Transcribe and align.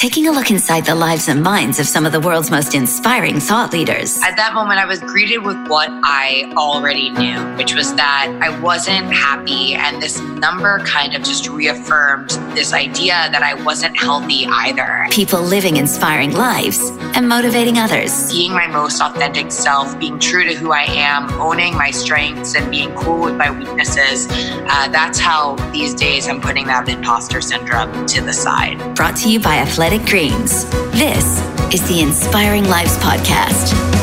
taking 0.00 0.26
a 0.28 0.32
look 0.32 0.50
inside 0.50 0.86
the 0.86 0.94
lives 0.94 1.28
and 1.28 1.42
minds 1.42 1.78
of 1.78 1.86
some 1.86 2.06
of 2.06 2.12
the 2.12 2.20
world's 2.20 2.50
most 2.50 2.74
inspiring 2.74 3.38
thought 3.38 3.70
leaders. 3.70 4.18
At 4.22 4.34
that 4.36 4.54
moment, 4.54 4.80
I 4.80 4.86
was 4.86 4.98
greeted 4.98 5.44
with 5.44 5.58
what 5.68 5.90
I 5.90 6.50
already 6.56 7.10
knew, 7.10 7.38
which 7.58 7.74
was 7.74 7.94
that 7.96 8.34
I 8.40 8.48
wasn't 8.60 9.12
happy. 9.12 9.74
And 9.74 10.00
this 10.00 10.18
number 10.18 10.78
kind 10.86 11.14
of 11.14 11.22
just 11.22 11.50
reaffirmed 11.50 12.30
this 12.56 12.72
idea 12.72 13.28
that 13.30 13.42
I 13.42 13.52
wasn't 13.62 13.94
healthy 13.94 14.46
either. 14.46 15.06
People 15.10 15.42
living 15.42 15.76
inspiring 15.76 16.32
lives 16.32 16.78
and 17.14 17.28
motivating 17.28 17.76
others. 17.76 18.32
Being 18.32 18.52
my 18.52 18.68
most 18.68 19.02
authentic 19.02 19.52
self, 19.52 19.98
being 19.98 20.18
true 20.18 20.44
to 20.44 20.54
who 20.54 20.72
I 20.72 20.84
am, 20.84 21.30
owning 21.38 21.76
my 21.76 21.90
strengths, 21.90 22.54
and 22.54 22.70
being 22.70 22.94
cool 22.94 23.20
with 23.20 23.34
my 23.34 23.50
weaknesses. 23.50 24.28
Uh, 24.30 24.88
that's 24.88 25.18
how 25.18 25.56
these 25.72 25.92
days 25.92 26.26
I'm 26.26 26.40
putting 26.40 26.66
that 26.68 26.88
imposter 26.88 27.42
syndrome 27.42 28.06
to 28.06 28.22
the 28.22 28.32
side. 28.32 28.78
Brought 28.94 29.16
to 29.16 29.30
you 29.30 29.40
by 29.40 29.56
Athletic 29.56 29.89
Athletic 29.90 30.08
Greens. 30.08 30.64
This 30.92 31.40
is 31.74 31.88
the 31.88 32.00
Inspiring 32.00 32.62
Lives 32.68 32.96
Podcast 32.98 33.99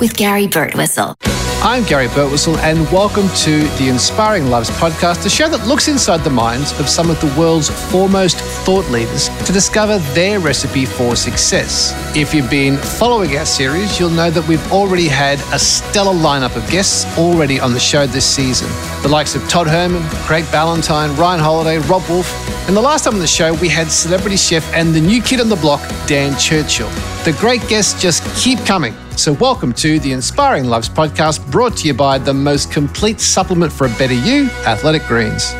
with 0.00 0.16
Gary 0.16 0.46
Birtwistle. 0.46 1.16
I'm 1.60 1.82
Gary 1.84 2.06
Birtwistle, 2.06 2.56
and 2.58 2.80
welcome 2.92 3.28
to 3.38 3.62
the 3.78 3.88
Inspiring 3.88 4.46
Lives 4.46 4.70
podcast, 4.70 5.24
the 5.24 5.28
show 5.28 5.48
that 5.48 5.66
looks 5.66 5.88
inside 5.88 6.18
the 6.18 6.30
minds 6.30 6.78
of 6.78 6.88
some 6.88 7.10
of 7.10 7.20
the 7.20 7.34
world's 7.36 7.68
foremost 7.90 8.36
thought 8.64 8.88
leaders 8.90 9.28
to 9.44 9.52
discover 9.52 9.98
their 10.14 10.38
recipe 10.38 10.84
for 10.84 11.16
success. 11.16 11.92
If 12.16 12.32
you've 12.32 12.48
been 12.48 12.76
following 12.76 13.36
our 13.36 13.44
series, 13.44 13.98
you'll 13.98 14.10
know 14.10 14.30
that 14.30 14.46
we've 14.46 14.72
already 14.72 15.08
had 15.08 15.40
a 15.52 15.58
stellar 15.58 16.14
lineup 16.14 16.54
of 16.54 16.70
guests 16.70 17.04
already 17.18 17.58
on 17.58 17.72
the 17.72 17.80
show 17.80 18.06
this 18.06 18.24
season. 18.24 18.68
The 19.02 19.08
likes 19.08 19.34
of 19.34 19.42
Todd 19.48 19.66
Herman, 19.66 20.04
Craig 20.26 20.44
Ballantyne, 20.52 21.16
Ryan 21.16 21.40
Holiday, 21.40 21.78
Robb 21.88 22.08
Wolf, 22.08 22.32
and 22.68 22.76
the 22.76 22.80
last 22.80 23.02
time 23.02 23.14
on 23.14 23.20
the 23.20 23.26
show, 23.26 23.52
we 23.54 23.68
had 23.68 23.90
celebrity 23.90 24.36
chef 24.36 24.72
and 24.74 24.94
the 24.94 25.00
new 25.00 25.20
kid 25.20 25.40
on 25.40 25.48
the 25.48 25.56
block, 25.56 25.80
Dan 26.06 26.38
Churchill. 26.38 26.88
The 27.24 27.36
great 27.40 27.66
guests 27.66 28.00
just 28.00 28.22
keep 28.36 28.58
coming. 28.60 28.94
So, 29.18 29.32
welcome 29.32 29.72
to 29.72 29.98
the 29.98 30.12
Inspiring 30.12 30.66
Lives 30.66 30.88
podcast 30.88 31.50
brought 31.50 31.76
to 31.78 31.88
you 31.88 31.92
by 31.92 32.18
the 32.18 32.32
most 32.32 32.70
complete 32.70 33.18
supplement 33.18 33.72
for 33.72 33.88
a 33.88 33.90
better 33.98 34.14
you, 34.14 34.44
Athletic 34.64 35.02
Greens. 35.08 35.50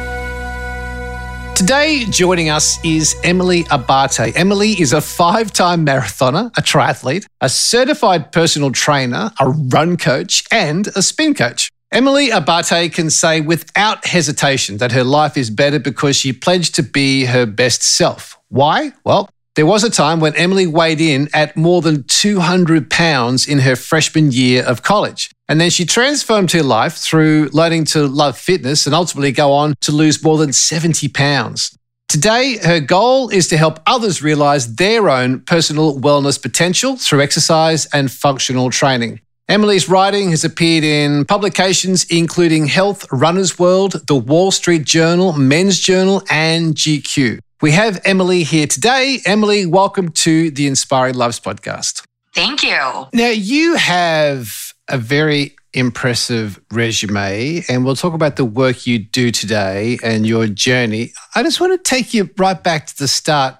Today, 1.58 2.04
joining 2.08 2.50
us 2.50 2.78
is 2.84 3.16
Emily 3.24 3.64
Abbate. 3.64 4.32
Emily 4.36 4.80
is 4.80 4.92
a 4.92 5.00
five 5.00 5.52
time 5.52 5.84
marathoner, 5.84 6.56
a 6.56 6.62
triathlete, 6.62 7.26
a 7.40 7.48
certified 7.48 8.30
personal 8.30 8.70
trainer, 8.70 9.32
a 9.40 9.48
run 9.48 9.96
coach, 9.96 10.44
and 10.52 10.86
a 10.94 11.02
spin 11.02 11.34
coach. 11.34 11.68
Emily 11.90 12.28
Abbate 12.28 12.94
can 12.94 13.10
say 13.10 13.40
without 13.40 14.06
hesitation 14.06 14.76
that 14.76 14.92
her 14.92 15.02
life 15.02 15.36
is 15.36 15.50
better 15.50 15.80
because 15.80 16.14
she 16.14 16.32
pledged 16.32 16.76
to 16.76 16.84
be 16.84 17.24
her 17.24 17.44
best 17.44 17.82
self. 17.82 18.38
Why? 18.50 18.92
Well, 19.02 19.28
there 19.58 19.66
was 19.66 19.82
a 19.82 19.90
time 19.90 20.20
when 20.20 20.36
Emily 20.36 20.68
weighed 20.68 21.00
in 21.00 21.28
at 21.34 21.56
more 21.56 21.82
than 21.82 22.04
200 22.04 22.88
pounds 22.88 23.48
in 23.48 23.58
her 23.58 23.74
freshman 23.74 24.30
year 24.30 24.62
of 24.62 24.84
college. 24.84 25.32
And 25.48 25.60
then 25.60 25.68
she 25.68 25.84
transformed 25.84 26.52
her 26.52 26.62
life 26.62 26.94
through 26.94 27.48
learning 27.52 27.86
to 27.86 28.06
love 28.06 28.38
fitness 28.38 28.86
and 28.86 28.94
ultimately 28.94 29.32
go 29.32 29.52
on 29.52 29.74
to 29.80 29.90
lose 29.90 30.22
more 30.22 30.38
than 30.38 30.52
70 30.52 31.08
pounds. 31.08 31.76
Today, 32.06 32.58
her 32.58 32.78
goal 32.78 33.30
is 33.30 33.48
to 33.48 33.56
help 33.56 33.80
others 33.84 34.22
realize 34.22 34.76
their 34.76 35.10
own 35.10 35.40
personal 35.40 35.98
wellness 35.98 36.40
potential 36.40 36.96
through 36.96 37.20
exercise 37.20 37.86
and 37.86 38.12
functional 38.12 38.70
training. 38.70 39.20
Emily's 39.48 39.88
writing 39.88 40.30
has 40.30 40.44
appeared 40.44 40.84
in 40.84 41.24
publications 41.24 42.04
including 42.04 42.68
Health, 42.68 43.10
Runner's 43.10 43.58
World, 43.58 44.06
The 44.06 44.14
Wall 44.14 44.52
Street 44.52 44.84
Journal, 44.84 45.32
Men's 45.32 45.80
Journal, 45.80 46.22
and 46.30 46.76
GQ. 46.76 47.40
We 47.60 47.72
have 47.72 48.00
Emily 48.04 48.44
here 48.44 48.68
today. 48.68 49.18
Emily, 49.26 49.66
welcome 49.66 50.10
to 50.10 50.52
the 50.52 50.68
Inspiring 50.68 51.16
Lives 51.16 51.40
podcast. 51.40 52.04
Thank 52.32 52.62
you. 52.62 53.08
Now, 53.12 53.30
you 53.30 53.74
have 53.74 54.72
a 54.86 54.96
very 54.96 55.56
impressive 55.72 56.60
resume, 56.70 57.64
and 57.68 57.84
we'll 57.84 57.96
talk 57.96 58.14
about 58.14 58.36
the 58.36 58.44
work 58.44 58.86
you 58.86 59.00
do 59.00 59.32
today 59.32 59.98
and 60.04 60.24
your 60.24 60.46
journey. 60.46 61.12
I 61.34 61.42
just 61.42 61.60
want 61.60 61.72
to 61.72 61.90
take 61.90 62.14
you 62.14 62.30
right 62.38 62.62
back 62.62 62.86
to 62.86 62.96
the 62.96 63.08
start. 63.08 63.56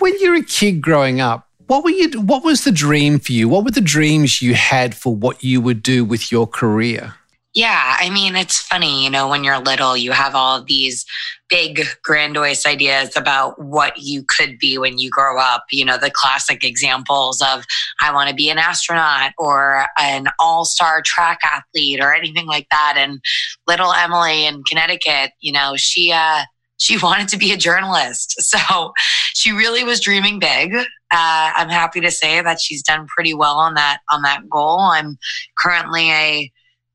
When 0.00 0.18
you 0.18 0.30
were 0.30 0.38
a 0.38 0.42
kid 0.42 0.80
growing 0.80 1.20
up, 1.20 1.46
what 1.68 1.84
were 1.84 1.90
you 1.90 2.20
what 2.20 2.42
was 2.42 2.64
the 2.64 2.72
dream 2.72 3.20
for 3.20 3.30
you? 3.30 3.48
What 3.48 3.62
were 3.62 3.70
the 3.70 3.80
dreams 3.80 4.42
you 4.42 4.54
had 4.54 4.96
for 4.96 5.14
what 5.14 5.44
you 5.44 5.60
would 5.60 5.84
do 5.84 6.04
with 6.04 6.32
your 6.32 6.48
career? 6.48 7.14
Yeah, 7.58 7.96
I 7.98 8.08
mean, 8.10 8.36
it's 8.36 8.60
funny, 8.60 9.02
you 9.02 9.10
know, 9.10 9.26
when 9.26 9.42
you're 9.42 9.58
little, 9.58 9.96
you 9.96 10.12
have 10.12 10.36
all 10.36 10.62
these 10.62 11.04
big, 11.48 11.82
grandiose 12.04 12.64
ideas 12.64 13.16
about 13.16 13.60
what 13.60 13.98
you 13.98 14.22
could 14.22 14.60
be 14.60 14.78
when 14.78 14.98
you 14.98 15.10
grow 15.10 15.40
up. 15.40 15.64
You 15.72 15.84
know, 15.84 15.98
the 15.98 16.12
classic 16.12 16.62
examples 16.62 17.42
of, 17.42 17.64
I 18.00 18.14
want 18.14 18.30
to 18.30 18.34
be 18.36 18.48
an 18.48 18.58
astronaut 18.58 19.32
or 19.38 19.86
an 19.98 20.28
all 20.38 20.64
star 20.64 21.02
track 21.04 21.40
athlete 21.42 21.98
or 22.00 22.14
anything 22.14 22.46
like 22.46 22.68
that. 22.70 22.94
And 22.96 23.18
little 23.66 23.92
Emily 23.92 24.46
in 24.46 24.62
Connecticut, 24.62 25.32
you 25.40 25.50
know, 25.50 25.72
she, 25.76 26.12
uh, 26.12 26.42
she 26.76 26.96
wanted 27.02 27.26
to 27.26 27.38
be 27.38 27.50
a 27.50 27.56
journalist. 27.56 28.36
So 28.48 28.92
she 29.34 29.50
really 29.50 29.82
was 29.82 30.00
dreaming 30.00 30.38
big. 30.38 30.74
Uh, 30.74 30.84
I'm 31.10 31.70
happy 31.70 32.00
to 32.02 32.10
say 32.12 32.40
that 32.40 32.60
she's 32.60 32.84
done 32.84 33.08
pretty 33.08 33.34
well 33.34 33.56
on 33.56 33.74
that 33.74 33.98
on 34.12 34.22
that 34.22 34.48
goal. 34.48 34.78
I'm 34.78 35.18
currently 35.58 36.10
a 36.12 36.52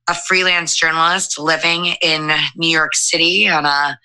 a 0.09 0.13
freelance 0.13 0.75
journalist 0.75 1.39
living 1.39 1.95
in 2.01 2.31
New 2.55 2.69
York 2.69 2.95
City 2.95 3.47
on 3.49 3.65
a 3.65 3.97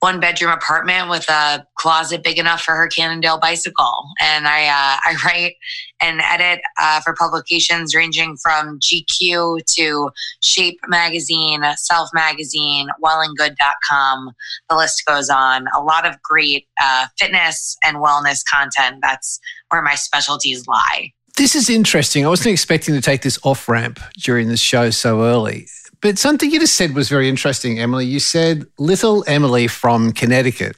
one 0.00 0.20
bedroom 0.20 0.52
apartment 0.52 1.08
with 1.08 1.28
a 1.28 1.66
closet 1.74 2.22
big 2.22 2.38
enough 2.38 2.62
for 2.62 2.74
her 2.74 2.86
Cannondale 2.86 3.38
bicycle. 3.38 4.04
And 4.20 4.46
I, 4.46 4.66
uh, 4.66 5.00
I 5.04 5.16
write 5.24 5.54
and 6.00 6.20
edit 6.20 6.60
uh, 6.80 7.00
for 7.00 7.14
publications 7.14 7.94
ranging 7.94 8.36
from 8.40 8.78
GQ 8.78 9.64
to 9.76 10.10
Shape 10.40 10.78
Magazine, 10.86 11.62
Self 11.76 12.10
Magazine, 12.14 12.88
WellAndGood.com. 13.02 14.30
The 14.70 14.76
list 14.76 15.02
goes 15.04 15.28
on. 15.28 15.66
A 15.74 15.82
lot 15.82 16.06
of 16.06 16.22
great 16.22 16.68
uh, 16.80 17.06
fitness 17.18 17.76
and 17.82 17.96
wellness 17.96 18.42
content. 18.48 18.98
That's 19.02 19.40
where 19.70 19.82
my 19.82 19.96
specialties 19.96 20.68
lie. 20.68 21.12
This 21.38 21.54
is 21.54 21.70
interesting. 21.70 22.26
I 22.26 22.28
wasn't 22.28 22.52
expecting 22.52 22.96
to 22.96 23.00
take 23.00 23.22
this 23.22 23.38
off 23.44 23.68
ramp 23.68 24.00
during 24.18 24.48
the 24.48 24.56
show 24.56 24.90
so 24.90 25.22
early. 25.22 25.68
But 26.00 26.18
something 26.18 26.50
you 26.50 26.58
just 26.58 26.74
said 26.74 26.96
was 26.96 27.08
very 27.08 27.28
interesting, 27.28 27.78
Emily. 27.78 28.06
You 28.06 28.18
said 28.18 28.66
little 28.76 29.22
Emily 29.28 29.68
from 29.68 30.10
Connecticut. 30.10 30.74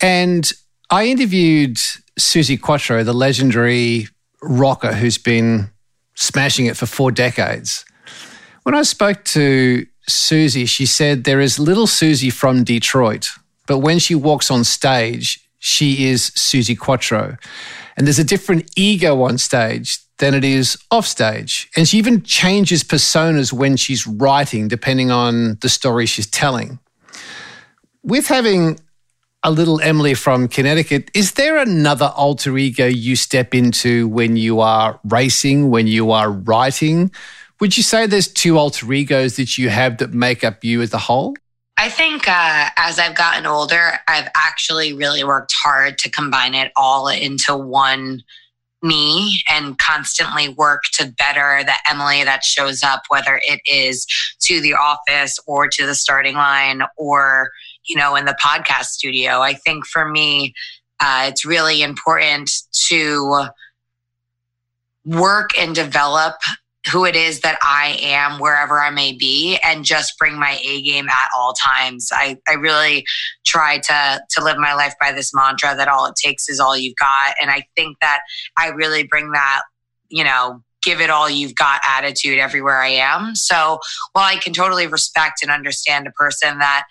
And 0.00 0.50
I 0.90 1.06
interviewed 1.06 1.76
Suzi 2.18 2.60
Quatro, 2.60 3.04
the 3.04 3.12
legendary 3.12 4.08
rocker 4.42 4.92
who's 4.92 5.18
been 5.18 5.70
smashing 6.16 6.66
it 6.66 6.76
for 6.76 6.86
four 6.86 7.12
decades. 7.12 7.84
When 8.64 8.74
I 8.74 8.82
spoke 8.82 9.24
to 9.26 9.86
Suzi, 10.08 10.68
she 10.68 10.84
said 10.84 11.22
there 11.22 11.40
is 11.40 11.60
little 11.60 11.86
Suzi 11.86 12.32
from 12.32 12.64
Detroit, 12.64 13.30
but 13.68 13.78
when 13.78 14.00
she 14.00 14.16
walks 14.16 14.50
on 14.50 14.64
stage, 14.64 15.48
she 15.60 16.08
is 16.08 16.30
Suzi 16.30 16.76
Quatro. 16.76 17.36
And 18.00 18.06
there's 18.06 18.18
a 18.18 18.24
different 18.24 18.70
ego 18.76 19.20
on 19.24 19.36
stage 19.36 19.98
than 20.20 20.32
it 20.32 20.42
is 20.42 20.78
off 20.90 21.06
stage. 21.06 21.68
And 21.76 21.86
she 21.86 21.98
even 21.98 22.22
changes 22.22 22.82
personas 22.82 23.52
when 23.52 23.76
she's 23.76 24.06
writing, 24.06 24.68
depending 24.68 25.10
on 25.10 25.58
the 25.60 25.68
story 25.68 26.06
she's 26.06 26.26
telling. 26.26 26.78
With 28.02 28.26
having 28.26 28.80
a 29.42 29.50
little 29.50 29.82
Emily 29.82 30.14
from 30.14 30.48
Connecticut, 30.48 31.10
is 31.12 31.32
there 31.32 31.58
another 31.58 32.10
alter 32.16 32.56
ego 32.56 32.86
you 32.86 33.16
step 33.16 33.54
into 33.54 34.08
when 34.08 34.34
you 34.34 34.60
are 34.60 34.98
racing, 35.04 35.68
when 35.68 35.86
you 35.86 36.10
are 36.10 36.30
writing? 36.30 37.12
Would 37.60 37.76
you 37.76 37.82
say 37.82 38.06
there's 38.06 38.28
two 38.28 38.56
alter 38.56 38.90
egos 38.90 39.36
that 39.36 39.58
you 39.58 39.68
have 39.68 39.98
that 39.98 40.14
make 40.14 40.42
up 40.42 40.64
you 40.64 40.80
as 40.80 40.94
a 40.94 40.98
whole? 40.98 41.34
I 41.80 41.88
think 41.88 42.28
uh, 42.28 42.68
as 42.76 42.98
I've 42.98 43.14
gotten 43.14 43.46
older, 43.46 43.92
I've 44.06 44.28
actually 44.36 44.92
really 44.92 45.24
worked 45.24 45.54
hard 45.64 45.96
to 46.00 46.10
combine 46.10 46.52
it 46.52 46.70
all 46.76 47.08
into 47.08 47.56
one 47.56 48.20
me 48.82 49.40
and 49.48 49.78
constantly 49.78 50.50
work 50.50 50.82
to 50.98 51.10
better 51.16 51.64
the 51.64 51.72
Emily 51.88 52.22
that 52.22 52.44
shows 52.44 52.82
up, 52.82 53.04
whether 53.08 53.40
it 53.46 53.60
is 53.64 54.06
to 54.42 54.60
the 54.60 54.74
office 54.74 55.38
or 55.46 55.68
to 55.68 55.86
the 55.86 55.94
starting 55.94 56.34
line 56.34 56.82
or, 56.98 57.48
you 57.88 57.96
know, 57.96 58.14
in 58.14 58.26
the 58.26 58.36
podcast 58.44 58.88
studio. 58.88 59.40
I 59.40 59.54
think 59.54 59.86
for 59.86 60.06
me, 60.06 60.52
uh, 61.00 61.28
it's 61.28 61.46
really 61.46 61.80
important 61.80 62.50
to 62.88 63.46
work 65.06 65.58
and 65.58 65.74
develop 65.74 66.34
who 66.90 67.04
it 67.04 67.14
is 67.14 67.40
that 67.40 67.58
I 67.62 67.98
am 68.00 68.40
wherever 68.40 68.80
I 68.80 68.90
may 68.90 69.12
be 69.12 69.58
and 69.62 69.84
just 69.84 70.14
bring 70.18 70.38
my 70.38 70.58
A 70.64 70.82
game 70.82 71.08
at 71.08 71.28
all 71.36 71.52
times. 71.52 72.08
I, 72.12 72.38
I 72.48 72.54
really 72.54 73.04
try 73.46 73.78
to 73.78 74.20
to 74.30 74.44
live 74.44 74.56
my 74.58 74.74
life 74.74 74.94
by 75.00 75.12
this 75.12 75.32
mantra 75.34 75.74
that 75.76 75.88
all 75.88 76.06
it 76.06 76.14
takes 76.16 76.48
is 76.48 76.58
all 76.58 76.76
you've 76.76 76.96
got. 76.96 77.34
And 77.40 77.50
I 77.50 77.64
think 77.76 77.98
that 78.00 78.20
I 78.56 78.68
really 78.68 79.04
bring 79.04 79.32
that, 79.32 79.62
you 80.08 80.24
know, 80.24 80.62
give 80.82 81.00
it 81.00 81.10
all 81.10 81.28
you've 81.28 81.54
got 81.54 81.82
attitude 81.86 82.38
everywhere 82.38 82.80
I 82.80 82.88
am. 82.88 83.34
So 83.34 83.78
while 84.12 84.24
I 84.24 84.36
can 84.36 84.54
totally 84.54 84.86
respect 84.86 85.42
and 85.42 85.50
understand 85.50 86.06
a 86.06 86.12
person 86.12 86.58
that 86.60 86.84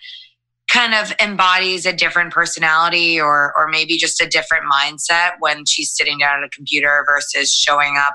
kind 0.68 0.94
of 0.94 1.12
embodies 1.20 1.84
a 1.84 1.92
different 1.92 2.32
personality 2.32 3.20
or 3.20 3.52
or 3.56 3.66
maybe 3.68 3.96
just 3.96 4.20
a 4.20 4.26
different 4.26 4.64
mindset 4.72 5.32
when 5.40 5.64
she's 5.66 5.92
sitting 5.92 6.18
down 6.18 6.38
at 6.38 6.44
a 6.44 6.48
computer 6.50 7.04
versus 7.08 7.52
showing 7.52 7.96
up 7.98 8.14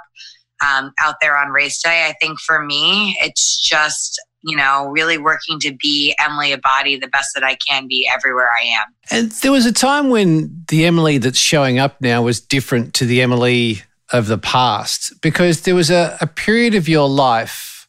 um, 0.64 0.92
out 1.00 1.16
there 1.22 1.38
on 1.38 1.50
race 1.50 1.82
day. 1.82 2.08
I 2.08 2.14
think 2.22 2.40
for 2.40 2.64
me, 2.64 3.18
it's 3.22 3.58
just 3.60 4.22
you 4.44 4.56
know 4.56 4.88
really 4.88 5.18
working 5.18 5.60
to 5.62 5.76
be 5.76 6.16
Emily 6.20 6.54
Abbate 6.54 7.02
the 7.02 7.08
best 7.08 7.30
that 7.36 7.44
I 7.44 7.58
can 7.68 7.88
be 7.88 8.10
everywhere 8.14 8.50
I 8.50 8.66
am. 8.66 8.86
And 9.12 9.32
there 9.32 9.52
was 9.52 9.66
a 9.66 9.74
time 9.74 10.10
when 10.10 10.64
the 10.68 10.86
Emily 10.86 11.18
that's 11.18 11.40
showing 11.40 11.80
up 11.80 12.00
now 12.02 12.22
was 12.22 12.40
different 12.40 12.94
to 12.96 13.06
the 13.06 13.22
Emily 13.22 13.82
of 14.12 14.28
the 14.28 14.38
past 14.38 15.20
because 15.22 15.62
there 15.62 15.76
was 15.76 15.90
a, 15.90 16.16
a 16.22 16.28
period 16.28 16.76
of 16.76 16.88
your 16.88 17.10
life 17.10 17.88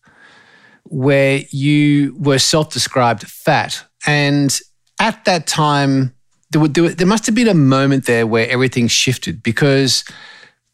where 0.84 1.42
you 1.50 2.16
were 2.18 2.38
self-described 2.38 3.26
fat 3.26 3.84
and 4.06 4.60
at 4.98 5.24
that 5.24 5.46
time, 5.46 6.14
there, 6.50 6.60
would, 6.60 6.74
there, 6.74 6.88
there 6.90 7.06
must 7.06 7.26
have 7.26 7.34
been 7.34 7.48
a 7.48 7.54
moment 7.54 8.06
there 8.06 8.26
where 8.26 8.48
everything 8.48 8.88
shifted 8.88 9.42
because 9.42 10.04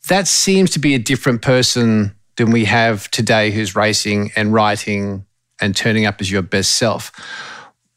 that 0.08 0.26
seems 0.28 0.70
to 0.70 0.78
be 0.78 0.94
a 0.94 0.99
different 0.99 1.43
person 1.43 2.14
than 2.37 2.50
we 2.50 2.64
have 2.64 3.10
today 3.10 3.50
who's 3.50 3.76
racing 3.76 4.32
and 4.37 4.52
writing 4.52 5.25
and 5.60 5.76
turning 5.76 6.06
up 6.06 6.20
as 6.20 6.31
your 6.31 6.43
best 6.43 6.75
self. 6.75 7.12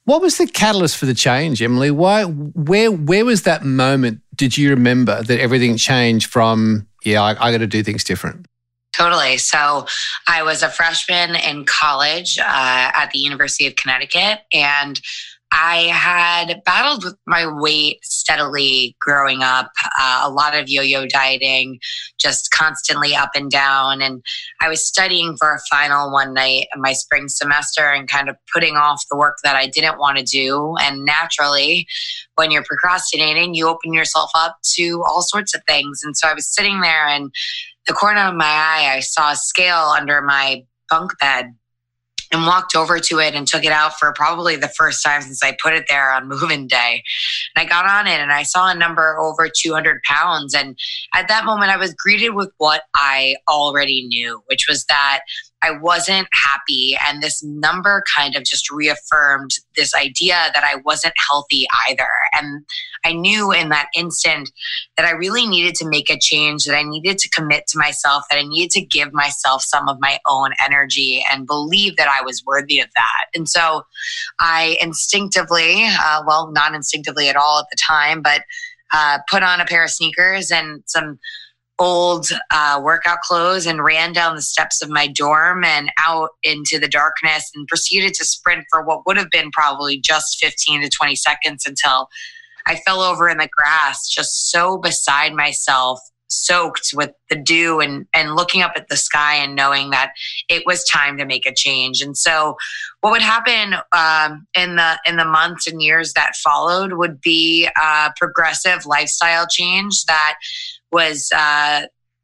What 0.04 0.22
was 0.22 0.38
the 0.38 0.46
catalyst 0.46 0.98
for 0.98 1.08
the 1.08 1.16
change, 1.16 1.62
Emily? 1.62 1.90
Why, 1.90 2.24
where, 2.26 2.92
where 2.92 3.26
was 3.26 3.42
that 3.44 3.64
moment? 3.64 4.22
Did 4.36 4.58
you 4.58 4.70
remember 4.70 5.24
that 5.24 5.40
everything 5.40 5.78
changed 5.78 6.30
from, 6.30 6.88
yeah, 7.04 7.24
I, 7.24 7.48
I 7.48 7.52
got 7.52 7.60
to 7.60 7.68
do 7.68 7.82
things 7.82 8.04
different? 8.04 8.46
Totally. 8.94 9.38
So 9.38 9.88
I 10.28 10.44
was 10.44 10.64
a 10.64 10.70
freshman 10.70 11.36
in 11.36 11.66
college 11.66 12.38
uh, 12.38 12.44
at 12.46 13.10
the 13.12 13.20
University 13.20 13.68
of 13.68 13.76
Connecticut, 13.76 14.42
and 14.54 15.02
I 15.58 15.84
had 15.94 16.62
battled 16.66 17.06
with 17.06 17.16
my 17.26 17.48
weight 17.48 18.04
steadily 18.04 18.94
growing 19.00 19.42
up, 19.42 19.72
uh, 19.98 20.24
a 20.26 20.30
lot 20.30 20.54
of 20.54 20.68
yo 20.68 20.82
yo 20.82 21.06
dieting, 21.06 21.80
just 22.20 22.52
constantly 22.52 23.16
up 23.16 23.30
and 23.36 23.50
down. 23.50 24.02
And 24.02 24.22
I 24.60 24.68
was 24.68 24.86
studying 24.86 25.38
for 25.38 25.54
a 25.54 25.60
final 25.72 26.12
one 26.12 26.34
night 26.34 26.68
in 26.76 26.82
my 26.82 26.92
spring 26.92 27.30
semester 27.30 27.90
and 27.90 28.10
kind 28.10 28.28
of 28.28 28.36
putting 28.54 28.76
off 28.76 29.06
the 29.10 29.16
work 29.16 29.38
that 29.44 29.56
I 29.56 29.68
didn't 29.68 29.98
want 29.98 30.18
to 30.18 30.26
do. 30.26 30.76
And 30.82 31.06
naturally, 31.06 31.88
when 32.36 32.52
you're 32.52 32.66
procrastinating, 32.66 33.54
you 33.54 33.70
open 33.70 33.94
yourself 33.94 34.32
up 34.36 34.58
to 34.74 35.04
all 35.08 35.22
sorts 35.22 35.56
of 35.56 35.62
things. 35.70 36.02
And 36.04 36.18
so 36.18 36.28
I 36.28 36.34
was 36.34 36.54
sitting 36.54 36.82
there, 36.82 37.08
and 37.08 37.32
the 37.88 37.94
corner 37.94 38.22
of 38.22 38.36
my 38.36 38.46
eye, 38.46 38.94
I 38.94 39.00
saw 39.00 39.32
a 39.32 39.38
scale 39.38 39.94
under 39.98 40.22
my 40.22 40.66
bunk 40.90 41.18
bed 41.20 41.56
and 42.36 42.46
walked 42.46 42.76
over 42.76 43.00
to 43.00 43.20
it 43.20 43.34
and 43.34 43.48
took 43.48 43.64
it 43.64 43.72
out 43.72 43.98
for 43.98 44.12
probably 44.14 44.58
the 44.58 44.68
first 44.68 45.04
time 45.04 45.22
since 45.22 45.42
I 45.42 45.56
put 45.62 45.74
it 45.74 45.86
there 45.88 46.12
on 46.12 46.28
moving 46.28 46.68
day. 46.68 47.02
And 47.56 47.66
I 47.66 47.68
got 47.68 47.86
on 47.86 48.08
it 48.08 48.20
and 48.20 48.32
I 48.32 48.44
saw 48.44 48.70
a 48.70 48.76
number 48.76 49.18
over 49.18 49.48
200 49.50 50.02
pounds. 50.04 50.54
And 50.54 50.78
at 51.14 51.28
that 51.30 51.46
moment, 51.46 51.72
I 51.72 51.78
was 51.78 51.94
greeted 51.94 52.32
with 52.32 52.52
what 52.58 52.84
I 52.94 53.38
already 53.50 54.06
knew, 54.08 54.42
which 54.48 54.66
was 54.68 54.86
that 54.86 55.22
I 55.66 55.72
wasn't 55.72 56.28
happy. 56.34 56.98
And 57.08 57.22
this 57.22 57.44
number 57.44 58.04
kind 58.16 58.36
of 58.36 58.44
just 58.44 58.70
reaffirmed 58.70 59.52
this 59.76 59.96
idea 59.96 60.52
that 60.54 60.64
I 60.64 60.76
wasn't 60.86 61.14
healthy 61.30 61.66
either. 61.90 62.08
And 62.34 62.66
I 63.04 63.14
knew 63.14 63.52
in 63.52 63.70
that 63.70 63.88
instant 63.96 64.52
that 64.98 65.06
I 65.06 65.12
really 65.12 65.48
needed 65.48 65.76
to 65.76 65.90
make 65.90 66.10
a 66.10 66.20
change, 66.20 66.66
that 66.66 66.78
I 66.78 66.84
needed 66.84 67.18
to 67.20 67.30
commit 67.30 67.68
to 67.68 67.80
myself, 67.80 68.24
that 68.30 68.38
I 68.38 68.44
needed 68.44 68.72
to 68.72 68.86
give 68.86 69.12
myself 69.14 69.64
some 69.64 69.90
of 69.90 69.98
my 70.00 70.20
own 70.28 70.52
energy 70.64 71.24
and 71.32 71.48
believe 71.48 71.98
that 71.98 72.08
I 72.08 72.24
was 72.24 72.44
worthy 72.46 72.80
of 72.80 72.90
that. 72.96 73.26
And 73.34 73.50
so 73.50 73.84
I 74.40 74.78
instinctively, 74.82 75.86
uh, 75.86 76.24
well, 76.28 76.52
not 76.52 76.76
instinctively 76.76 77.30
at 77.30 77.36
all 77.36 77.60
at 77.60 77.66
the 77.72 77.78
time, 77.88 78.22
but 78.22 78.42
uh, 78.94 79.20
put 79.30 79.44
on 79.44 79.60
a 79.60 79.66
pair 79.66 79.84
of 79.84 79.90
sneakers 79.90 80.52
and 80.52 80.84
some 80.86 81.20
old 81.78 82.28
uh, 82.52 82.80
workout 82.82 83.20
clothes 83.22 83.66
and 83.66 83.84
ran 83.84 84.14
down 84.14 84.36
the 84.36 84.42
steps 84.42 84.82
of 84.82 84.90
my 84.90 85.08
dorm 85.08 85.64
and 85.64 85.92
out 85.98 86.30
into 86.44 86.80
the 86.80 86.88
darkness 86.88 87.50
and 87.54 87.68
proceeded 87.68 88.14
to 88.14 88.26
sprint 88.26 88.64
for 88.72 88.84
what 88.84 89.06
would 89.06 89.18
have 89.18 89.30
been 89.32 89.52
probably 89.52 90.00
just 90.00 90.38
15 90.40 90.82
to 90.84 90.90
20 90.90 91.16
seconds 91.16 91.66
until 91.66 92.08
I 92.66 92.78
fell 92.86 93.02
over 93.02 93.30
in 93.30 93.38
the 93.38 93.50
grass, 93.56 94.08
just 94.08 94.50
so 94.50 94.78
beside 94.78 95.34
myself, 95.34 96.00
soaked 96.28 96.90
with 96.94 97.12
the 97.30 97.36
dew 97.36 97.80
and, 97.80 98.08
and 98.14 98.36
looking 98.36 98.62
up 98.62 98.74
at 98.76 98.88
the 98.88 98.98
sky 98.98 99.36
and 99.36 99.56
knowing 99.56 99.92
that 99.92 100.12
it 100.50 100.64
was 100.66 100.84
time 100.84 101.18
to 101.18 101.26
make 101.26 101.46
a 101.46 101.54
change. 101.54 102.02
And 102.02 102.18
so 102.18 102.56
what 103.02 103.12
would 103.12 103.22
happen 103.22 103.76
um, 103.96 104.48
in 104.58 104.76
the 104.76 105.00
in 105.06 105.18
the 105.18 105.26
months 105.26 105.68
and 105.68 105.82
years 105.82 106.14
that 106.14 106.36
followed 106.36 106.94
would 106.94 107.22
be 107.22 107.70
a 107.80 108.12
progressive 108.18 108.86
lifestyle 108.86 109.46
change 109.50 110.06
that 110.06 110.36
was 110.96 111.30
uh, 111.36 111.82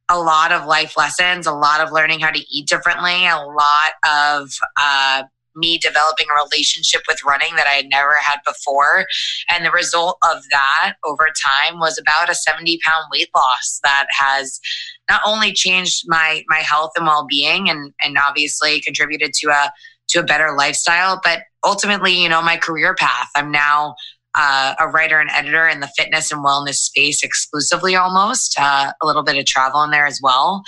a 0.08 0.18
lot 0.18 0.54
of 0.54 0.66
life 0.66 0.96
lessons, 0.98 1.46
a 1.46 1.52
lot 1.52 1.82
of 1.82 1.92
learning 1.92 2.22
how 2.22 2.32
to 2.32 2.40
eat 2.50 2.68
differently, 2.68 3.28
a 3.28 3.36
lot 3.36 3.92
of 4.08 4.50
uh, 4.82 5.24
me 5.58 5.78
developing 5.78 6.28
a 6.30 6.42
relationship 6.42 7.02
with 7.06 7.20
running 7.26 7.54
that 7.58 7.68
I 7.68 7.72
had 7.72 7.88
never 7.90 8.16
had 8.22 8.38
before. 8.48 9.06
And 9.50 9.66
the 9.66 9.72
result 9.72 10.18
of 10.24 10.38
that 10.52 10.94
over 11.04 11.28
time 11.46 11.80
was 11.80 12.00
about 12.00 12.30
a 12.30 12.36
70 12.36 12.80
pound 12.86 13.06
weight 13.12 13.28
loss 13.36 13.82
that 13.84 14.08
has 14.18 14.62
not 15.10 15.20
only 15.26 15.52
changed 15.52 16.06
my 16.08 16.44
my 16.48 16.60
health 16.60 16.92
and 16.96 17.06
well-being 17.06 17.70
and 17.70 17.94
and 18.02 18.18
obviously 18.18 18.80
contributed 18.80 19.34
to 19.34 19.50
a 19.50 19.74
to 20.12 20.20
a 20.20 20.24
better 20.24 20.56
lifestyle, 20.58 21.20
but 21.22 21.40
ultimately, 21.66 22.14
you 22.14 22.30
know, 22.30 22.42
my 22.42 22.56
career 22.56 22.96
path. 22.96 23.30
I'm 23.36 23.52
now 23.52 23.96
uh, 24.36 24.76
a 24.80 24.88
writer 24.88 25.20
and 25.20 25.30
editor 25.32 25.68
in 25.68 25.80
the 25.80 25.92
fitness 25.98 26.32
and 26.32 26.44
wellness 26.44 26.76
space 26.76 27.24
exclusively 27.24 27.96
almost 27.96 28.58
uh, 28.60 28.92
a 29.02 29.06
little 29.06 29.24
bit 29.24 29.38
of 29.38 29.46
travel 29.46 29.84
in 29.84 29.92
there 29.92 30.06
as 30.06 30.20
well 30.22 30.64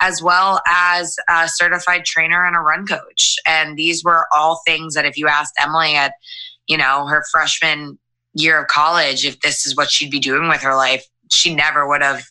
as 0.00 0.22
well 0.22 0.60
as 0.66 1.16
a 1.28 1.48
certified 1.48 2.04
trainer 2.04 2.46
and 2.46 2.56
a 2.56 2.60
run 2.60 2.86
coach. 2.86 3.36
And 3.46 3.76
these 3.76 4.04
were 4.04 4.26
all 4.32 4.60
things 4.66 4.94
that 4.94 5.04
if 5.04 5.16
you 5.16 5.26
asked 5.28 5.54
emily 5.60 5.94
at 5.94 6.12
you 6.66 6.76
know 6.76 7.06
her 7.06 7.24
freshman 7.32 7.98
year 8.34 8.60
of 8.60 8.68
college 8.68 9.24
if 9.24 9.40
this 9.40 9.66
is 9.66 9.76
what 9.76 9.90
she'd 9.90 10.10
be 10.10 10.20
doing 10.20 10.48
with 10.48 10.60
her 10.60 10.76
life 10.76 11.04
she 11.32 11.54
never 11.54 11.88
would 11.88 12.02
have 12.02 12.22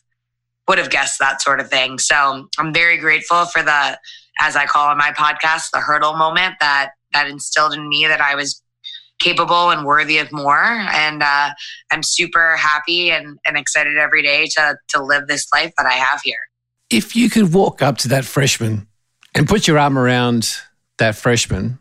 would 0.68 0.78
have 0.78 0.90
guessed 0.90 1.18
that 1.18 1.40
sort 1.42 1.60
of 1.60 1.68
thing. 1.68 1.98
So 1.98 2.48
i'm 2.58 2.72
very 2.72 2.96
grateful 2.96 3.44
for 3.46 3.62
the 3.62 3.98
as 4.40 4.56
i 4.56 4.64
call 4.66 4.88
on 4.88 4.96
my 4.96 5.10
podcast 5.10 5.70
the 5.72 5.80
hurdle 5.80 6.16
moment 6.16 6.54
that 6.60 6.90
that 7.12 7.28
instilled 7.28 7.74
in 7.74 7.88
me 7.88 8.06
that 8.06 8.20
i 8.20 8.34
was 8.34 8.62
capable 9.18 9.70
and 9.70 9.84
worthy 9.84 10.18
of 10.18 10.30
more. 10.32 10.62
And 10.62 11.22
uh, 11.22 11.50
I'm 11.90 12.02
super 12.02 12.56
happy 12.56 13.10
and, 13.10 13.38
and 13.44 13.56
excited 13.56 13.96
every 13.96 14.22
day 14.22 14.46
to, 14.56 14.76
to 14.88 15.02
live 15.02 15.26
this 15.26 15.46
life 15.52 15.72
that 15.76 15.86
I 15.86 15.94
have 15.94 16.20
here. 16.22 16.38
If 16.90 17.14
you 17.14 17.28
could 17.28 17.52
walk 17.52 17.82
up 17.82 17.98
to 17.98 18.08
that 18.08 18.24
freshman 18.24 18.86
and 19.34 19.48
put 19.48 19.66
your 19.66 19.78
arm 19.78 19.98
around 19.98 20.50
that 20.98 21.16
freshman 21.16 21.78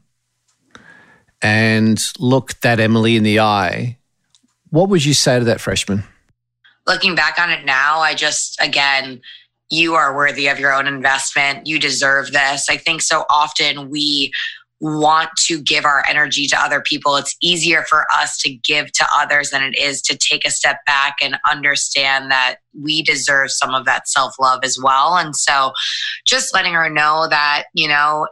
and 1.42 2.04
look 2.20 2.60
that 2.62 2.80
Emily 2.80 3.16
in 3.16 3.24
the 3.24 3.40
eye, 3.40 3.98
what 4.70 4.90
would 4.90 5.06
you 5.06 5.14
say 5.14 5.40
to 5.40 5.46
that 5.46 5.62
freshman? 5.62 6.04
Looking 6.86 7.16
back 7.16 7.40
on 7.40 7.52
it 7.52 7.66
now, 7.66 8.00
I 8.00 8.16
just, 8.16 8.58
again, 8.62 9.22
you 9.70 9.96
are 9.96 10.16
worthy 10.16 10.48
of 10.48 10.60
your 10.60 10.74
own 10.74 10.88
investment. 10.88 11.68
You 11.68 11.80
deserve 11.80 12.32
this. 12.32 12.70
I 12.70 12.78
think 12.78 13.02
so 13.02 13.26
often 13.30 13.90
we 13.90 14.32
want 14.80 15.30
to 15.46 15.62
give 15.62 15.86
our 15.86 16.04
energy 16.08 16.46
to 16.48 16.60
other 16.60 16.82
people. 16.82 17.16
It's 17.16 17.36
easier 17.42 17.84
for 17.84 18.06
us 18.14 18.38
to 18.40 18.54
give 18.54 18.92
to 18.94 19.08
others 19.16 19.50
than 19.50 19.64
it 19.64 19.78
is 19.78 20.02
to 20.04 20.18
take 20.18 20.46
a 20.46 20.52
step 20.52 20.78
back 20.86 21.16
and 21.22 21.38
understand 21.50 22.30
that 22.30 22.58
we 22.80 23.02
deserve 23.02 23.52
some 23.52 23.74
of 23.74 23.86
that 23.86 24.08
self 24.08 24.36
love 24.40 24.60
as 24.64 24.78
well. 24.82 25.18
And 25.18 25.36
so 25.36 25.72
just 26.28 26.54
letting 26.54 26.74
her 26.74 26.90
know 26.90 27.28
that, 27.30 27.64
you 27.74 27.88
know, 27.88 28.28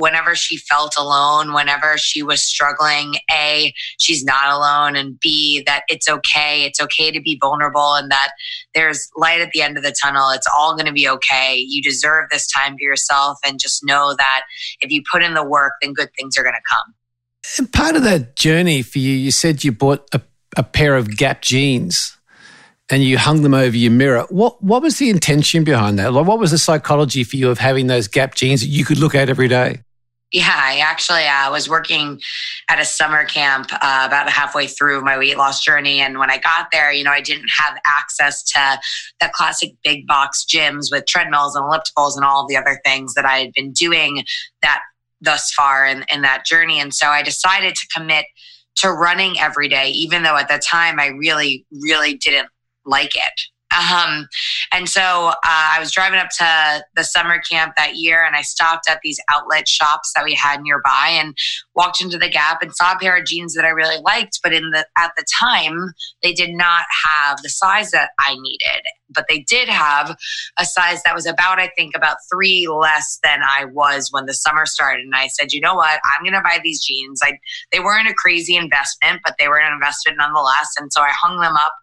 whenever 0.00 0.34
she 0.34 0.56
felt 0.56 0.94
alone, 0.98 1.52
whenever 1.52 1.96
she 1.96 2.22
was 2.22 2.42
struggling, 2.42 3.16
A, 3.30 3.72
she's 3.98 4.24
not 4.24 4.52
alone, 4.52 4.96
and 4.96 5.20
B, 5.20 5.62
that 5.66 5.82
it's 5.88 6.08
okay. 6.08 6.64
It's 6.64 6.80
okay 6.80 7.10
to 7.10 7.20
be 7.20 7.38
vulnerable 7.40 7.94
and 7.94 8.10
that 8.10 8.32
there's 8.74 9.08
light 9.16 9.40
at 9.40 9.50
the 9.52 9.62
end 9.62 9.76
of 9.76 9.84
the 9.84 9.94
tunnel. 10.02 10.30
It's 10.30 10.48
all 10.56 10.74
going 10.74 10.86
to 10.86 10.92
be 10.92 11.08
okay. 11.08 11.56
You 11.56 11.82
deserve 11.82 12.26
this 12.30 12.50
time 12.50 12.76
to 12.76 12.82
yourself, 12.84 13.38
and 13.46 13.60
just 13.60 13.84
know 13.84 14.14
that 14.18 14.42
if 14.80 14.90
you 14.90 15.02
put 15.12 15.22
in 15.22 15.34
the 15.34 15.44
work, 15.44 15.74
then 15.82 15.92
good 15.92 16.08
things 16.16 16.36
are 16.36 16.42
going 16.42 16.54
to 16.54 16.60
come. 16.68 16.94
And 17.58 17.72
part 17.72 17.96
of 17.96 18.02
that 18.04 18.36
journey 18.36 18.82
for 18.82 18.98
you, 18.98 19.12
you 19.12 19.30
said 19.30 19.64
you 19.64 19.72
bought 19.72 20.08
a, 20.12 20.20
a 20.56 20.62
pair 20.62 20.96
of 20.96 21.16
Gap 21.16 21.42
jeans 21.42 22.16
and 22.90 23.02
you 23.04 23.18
hung 23.18 23.42
them 23.42 23.54
over 23.54 23.76
your 23.76 23.92
mirror. 23.92 24.26
What 24.28 24.62
what 24.62 24.82
was 24.82 24.98
the 24.98 25.10
intention 25.10 25.64
behind 25.64 25.98
that? 25.98 26.12
Like, 26.12 26.26
what 26.26 26.38
was 26.38 26.50
the 26.50 26.58
psychology 26.58 27.24
for 27.24 27.36
you 27.36 27.50
of 27.50 27.58
having 27.58 27.86
those 27.86 28.08
Gap 28.08 28.34
jeans 28.34 28.60
that 28.60 28.68
you 28.68 28.84
could 28.84 28.98
look 28.98 29.14
at 29.14 29.28
every 29.28 29.48
day? 29.48 29.82
Yeah, 30.32 30.54
I 30.54 30.78
actually 30.78 31.24
uh, 31.24 31.50
was 31.50 31.68
working 31.68 32.20
at 32.68 32.78
a 32.78 32.84
summer 32.84 33.24
camp 33.24 33.66
uh, 33.72 34.04
about 34.06 34.30
halfway 34.30 34.68
through 34.68 35.02
my 35.02 35.18
weight 35.18 35.36
loss 35.36 35.60
journey. 35.60 35.98
And 36.00 36.20
when 36.20 36.30
I 36.30 36.38
got 36.38 36.68
there, 36.70 36.92
you 36.92 37.02
know, 37.02 37.10
I 37.10 37.20
didn't 37.20 37.48
have 37.48 37.76
access 37.84 38.44
to 38.44 38.78
the 39.20 39.28
classic 39.34 39.72
big 39.82 40.06
box 40.06 40.44
gyms 40.48 40.86
with 40.92 41.06
treadmills 41.06 41.56
and 41.56 41.64
ellipticals 41.64 42.14
and 42.14 42.24
all 42.24 42.46
the 42.46 42.56
other 42.56 42.80
things 42.84 43.14
that 43.14 43.24
I 43.24 43.38
had 43.38 43.52
been 43.54 43.72
doing 43.72 44.22
that 44.62 44.80
thus 45.20 45.52
far 45.52 45.84
in, 45.84 46.04
in 46.12 46.22
that 46.22 46.46
journey. 46.46 46.78
And 46.78 46.94
so 46.94 47.08
I 47.08 47.22
decided 47.22 47.74
to 47.74 47.86
commit 47.94 48.24
to 48.76 48.92
running 48.92 49.38
every 49.40 49.68
day, 49.68 49.88
even 49.88 50.22
though 50.22 50.36
at 50.36 50.48
the 50.48 50.58
time 50.58 51.00
I 51.00 51.08
really, 51.08 51.66
really 51.72 52.14
didn't 52.14 52.48
like 52.86 53.16
it. 53.16 53.49
Um, 53.76 54.28
and 54.72 54.88
so 54.88 55.28
uh, 55.28 55.32
I 55.44 55.76
was 55.78 55.92
driving 55.92 56.18
up 56.18 56.30
to 56.38 56.84
the 56.96 57.04
summer 57.04 57.40
camp 57.50 57.74
that 57.76 57.96
year 57.96 58.24
and 58.24 58.34
I 58.34 58.42
stopped 58.42 58.88
at 58.88 59.00
these 59.02 59.20
outlet 59.30 59.68
shops 59.68 60.12
that 60.14 60.24
we 60.24 60.34
had 60.34 60.60
nearby 60.60 61.10
and 61.12 61.36
walked 61.74 62.00
into 62.00 62.18
the 62.18 62.28
Gap 62.28 62.62
and 62.62 62.74
saw 62.74 62.92
a 62.92 62.98
pair 62.98 63.16
of 63.16 63.26
jeans 63.26 63.54
that 63.54 63.64
I 63.64 63.68
really 63.68 64.00
liked. 64.04 64.40
But 64.42 64.52
in 64.52 64.70
the 64.70 64.86
at 64.96 65.12
the 65.16 65.24
time, 65.40 65.92
they 66.22 66.32
did 66.32 66.50
not 66.50 66.84
have 67.06 67.38
the 67.42 67.48
size 67.48 67.90
that 67.90 68.10
I 68.18 68.34
needed 68.34 68.82
but 69.14 69.26
they 69.28 69.40
did 69.40 69.68
have 69.68 70.16
a 70.58 70.64
size 70.64 71.02
that 71.02 71.14
was 71.14 71.26
about, 71.26 71.58
I 71.58 71.70
think, 71.76 71.96
about 71.96 72.16
three 72.32 72.66
less 72.68 73.18
than 73.22 73.40
I 73.42 73.64
was 73.66 74.08
when 74.10 74.26
the 74.26 74.34
summer 74.34 74.66
started. 74.66 75.04
And 75.04 75.14
I 75.14 75.28
said, 75.28 75.52
you 75.52 75.60
know 75.60 75.74
what? 75.74 76.00
I'm 76.04 76.24
going 76.24 76.34
to 76.34 76.42
buy 76.42 76.58
these 76.62 76.84
jeans. 76.84 77.20
I, 77.22 77.38
they 77.72 77.80
weren't 77.80 78.08
a 78.08 78.14
crazy 78.14 78.56
investment, 78.56 79.20
but 79.24 79.34
they 79.38 79.48
were 79.48 79.60
an 79.60 79.72
investment 79.72 80.18
nonetheless. 80.18 80.68
And 80.78 80.92
so 80.92 81.02
I 81.02 81.12
hung 81.20 81.40
them 81.40 81.56
up 81.56 81.74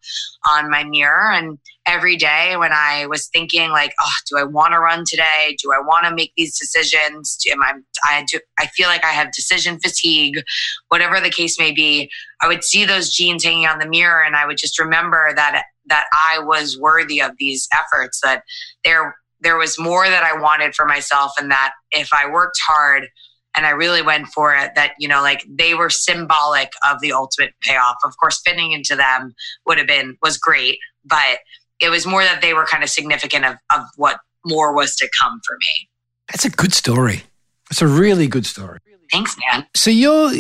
on 0.50 0.70
my 0.70 0.84
mirror. 0.84 1.32
And 1.32 1.58
every 1.88 2.18
day 2.18 2.56
when 2.58 2.72
I 2.74 3.06
was 3.08 3.28
thinking, 3.28 3.72
like, 3.72 3.94
oh, 4.00 4.12
do 4.30 4.38
I 4.38 4.44
want 4.44 4.74
to 4.74 4.80
run 4.80 5.04
today? 5.08 5.56
Do 5.62 5.72
I 5.74 5.80
want 5.80 6.06
to 6.06 6.14
make 6.14 6.34
these 6.36 6.58
decisions? 6.58 7.38
Am 7.52 7.64
I, 7.64 7.74
I, 8.04 8.26
do, 8.30 8.40
I 8.60 8.68
feel 8.68 8.88
like 8.88 9.06
I 9.06 9.12
have 9.12 9.32
decision 9.32 9.80
fatigue, 9.80 10.44
whatever 10.90 11.20
the 11.20 11.30
case 11.30 11.58
may 11.58 11.72
be. 11.72 12.10
I 12.42 12.48
would 12.48 12.64
see 12.64 12.86
those 12.86 13.12
jeans 13.12 13.44
hanging 13.44 13.66
on 13.66 13.80
the 13.80 13.88
mirror 13.88 14.24
and 14.24 14.36
I 14.36 14.46
would 14.46 14.58
just 14.58 14.80
remember 14.80 15.34
that 15.36 15.64
that 15.90 16.06
I 16.12 16.40
was 16.40 16.78
worthy 16.78 17.22
of 17.22 17.32
these 17.40 17.68
efforts, 17.74 18.20
that 18.22 18.44
there 18.84 19.16
there 19.40 19.58
was 19.58 19.80
more 19.80 20.08
that 20.08 20.24
I 20.24 20.40
wanted 20.40 20.76
for 20.76 20.86
myself 20.86 21.32
and 21.40 21.50
that 21.52 21.72
if 21.92 22.10
I 22.14 22.30
worked 22.30 22.60
hard 22.66 23.08
and 23.56 23.66
I 23.66 23.72
really 23.72 24.02
went 24.02 24.28
for 24.28 24.56
it, 24.56 24.72
that, 24.76 24.94
you 25.00 25.08
know, 25.08 25.22
like 25.22 25.44
they 25.48 25.74
were 25.74 25.90
symbolic 25.90 26.72
of 26.88 27.00
the 27.02 27.14
ultimate 27.14 27.54
payoff. 27.62 27.96
Of 28.04 28.18
course, 28.18 28.42
fitting 28.46 28.72
into 28.72 28.96
them 28.96 29.34
would 29.66 29.78
have 29.78 29.88
been 29.88 30.18
was 30.22 30.38
great, 30.38 30.78
but 31.06 31.40
it 31.80 31.90
was 31.90 32.06
more 32.06 32.24
that 32.24 32.42
they 32.42 32.54
were 32.54 32.66
kind 32.66 32.84
of 32.84 32.90
significant 32.90 33.46
of, 33.46 33.56
of 33.74 33.82
what 33.96 34.20
more 34.46 34.74
was 34.74 34.96
to 34.98 35.10
come 35.20 35.40
for 35.46 35.58
me. 35.58 35.90
That's 36.32 36.46
a 36.46 36.50
good 36.50 36.74
story. 36.74 37.24
It's 37.70 37.82
a 37.82 37.88
really 37.88 38.28
good 38.28 38.46
story. 38.46 38.80
Thanks, 39.12 39.36
man. 39.52 39.66
So 39.76 39.90
you're 39.90 40.32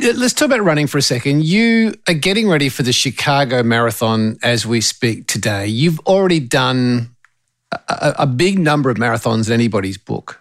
Let's 0.00 0.32
talk 0.32 0.46
about 0.46 0.64
running 0.64 0.86
for 0.86 0.98
a 0.98 1.02
second. 1.02 1.44
You 1.44 1.94
are 2.08 2.14
getting 2.14 2.48
ready 2.48 2.68
for 2.68 2.82
the 2.82 2.92
Chicago 2.92 3.62
Marathon 3.62 4.36
as 4.42 4.66
we 4.66 4.80
speak 4.80 5.26
today. 5.26 5.68
You've 5.68 6.00
already 6.00 6.40
done 6.40 7.14
a, 7.72 8.14
a, 8.20 8.26
big 8.26 8.58
number 8.58 8.90
of 8.90 8.96
marathons 8.96 9.46
in 9.46 9.52
anybody's 9.52 9.96
book, 9.96 10.40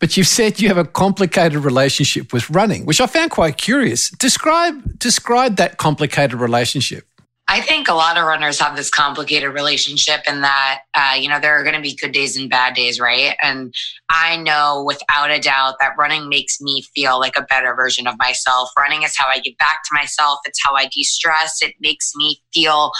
but 0.00 0.16
you've 0.16 0.26
said 0.26 0.60
you 0.60 0.68
have 0.68 0.78
a 0.78 0.84
complicated 0.84 1.58
relationship 1.58 2.32
with 2.32 2.50
running, 2.50 2.84
which 2.84 3.00
I 3.00 3.06
found 3.06 3.30
quite 3.30 3.58
curious. 3.58 4.10
Describe 4.10 4.98
describe 4.98 5.56
that 5.56 5.76
complicated 5.76 6.40
relationship. 6.40 7.06
I 7.52 7.60
think 7.60 7.88
a 7.88 7.94
lot 7.94 8.16
of 8.16 8.26
runners 8.26 8.60
have 8.60 8.76
this 8.76 8.90
complicated 8.90 9.52
relationship 9.52 10.20
in 10.28 10.42
that, 10.42 10.82
uh, 10.94 11.16
you 11.18 11.28
know, 11.28 11.40
there 11.40 11.58
are 11.58 11.64
going 11.64 11.74
to 11.74 11.80
be 11.80 11.96
good 11.96 12.12
days 12.12 12.36
and 12.36 12.48
bad 12.48 12.74
days, 12.74 13.00
right? 13.00 13.34
And 13.42 13.74
I 14.08 14.36
know 14.36 14.84
without 14.86 15.32
a 15.32 15.40
doubt 15.40 15.74
that 15.80 15.96
running 15.98 16.28
makes 16.28 16.60
me 16.60 16.84
feel 16.94 17.18
like 17.18 17.36
a 17.36 17.42
better 17.42 17.74
version 17.74 18.06
of 18.06 18.14
myself. 18.20 18.70
Running 18.78 19.02
is 19.02 19.16
how 19.18 19.26
I 19.26 19.40
give 19.40 19.58
back 19.58 19.80
to 19.82 19.90
myself, 19.92 20.38
it's 20.44 20.60
how 20.64 20.76
I 20.76 20.86
de 20.94 21.02
stress. 21.02 21.58
It 21.60 21.74
makes 21.80 22.12
me 22.14 22.40
feel 22.54 22.92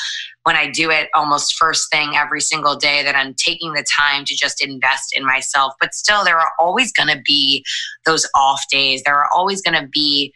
when 0.42 0.57
I 0.57 0.69
do 0.69 0.90
it 0.90 1.11
almost 1.14 1.54
first 1.54 1.88
thing 1.92 2.16
every 2.16 2.40
single 2.40 2.75
day 2.75 3.04
that 3.04 3.14
I'm 3.14 3.35
taking 3.35 3.75
the 3.75 3.85
time 3.85 4.25
to 4.25 4.35
just 4.35 4.64
invest 4.64 5.16
in 5.16 5.25
myself. 5.25 5.75
But 5.78 5.95
still, 5.95 6.25
there 6.25 6.40
are 6.40 6.50
always 6.59 6.90
going 6.90 7.14
to 7.14 7.23
be 7.25 7.64
those 8.04 8.28
off 8.35 8.64
days. 8.69 9.02
There 9.04 9.16
are 9.16 9.28
always 9.33 9.62
going 9.62 9.80
to 9.80 9.87
be 9.87 10.35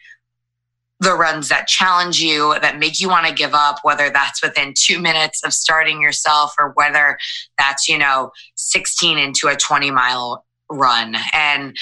the 0.99 1.15
runs 1.15 1.49
that 1.49 1.67
challenge 1.67 2.19
you, 2.19 2.57
that 2.61 2.79
make 2.79 2.99
you 2.99 3.09
want 3.09 3.27
to 3.27 3.33
give 3.33 3.53
up, 3.53 3.79
whether 3.83 4.09
that's 4.09 4.41
within 4.41 4.73
two 4.77 4.99
minutes 4.99 5.43
of 5.43 5.53
starting 5.53 6.01
yourself 6.01 6.53
or 6.57 6.71
whether 6.75 7.17
that's, 7.57 7.89
you 7.89 7.97
know, 7.97 8.31
16 8.55 9.17
into 9.17 9.47
a 9.47 9.55
20 9.55 9.91
mile 9.91 10.45
run. 10.69 11.15
And 11.33 11.75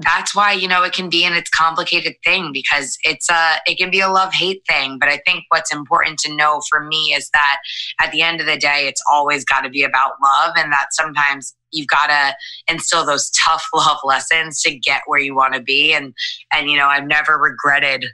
that's 0.00 0.34
why, 0.34 0.52
you 0.52 0.68
know, 0.68 0.82
it 0.82 0.92
can 0.92 1.08
be 1.08 1.24
an 1.24 1.32
it's 1.32 1.50
complicated 1.50 2.14
thing 2.22 2.50
because 2.52 2.98
it's 3.02 3.30
a, 3.30 3.56
it 3.66 3.78
can 3.78 3.90
be 3.90 4.00
a 4.00 4.08
love 4.08 4.32
hate 4.32 4.62
thing. 4.68 4.98
But 4.98 5.08
I 5.08 5.20
think 5.26 5.44
what's 5.48 5.72
important 5.72 6.18
to 6.20 6.36
know 6.36 6.60
for 6.68 6.84
me 6.84 7.14
is 7.14 7.30
that 7.32 7.58
at 8.00 8.12
the 8.12 8.20
end 8.20 8.40
of 8.40 8.46
the 8.46 8.58
day, 8.58 8.86
it's 8.86 9.02
always 9.10 9.44
got 9.44 9.62
to 9.62 9.70
be 9.70 9.82
about 9.82 10.12
love 10.22 10.52
and 10.56 10.70
that 10.70 10.88
sometimes 10.92 11.56
you've 11.72 11.88
got 11.88 12.08
to 12.08 12.36
instill 12.72 13.06
those 13.06 13.30
tough 13.30 13.64
love 13.74 13.98
lessons 14.04 14.60
to 14.62 14.78
get 14.78 15.02
where 15.06 15.20
you 15.20 15.34
want 15.34 15.54
to 15.54 15.62
be. 15.62 15.94
And, 15.94 16.14
and, 16.52 16.70
you 16.70 16.76
know, 16.76 16.86
I've 16.86 17.06
never 17.06 17.38
regretted 17.38 18.04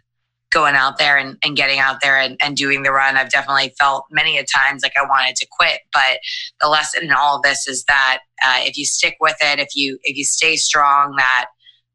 going 0.52 0.74
out 0.74 0.98
there 0.98 1.16
and, 1.16 1.36
and 1.44 1.56
getting 1.56 1.78
out 1.78 2.00
there 2.02 2.18
and, 2.18 2.36
and 2.40 2.56
doing 2.56 2.82
the 2.82 2.92
run. 2.92 3.16
I've 3.16 3.30
definitely 3.30 3.74
felt 3.78 4.04
many 4.10 4.38
a 4.38 4.44
times 4.44 4.82
like 4.82 4.92
I 4.96 5.04
wanted 5.06 5.36
to 5.36 5.46
quit, 5.50 5.80
but 5.92 6.18
the 6.60 6.68
lesson 6.68 7.04
in 7.04 7.12
all 7.12 7.36
of 7.36 7.42
this 7.42 7.66
is 7.66 7.84
that 7.84 8.20
uh, 8.44 8.60
if 8.60 8.76
you 8.76 8.84
stick 8.84 9.16
with 9.20 9.36
it, 9.40 9.58
if 9.58 9.68
you 9.74 9.98
if 10.04 10.16
you 10.16 10.24
stay 10.24 10.56
strong, 10.56 11.16
that 11.16 11.46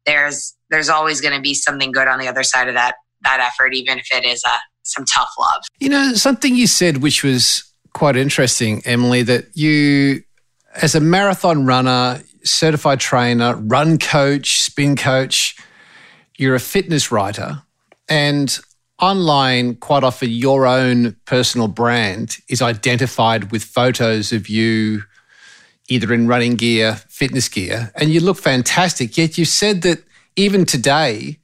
there's 0.04 0.54
there's 0.70 0.88
always 0.88 1.20
going 1.20 1.34
to 1.34 1.40
be 1.40 1.54
something 1.54 1.92
good 1.92 2.08
on 2.08 2.18
the 2.18 2.28
other 2.28 2.42
side 2.42 2.68
of 2.68 2.74
that 2.74 2.96
that 3.22 3.40
effort, 3.40 3.74
even 3.74 3.98
if 3.98 4.08
it 4.12 4.24
is 4.24 4.42
a 4.44 4.50
uh, 4.50 4.58
some 4.82 5.04
tough 5.04 5.30
love. 5.38 5.62
You 5.80 5.90
know, 5.90 6.14
something 6.14 6.54
you 6.54 6.66
said 6.66 6.98
which 6.98 7.22
was 7.22 7.64
quite 7.92 8.16
interesting, 8.16 8.82
Emily, 8.84 9.22
that 9.22 9.56
you 9.56 10.22
as 10.74 10.94
a 10.94 11.00
marathon 11.00 11.66
runner, 11.66 12.22
certified 12.42 13.00
trainer, 13.00 13.56
run 13.56 13.98
coach, 13.98 14.62
spin 14.62 14.96
coach, 14.96 15.56
you're 16.36 16.54
a 16.54 16.60
fitness 16.60 17.10
writer 17.10 17.62
and 18.08 18.58
online, 19.00 19.76
quite 19.76 20.04
often, 20.04 20.30
your 20.30 20.66
own 20.66 21.16
personal 21.24 21.68
brand 21.68 22.38
is 22.48 22.62
identified 22.62 23.52
with 23.52 23.62
photos 23.62 24.32
of 24.32 24.48
you 24.48 25.02
either 25.88 26.12
in 26.12 26.28
running 26.28 26.54
gear, 26.54 26.96
fitness 27.08 27.48
gear, 27.48 27.90
and 27.94 28.10
you 28.10 28.20
look 28.20 28.38
fantastic. 28.38 29.16
Yet 29.16 29.38
you 29.38 29.44
said 29.44 29.82
that 29.82 30.04
even 30.36 30.66
today, 30.66 31.38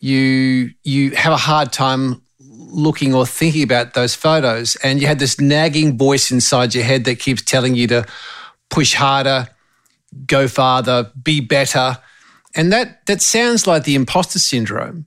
you 0.00 0.70
you 0.84 1.10
have 1.12 1.32
a 1.32 1.38
hard 1.38 1.72
time 1.72 2.22
looking 2.38 3.14
or 3.14 3.26
thinking 3.26 3.62
about 3.62 3.94
those 3.94 4.14
photos, 4.14 4.76
and 4.76 5.00
you 5.00 5.06
had 5.06 5.18
this 5.18 5.40
nagging 5.40 5.98
voice 5.98 6.30
inside 6.30 6.74
your 6.74 6.84
head 6.84 7.04
that 7.04 7.18
keeps 7.18 7.42
telling 7.42 7.74
you 7.74 7.86
to 7.88 8.06
push 8.68 8.94
harder, 8.94 9.48
go 10.26 10.46
farther, 10.46 11.10
be 11.22 11.40
better, 11.40 11.98
and 12.54 12.72
that 12.72 13.04
that 13.06 13.22
sounds 13.22 13.66
like 13.66 13.84
the 13.84 13.94
imposter 13.94 14.38
syndrome. 14.38 15.06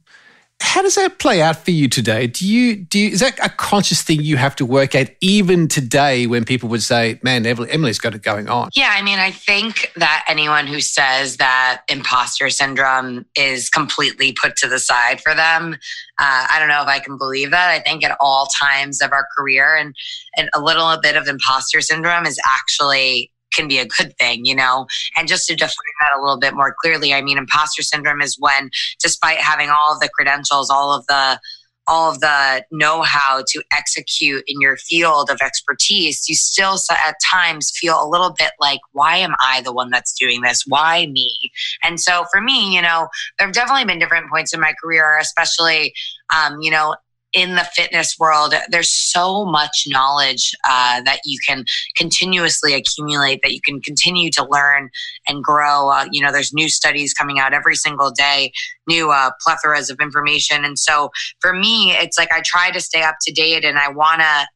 How 0.59 0.81
does 0.81 0.95
that 0.95 1.19
play 1.19 1.41
out 1.41 1.57
for 1.57 1.71
you 1.71 1.87
today? 1.87 2.25
Do 2.27 2.47
you 2.47 2.75
do 2.75 2.97
you, 2.97 3.09
is 3.09 3.19
that 3.19 3.37
a 3.43 3.49
conscious 3.49 4.01
thing 4.01 4.21
you 4.21 4.37
have 4.37 4.55
to 4.55 4.65
work 4.65 4.95
at 4.95 5.15
even 5.21 5.67
today 5.67 6.25
when 6.25 6.45
people 6.45 6.69
would 6.69 6.81
say, 6.81 7.19
"Man, 7.21 7.45
Emily's 7.45 7.99
got 7.99 8.15
it 8.15 8.23
going 8.23 8.49
on"? 8.49 8.69
Yeah, 8.75 8.91
I 8.91 9.01
mean, 9.01 9.19
I 9.19 9.29
think 9.29 9.91
that 9.97 10.25
anyone 10.27 10.65
who 10.65 10.79
says 10.79 11.37
that 11.37 11.81
imposter 11.89 12.49
syndrome 12.49 13.25
is 13.35 13.69
completely 13.69 14.31
put 14.33 14.55
to 14.57 14.67
the 14.67 14.79
side 14.79 15.21
for 15.21 15.35
them, 15.35 15.75
uh, 16.19 16.47
I 16.49 16.57
don't 16.59 16.69
know 16.69 16.81
if 16.81 16.87
I 16.87 16.99
can 16.99 17.17
believe 17.17 17.51
that. 17.51 17.69
I 17.69 17.79
think 17.79 18.03
at 18.03 18.15
all 18.19 18.47
times 18.61 19.01
of 19.01 19.11
our 19.11 19.27
career, 19.37 19.75
and, 19.75 19.95
and 20.37 20.49
a 20.53 20.61
little 20.61 20.95
bit 21.01 21.15
of 21.15 21.27
imposter 21.27 21.81
syndrome 21.81 22.25
is 22.25 22.39
actually 22.47 23.31
can 23.53 23.67
be 23.67 23.79
a 23.79 23.85
good 23.85 24.15
thing, 24.17 24.45
you 24.45 24.55
know? 24.55 24.87
And 25.15 25.27
just 25.27 25.47
to 25.47 25.55
define 25.55 25.73
that 26.01 26.17
a 26.17 26.21
little 26.21 26.39
bit 26.39 26.53
more 26.53 26.75
clearly, 26.81 27.13
I 27.13 27.21
mean, 27.21 27.37
imposter 27.37 27.81
syndrome 27.81 28.21
is 28.21 28.37
when, 28.39 28.69
despite 29.01 29.37
having 29.37 29.69
all 29.69 29.93
of 29.93 29.99
the 29.99 30.09
credentials, 30.09 30.69
all 30.69 30.93
of 30.93 31.05
the 31.07 31.39
all 31.87 32.09
of 32.09 32.19
the 32.21 32.63
know-how 32.71 33.43
to 33.45 33.61
execute 33.71 34.43
in 34.47 34.61
your 34.61 34.77
field 34.77 35.29
of 35.29 35.37
expertise 35.41 36.27
you 36.29 36.35
still 36.35 36.77
at 36.89 37.15
times 37.29 37.71
feel 37.75 38.01
a 38.01 38.07
little 38.07 38.33
bit 38.37 38.51
like 38.59 38.79
why 38.93 39.17
am 39.17 39.35
i 39.45 39.61
the 39.61 39.73
one 39.73 39.89
that's 39.89 40.13
doing 40.13 40.41
this 40.41 40.63
why 40.67 41.07
me 41.07 41.35
and 41.83 41.99
so 41.99 42.25
for 42.31 42.41
me 42.41 42.73
you 42.73 42.81
know 42.81 43.07
there 43.37 43.47
have 43.47 43.53
definitely 43.53 43.85
been 43.85 43.99
different 43.99 44.29
points 44.29 44.53
in 44.53 44.59
my 44.59 44.73
career 44.81 45.17
especially 45.17 45.93
um, 46.33 46.57
you 46.61 46.71
know 46.71 46.95
in 47.33 47.55
the 47.55 47.67
fitness 47.75 48.15
world, 48.19 48.53
there's 48.69 48.91
so 48.91 49.45
much 49.45 49.85
knowledge 49.87 50.53
uh, 50.69 51.01
that 51.01 51.19
you 51.25 51.39
can 51.47 51.65
continuously 51.95 52.73
accumulate, 52.73 53.41
that 53.43 53.53
you 53.53 53.61
can 53.65 53.81
continue 53.81 54.29
to 54.31 54.47
learn 54.49 54.89
and 55.27 55.43
grow. 55.43 55.89
Uh, 55.89 56.05
you 56.11 56.21
know, 56.21 56.31
there's 56.31 56.53
new 56.53 56.69
studies 56.69 57.13
coming 57.13 57.39
out 57.39 57.53
every 57.53 57.75
single 57.75 58.11
day, 58.11 58.51
new 58.87 59.11
uh, 59.11 59.31
plethoras 59.45 59.89
of 59.89 59.97
information. 60.01 60.63
And 60.63 60.77
so 60.77 61.09
for 61.39 61.53
me, 61.53 61.91
it's 61.91 62.17
like 62.17 62.31
I 62.31 62.41
try 62.45 62.71
to 62.71 62.79
stay 62.79 63.01
up 63.01 63.15
to 63.23 63.33
date 63.33 63.65
and 63.65 63.77
I 63.77 63.89
want 63.89 64.21
to 64.21 64.47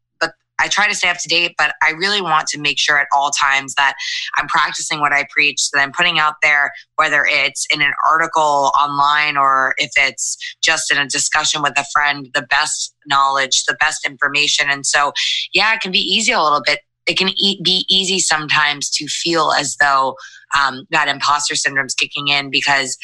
I 0.59 0.67
try 0.67 0.87
to 0.87 0.95
stay 0.95 1.09
up 1.09 1.17
to 1.21 1.27
date, 1.27 1.55
but 1.57 1.73
I 1.81 1.91
really 1.91 2.21
want 2.21 2.47
to 2.49 2.59
make 2.59 2.79
sure 2.79 2.99
at 2.99 3.07
all 3.15 3.31
times 3.31 3.75
that 3.75 3.95
I'm 4.37 4.47
practicing 4.47 4.99
what 4.99 5.13
I 5.13 5.25
preach, 5.29 5.69
that 5.71 5.79
I'm 5.79 5.91
putting 5.91 6.19
out 6.19 6.35
there, 6.41 6.71
whether 6.95 7.25
it's 7.27 7.65
in 7.73 7.81
an 7.81 7.93
article 8.09 8.71
online 8.79 9.37
or 9.37 9.75
if 9.77 9.91
it's 9.95 10.37
just 10.61 10.91
in 10.91 10.97
a 10.97 11.07
discussion 11.07 11.61
with 11.61 11.77
a 11.77 11.85
friend, 11.93 12.29
the 12.33 12.41
best 12.43 12.93
knowledge, 13.05 13.65
the 13.65 13.77
best 13.79 14.05
information. 14.05 14.69
And 14.69 14.85
so, 14.85 15.13
yeah, 15.53 15.73
it 15.73 15.81
can 15.81 15.91
be 15.91 15.99
easy 15.99 16.31
a 16.31 16.41
little 16.41 16.61
bit. 16.65 16.79
It 17.07 17.17
can 17.17 17.29
e- 17.29 17.61
be 17.63 17.85
easy 17.89 18.19
sometimes 18.19 18.89
to 18.91 19.07
feel 19.07 19.51
as 19.51 19.77
though 19.77 20.15
um, 20.59 20.85
that 20.91 21.07
imposter 21.07 21.55
syndrome 21.55 21.85
is 21.85 21.93
kicking 21.93 22.27
in 22.27 22.49
because 22.49 22.97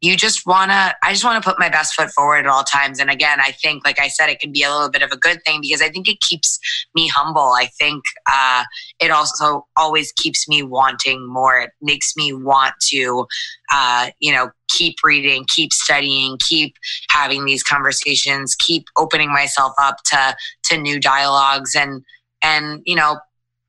you 0.00 0.16
just 0.16 0.46
want 0.46 0.70
to 0.70 0.94
i 1.02 1.12
just 1.12 1.24
want 1.24 1.42
to 1.42 1.48
put 1.48 1.58
my 1.58 1.68
best 1.68 1.94
foot 1.94 2.10
forward 2.10 2.38
at 2.38 2.46
all 2.46 2.64
times. 2.64 3.00
And 3.00 3.10
again 3.10 3.40
i 3.40 3.52
think 3.52 3.84
like 3.84 4.00
i 4.00 4.08
said 4.08 4.28
it 4.28 4.40
can 4.40 4.52
be 4.52 4.62
a 4.62 4.70
little 4.70 4.90
bit 4.90 5.02
of 5.02 5.10
a 5.12 5.16
good 5.16 5.40
thing 5.44 5.60
because 5.62 5.82
i 5.82 5.88
think 5.88 6.08
it 6.08 6.20
keeps 6.20 6.58
me 6.94 7.08
humble. 7.08 7.52
I 7.56 7.68
think 7.78 8.02
uh, 8.30 8.64
it 8.98 9.10
also 9.10 9.66
always 9.76 10.12
keeps 10.12 10.48
me 10.48 10.62
wanting 10.62 11.26
more. 11.26 11.60
It 11.60 11.70
makes 11.80 12.16
me 12.16 12.32
want 12.32 12.74
to 12.90 13.26
uh, 13.72 14.10
you 14.20 14.32
know 14.32 14.50
keep 14.68 14.96
reading 15.04 15.44
keep 15.48 15.72
studying 15.72 16.38
keep 16.48 16.76
having 17.10 17.44
these 17.44 17.62
conversations 17.62 18.54
keep 18.54 18.84
opening 18.96 19.32
myself 19.32 19.72
up 19.78 19.96
to 20.04 20.36
to 20.64 20.76
new 20.78 21.00
dialogues 21.00 21.74
and 21.74 22.04
and 22.42 22.80
you 22.84 22.94
know 22.94 23.18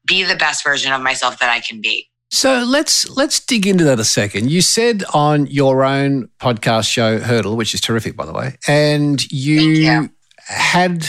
be 0.08 0.24
the 0.24 0.36
best 0.36 0.64
version 0.64 0.94
of 0.94 1.02
myself 1.02 1.40
that 1.40 1.50
i 1.50 1.60
can 1.60 1.82
be 1.82 2.08
so 2.32 2.64
let's 2.66 3.10
let's 3.10 3.40
dig 3.42 3.68
into 3.68 3.84
that 3.84 4.00
a 4.00 4.06
second. 4.06 4.50
You 4.50 4.62
said 4.62 5.04
on 5.14 5.48
your 5.48 5.84
own 5.84 6.30
podcast 6.40 6.90
show 6.90 7.20
Hurdle, 7.20 7.58
which 7.58 7.74
is 7.74 7.82
terrific 7.82 8.16
by 8.16 8.26
the 8.26 8.34
way, 8.34 8.58
and 8.68 9.22
you, 9.32 9.60
you. 9.60 10.10
had 10.38 11.06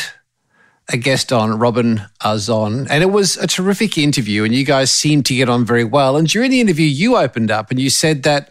a 0.89 0.97
guest 0.97 1.33
on, 1.33 1.59
Robin 1.59 2.03
Arzón, 2.23 2.89
and 2.91 3.03
it 3.03 3.11
was 3.11 3.37
a 3.37 3.47
terrific 3.47 3.97
interview 3.97 4.43
and 4.45 4.53
you 4.53 4.65
guys 4.65 4.91
seemed 4.91 5.25
to 5.27 5.35
get 5.35 5.49
on 5.49 5.65
very 5.65 5.85
well. 5.85 6.17
And 6.17 6.27
during 6.27 6.51
the 6.51 6.61
interview 6.61 6.87
you 6.87 7.17
opened 7.17 7.53
up 7.53 7.71
and 7.71 7.79
you 7.79 7.89
said 7.89 8.25
that 8.25 8.51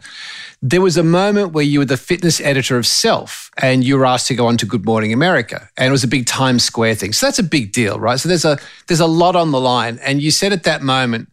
there 0.62 0.82
was 0.82 0.96
a 0.96 1.04
moment 1.04 1.51
where 1.51 1.63
you 1.63 1.80
were 1.80 1.86
the 1.86 1.98
fitness 1.98 2.40
editor 2.40 2.78
of 2.78 2.86
Self 2.86 3.50
and 3.58 3.84
you 3.84 3.98
were 3.98 4.06
asked 4.06 4.28
to 4.28 4.36
go 4.36 4.48
on 4.48 4.58
to 4.58 4.66
Good 4.66 4.86
Morning 4.86 5.12
America 5.12 5.68
and 5.75 5.90
it 5.90 5.92
was 5.92 6.04
a 6.04 6.08
big 6.08 6.25
Times 6.25 6.63
Square 6.63 6.96
thing. 6.96 7.12
So 7.12 7.25
that's 7.25 7.40
a 7.40 7.44
big 7.44 7.74
deal, 7.74 8.00
right? 8.00 8.20
So 8.20 8.30
there's 8.30 8.46
a 8.46 8.58
there's 8.88 9.01
a 9.01 9.08
lot 9.08 9.36
on 9.36 9.51
the 9.51 9.60
line 9.60 10.00
and 10.04 10.22
you 10.22 10.32
said 10.32 10.54
at 10.54 10.63
that 10.63 10.82
moment 10.82 11.28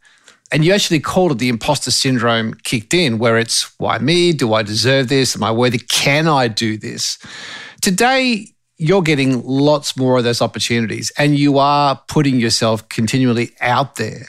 and 0.50 0.64
you 0.64 0.72
actually 0.72 1.00
called 1.00 1.32
it 1.32 1.38
the 1.38 1.48
imposter 1.48 1.90
syndrome 1.90 2.54
kicked 2.64 2.94
in, 2.94 3.18
where 3.18 3.38
it's 3.38 3.78
why 3.78 3.98
me? 3.98 4.32
Do 4.32 4.54
I 4.54 4.62
deserve 4.62 5.08
this? 5.08 5.36
Am 5.36 5.42
I 5.42 5.52
worthy? 5.52 5.78
Can 5.78 6.26
I 6.26 6.48
do 6.48 6.78
this? 6.78 7.18
Today, 7.82 8.46
you're 8.78 9.02
getting 9.02 9.42
lots 9.44 9.96
more 9.96 10.18
of 10.18 10.24
those 10.24 10.40
opportunities 10.40 11.12
and 11.18 11.36
you 11.36 11.58
are 11.58 12.00
putting 12.08 12.40
yourself 12.40 12.88
continually 12.88 13.50
out 13.60 13.96
there. 13.96 14.26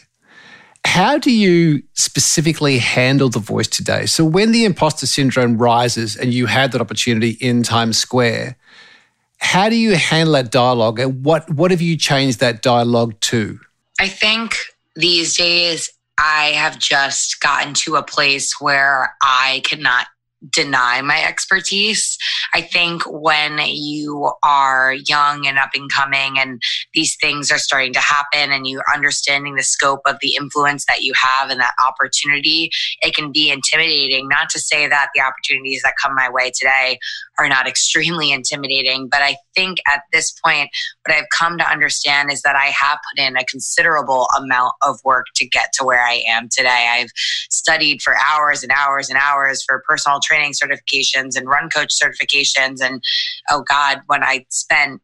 How 0.86 1.18
do 1.18 1.32
you 1.32 1.84
specifically 1.94 2.80
handle 2.80 3.30
the 3.30 3.40
voice 3.40 3.68
today? 3.68 4.06
So, 4.06 4.26
when 4.26 4.52
the 4.52 4.66
imposter 4.66 5.06
syndrome 5.06 5.58
rises 5.58 6.16
and 6.16 6.34
you 6.34 6.48
had 6.48 6.72
that 6.72 6.82
opportunity 6.82 7.32
in 7.32 7.64
Times 7.64 7.98
Square, 7.98 8.58
how 9.38 9.70
do 9.70 9.76
you 9.76 9.96
handle 9.96 10.34
that 10.34 10.52
dialogue 10.52 11.00
and 11.00 11.24
what, 11.24 11.50
what 11.50 11.72
have 11.72 11.82
you 11.82 11.96
changed 11.96 12.40
that 12.40 12.62
dialogue 12.62 13.20
to? 13.22 13.60
I 14.00 14.08
think 14.08 14.56
these 14.96 15.38
days 15.38 15.90
I 16.20 16.52
have 16.56 16.78
just 16.78 17.40
gotten 17.40 17.74
to 17.76 17.96
a 17.96 18.04
place 18.04 18.60
where 18.60 19.16
I 19.22 19.62
cannot 19.64 20.08
deny 20.52 21.02
my 21.02 21.22
expertise. 21.24 22.18
I 22.54 22.62
think 22.62 23.04
when 23.06 23.60
you 23.66 24.32
are 24.42 24.94
young 24.94 25.46
and 25.46 25.58
up 25.58 25.72
and 25.76 25.92
coming 25.92 26.40
and 26.40 26.62
these 26.94 27.18
things 27.20 27.52
are 27.52 27.58
starting 27.58 27.94
to 27.94 28.00
happen 28.00 28.52
and 28.52 28.66
you're 28.66 28.84
understanding 28.94 29.56
the 29.56 29.64
scope 29.64 30.02
of 30.06 30.18
the 30.22 30.36
influence 30.36 30.86
that 30.88 31.02
you 31.02 31.14
have 31.16 31.50
and 31.50 31.60
that 31.60 31.74
opportunity, 31.86 32.70
it 33.02 33.16
can 33.16 33.32
be 33.32 33.52
intimidating. 33.52 34.28
Not 34.30 34.50
to 34.52 34.60
say 34.60 34.88
that 34.88 35.10
the 35.14 35.22
opportunities 35.22 35.82
that 35.84 35.96
come 36.02 36.16
my 36.16 36.30
way 36.30 36.52
today 36.58 37.00
are 37.39 37.48
not 37.48 37.67
extremely 37.67 38.31
intimidating. 38.31 39.08
But 39.08 39.22
I 39.22 39.38
think 39.55 39.79
at 39.88 40.01
this 40.12 40.31
point, 40.46 40.69
what 41.05 41.15
I've 41.15 41.29
come 41.36 41.58
to 41.58 41.69
understand 41.69 42.31
is 42.31 42.41
that 42.41 42.55
I 42.55 42.65
have 42.65 43.00
put 43.12 43.24
in 43.24 43.38
a 43.38 43.46
considerable 43.46 44.27
amount 44.38 44.74
of 44.81 45.00
work 45.03 45.25
to 45.36 45.48
get 45.48 45.72
to 45.79 45.86
where 45.86 46.05
I 46.05 46.22
am 46.29 46.50
today. 46.51 46.88
I've 46.91 47.10
studied 47.50 48.01
for 48.01 48.15
hours 48.17 48.62
and 48.63 48.72
hours 48.72 49.10
and 49.10 49.17
hours 49.17 49.63
for 49.63 49.84
personal 49.88 50.19
training 50.22 50.53
certifications 50.53 51.36
and 51.36 51.48
run 51.48 51.69
coach 51.69 51.93
certifications. 51.98 52.81
And 52.81 53.01
oh 53.50 53.63
God, 53.67 54.01
when 54.08 54.24
I 54.24 54.46
spent 54.50 55.01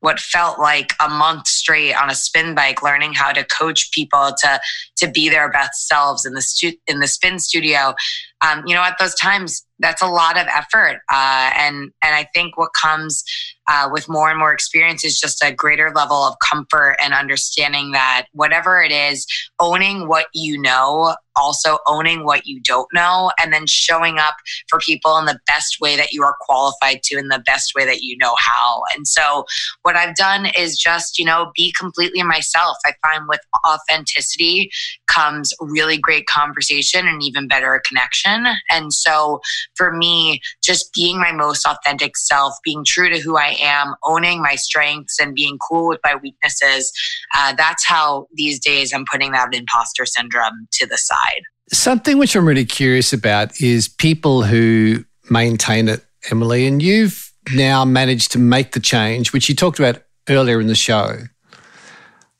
what 0.00 0.20
felt 0.20 0.60
like 0.60 0.92
a 1.00 1.08
month 1.08 1.48
straight 1.48 1.94
on 1.94 2.10
a 2.10 2.14
spin 2.14 2.54
bike 2.54 2.82
learning 2.82 3.14
how 3.14 3.32
to 3.32 3.44
coach 3.44 3.90
people 3.92 4.30
to 4.38 4.60
to 4.96 5.10
be 5.10 5.28
their 5.28 5.50
best 5.50 5.88
selves 5.88 6.24
in 6.24 6.34
the 6.34 6.42
stu- 6.42 6.78
in 6.86 7.00
the 7.00 7.08
spin 7.08 7.38
studio 7.38 7.94
um, 8.40 8.62
you 8.66 8.74
know 8.74 8.82
at 8.82 8.96
those 8.98 9.14
times 9.14 9.64
that's 9.78 10.02
a 10.02 10.06
lot 10.06 10.38
of 10.38 10.46
effort 10.48 11.00
uh, 11.12 11.50
and 11.56 11.90
and 12.02 12.14
i 12.14 12.26
think 12.34 12.56
what 12.56 12.70
comes 12.80 13.24
uh, 13.70 13.88
with 13.92 14.08
more 14.08 14.30
and 14.30 14.38
more 14.38 14.52
experience 14.52 15.04
is 15.04 15.20
just 15.20 15.44
a 15.44 15.52
greater 15.52 15.92
level 15.94 16.16
of 16.16 16.34
comfort 16.48 16.96
and 17.02 17.12
understanding 17.12 17.92
that 17.92 18.26
whatever 18.32 18.82
it 18.82 18.90
is 18.90 19.26
owning 19.60 20.08
what 20.08 20.26
you 20.32 20.60
know 20.60 21.14
also 21.36 21.78
owning 21.86 22.24
what 22.24 22.46
you 22.46 22.60
don't 22.60 22.88
know 22.92 23.30
and 23.40 23.52
then 23.52 23.66
showing 23.66 24.18
up 24.18 24.34
for 24.68 24.78
people 24.80 25.16
in 25.18 25.26
the 25.26 25.38
best 25.46 25.80
way 25.80 25.96
that 25.96 26.12
you 26.12 26.22
are 26.22 26.36
qualified 26.40 27.02
to 27.04 27.16
in 27.16 27.28
the 27.28 27.42
best 27.46 27.72
way 27.76 27.84
that 27.84 28.02
you 28.02 28.16
know 28.18 28.34
how. 28.38 28.82
And 28.94 29.06
so 29.06 29.44
what 29.82 29.96
i've 29.96 30.16
done 30.16 30.48
is 30.58 30.76
just 30.76 31.18
you 31.18 31.24
know 31.24 31.52
be 31.54 31.72
completely 31.78 32.22
myself. 32.22 32.76
I 32.84 32.92
find 33.02 33.28
with 33.28 33.40
authenticity 33.66 34.70
comes 35.06 35.52
really 35.60 35.98
great 35.98 36.26
conversation 36.26 37.06
and 37.06 37.22
even 37.22 37.48
better 37.48 37.80
connection. 37.86 38.46
And 38.70 38.92
so 38.92 39.40
for 39.78 39.92
me, 39.92 40.42
just 40.62 40.92
being 40.92 41.18
my 41.18 41.32
most 41.32 41.66
authentic 41.66 42.18
self, 42.18 42.54
being 42.64 42.84
true 42.84 43.08
to 43.08 43.18
who 43.18 43.38
I 43.38 43.56
am, 43.60 43.94
owning 44.04 44.42
my 44.42 44.56
strengths 44.56 45.18
and 45.18 45.34
being 45.34 45.56
cool 45.58 45.88
with 45.88 46.00
my 46.04 46.16
weaknesses, 46.16 46.92
uh, 47.34 47.54
that's 47.56 47.86
how 47.86 48.26
these 48.34 48.58
days 48.58 48.92
I'm 48.92 49.06
putting 49.10 49.32
that 49.32 49.54
imposter 49.54 50.04
syndrome 50.04 50.68
to 50.72 50.86
the 50.86 50.98
side. 50.98 51.42
Something 51.72 52.18
which 52.18 52.34
I'm 52.34 52.46
really 52.46 52.66
curious 52.66 53.12
about 53.12 53.58
is 53.60 53.88
people 53.88 54.42
who 54.42 55.04
maintain 55.30 55.88
it, 55.88 56.04
Emily, 56.30 56.66
and 56.66 56.82
you've 56.82 57.32
now 57.54 57.84
managed 57.84 58.32
to 58.32 58.38
make 58.38 58.72
the 58.72 58.80
change, 58.80 59.32
which 59.32 59.48
you 59.48 59.54
talked 59.54 59.78
about 59.78 60.02
earlier 60.28 60.60
in 60.60 60.66
the 60.66 60.74
show. 60.74 61.18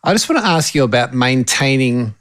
I 0.04 0.12
just 0.12 0.28
want 0.28 0.42
to 0.42 0.48
ask 0.48 0.74
you 0.74 0.84
about 0.84 1.14
maintaining 1.14 2.14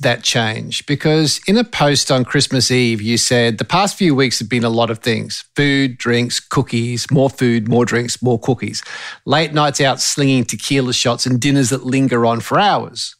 that 0.00 0.22
change? 0.22 0.84
Because 0.86 1.40
in 1.46 1.56
a 1.56 1.64
post 1.64 2.10
on 2.10 2.24
Christmas 2.24 2.70
Eve, 2.70 3.00
you 3.00 3.16
said 3.16 3.58
the 3.58 3.64
past 3.64 3.96
few 3.96 4.14
weeks 4.14 4.38
have 4.38 4.48
been 4.48 4.64
a 4.64 4.70
lot 4.70 4.90
of 4.90 4.98
things 4.98 5.44
food, 5.54 5.98
drinks, 5.98 6.40
cookies, 6.40 7.10
more 7.10 7.30
food, 7.30 7.68
more 7.68 7.84
drinks, 7.84 8.20
more 8.22 8.38
cookies, 8.38 8.82
late 9.24 9.52
nights 9.52 9.80
out 9.80 10.00
slinging 10.00 10.44
tequila 10.44 10.92
shots, 10.92 11.26
and 11.26 11.40
dinners 11.40 11.70
that 11.70 11.84
linger 11.84 12.26
on 12.26 12.40
for 12.40 12.58
hours. 12.58 13.14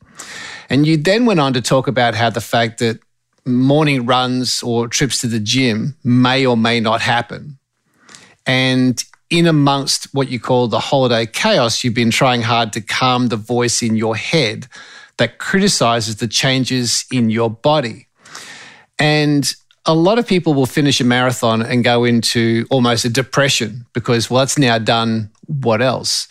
And 0.68 0.86
you 0.86 0.96
then 0.96 1.26
went 1.26 1.40
on 1.40 1.52
to 1.54 1.62
talk 1.62 1.86
about 1.86 2.14
how 2.14 2.30
the 2.30 2.40
fact 2.40 2.78
that 2.78 3.00
morning 3.46 4.06
runs 4.06 4.62
or 4.62 4.88
trips 4.88 5.20
to 5.20 5.26
the 5.26 5.40
gym 5.40 5.96
may 6.04 6.44
or 6.44 6.56
may 6.56 6.80
not 6.80 7.00
happen. 7.00 7.58
And 8.46 9.02
in 9.30 9.46
amongst 9.46 10.12
what 10.12 10.28
you 10.28 10.40
call 10.40 10.68
the 10.68 10.80
holiday 10.80 11.24
chaos, 11.24 11.84
you've 11.84 11.94
been 11.94 12.10
trying 12.10 12.42
hard 12.42 12.72
to 12.72 12.80
calm 12.80 13.28
the 13.28 13.36
voice 13.36 13.82
in 13.82 13.96
your 13.96 14.16
head 14.16 14.66
that 15.20 15.36
criticizes 15.36 16.16
the 16.16 16.26
changes 16.26 17.04
in 17.12 17.28
your 17.28 17.50
body. 17.50 18.08
And 18.98 19.52
a 19.84 19.94
lot 19.94 20.18
of 20.18 20.26
people 20.26 20.54
will 20.54 20.64
finish 20.64 20.98
a 20.98 21.04
marathon 21.04 21.60
and 21.60 21.84
go 21.84 22.04
into 22.04 22.66
almost 22.70 23.04
a 23.04 23.10
depression 23.10 23.84
because, 23.92 24.30
well, 24.30 24.42
it's 24.42 24.58
now 24.58 24.78
done. 24.78 25.30
What 25.46 25.82
else? 25.82 26.26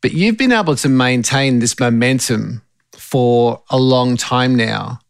But 0.00 0.12
you've 0.12 0.38
been 0.38 0.52
able 0.52 0.76
to 0.76 0.88
maintain 0.88 1.58
this 1.58 1.80
momentum 1.80 2.62
for 2.92 3.60
a 3.68 3.80
long 3.80 4.16
time 4.16 4.54
now. 4.54 5.00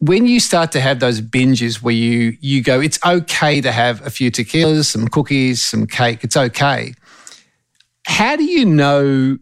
When 0.00 0.26
you 0.26 0.40
start 0.40 0.72
to 0.72 0.80
have 0.80 0.98
those 0.98 1.20
binges 1.20 1.82
where 1.82 1.94
you 1.94 2.36
you 2.40 2.64
go, 2.64 2.80
it's 2.80 2.98
okay 3.06 3.60
to 3.60 3.70
have 3.70 4.04
a 4.04 4.10
few 4.10 4.32
tequilas, 4.32 4.86
some 4.86 5.06
cookies, 5.06 5.64
some 5.64 5.86
cake. 5.86 6.24
It's 6.24 6.36
okay. 6.36 6.94
How 8.08 8.34
do 8.34 8.42
you 8.42 8.64
know 8.64 9.38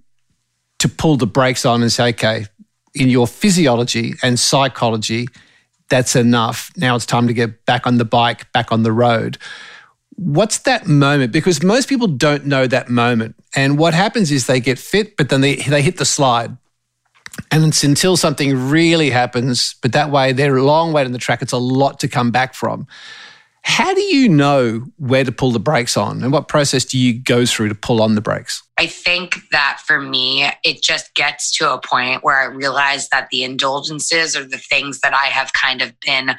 to 0.80 0.88
pull 0.88 1.16
the 1.16 1.26
brakes 1.26 1.64
on 1.64 1.82
and 1.82 1.92
say, 1.92 2.08
okay, 2.10 2.46
in 2.94 3.08
your 3.08 3.26
physiology 3.26 4.14
and 4.22 4.38
psychology, 4.38 5.28
that's 5.88 6.16
enough. 6.16 6.70
Now 6.76 6.96
it's 6.96 7.06
time 7.06 7.26
to 7.28 7.34
get 7.34 7.64
back 7.66 7.86
on 7.86 7.98
the 7.98 8.04
bike, 8.04 8.50
back 8.52 8.72
on 8.72 8.82
the 8.82 8.92
road. 8.92 9.38
What's 10.16 10.58
that 10.60 10.86
moment? 10.86 11.32
Because 11.32 11.62
most 11.62 11.88
people 11.88 12.06
don't 12.06 12.46
know 12.46 12.66
that 12.66 12.88
moment. 12.88 13.36
And 13.54 13.78
what 13.78 13.94
happens 13.94 14.30
is 14.30 14.46
they 14.46 14.60
get 14.60 14.78
fit, 14.78 15.16
but 15.16 15.28
then 15.28 15.40
they, 15.40 15.56
they 15.56 15.82
hit 15.82 15.98
the 15.98 16.04
slide. 16.04 16.56
And 17.50 17.64
it's 17.64 17.84
until 17.84 18.16
something 18.16 18.70
really 18.70 19.10
happens, 19.10 19.74
but 19.82 19.92
that 19.92 20.10
way 20.10 20.32
they're 20.32 20.56
a 20.56 20.62
long 20.62 20.92
way 20.92 21.04
to 21.04 21.08
the 21.08 21.18
track. 21.18 21.42
It's 21.42 21.52
a 21.52 21.58
lot 21.58 22.00
to 22.00 22.08
come 22.08 22.30
back 22.30 22.54
from. 22.54 22.86
How 23.62 23.92
do 23.92 24.00
you 24.00 24.28
know 24.28 24.86
where 24.96 25.24
to 25.24 25.32
pull 25.32 25.52
the 25.52 25.60
brakes 25.60 25.96
on 25.96 26.22
and 26.22 26.32
what 26.32 26.48
process 26.48 26.84
do 26.84 26.98
you 26.98 27.18
go 27.18 27.44
through 27.44 27.68
to 27.68 27.74
pull 27.74 28.02
on 28.02 28.14
the 28.14 28.20
brakes? 28.20 28.62
I 28.78 28.86
think 28.86 29.36
that 29.52 29.80
for 29.86 30.00
me, 30.00 30.50
it 30.64 30.82
just 30.82 31.14
gets 31.14 31.56
to 31.58 31.72
a 31.72 31.78
point 31.78 32.24
where 32.24 32.38
I 32.40 32.46
realize 32.46 33.08
that 33.10 33.28
the 33.30 33.44
indulgences 33.44 34.34
are 34.34 34.44
the 34.44 34.56
things 34.56 35.00
that 35.00 35.12
I 35.12 35.26
have 35.26 35.52
kind 35.52 35.82
of 35.82 35.92
been 36.00 36.30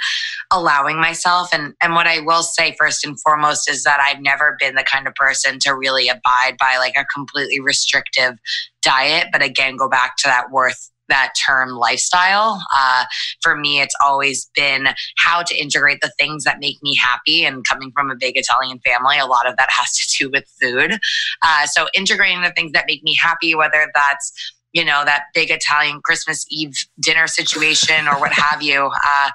allowing 0.51 0.99
myself. 0.99 1.49
And, 1.53 1.75
and 1.81 1.93
what 1.93 2.07
I 2.07 2.19
will 2.19 2.43
say 2.43 2.75
first 2.79 3.05
and 3.05 3.19
foremost 3.21 3.69
is 3.69 3.83
that 3.83 3.99
I've 3.99 4.21
never 4.21 4.57
been 4.59 4.73
the 4.73 4.83
kind 4.83 5.07
of 5.07 5.13
person 5.13 5.59
to 5.59 5.75
really 5.75 6.09
abide 6.09 6.57
by 6.59 6.77
like 6.77 6.97
a 6.97 7.05
completely 7.05 7.59
restrictive 7.59 8.39
diet. 8.81 9.27
But 9.31 9.43
again, 9.43 9.77
go 9.77 9.87
back 9.87 10.17
to 10.17 10.27
that 10.27 10.51
worth 10.51 10.90
that 11.11 11.33
term 11.45 11.71
lifestyle. 11.71 12.61
Uh, 12.75 13.05
for 13.41 13.55
me, 13.55 13.81
it's 13.81 13.95
always 14.03 14.49
been 14.55 14.87
how 15.17 15.43
to 15.43 15.55
integrate 15.55 15.99
the 16.01 16.11
things 16.19 16.43
that 16.45 16.59
make 16.59 16.81
me 16.81 16.95
happy. 16.95 17.45
And 17.45 17.63
coming 17.67 17.91
from 17.93 18.09
a 18.09 18.15
big 18.15 18.37
Italian 18.37 18.79
family, 18.85 19.19
a 19.19 19.25
lot 19.25 19.47
of 19.47 19.55
that 19.57 19.69
has 19.69 19.95
to 19.97 20.23
do 20.23 20.31
with 20.31 20.45
food. 20.59 20.97
Uh, 21.43 21.65
so 21.67 21.87
integrating 21.93 22.41
the 22.41 22.51
things 22.51 22.71
that 22.71 22.85
make 22.87 23.03
me 23.03 23.15
happy, 23.15 23.53
whether 23.53 23.91
that's 23.93 24.33
you 24.73 24.85
know 24.85 25.03
that 25.03 25.23
big 25.33 25.51
Italian 25.51 25.99
Christmas 26.01 26.45
Eve 26.49 26.73
dinner 26.99 27.27
situation 27.27 28.07
or 28.07 28.19
what 28.19 28.31
have 28.33 28.61
you. 28.61 28.89
Uh, 29.05 29.29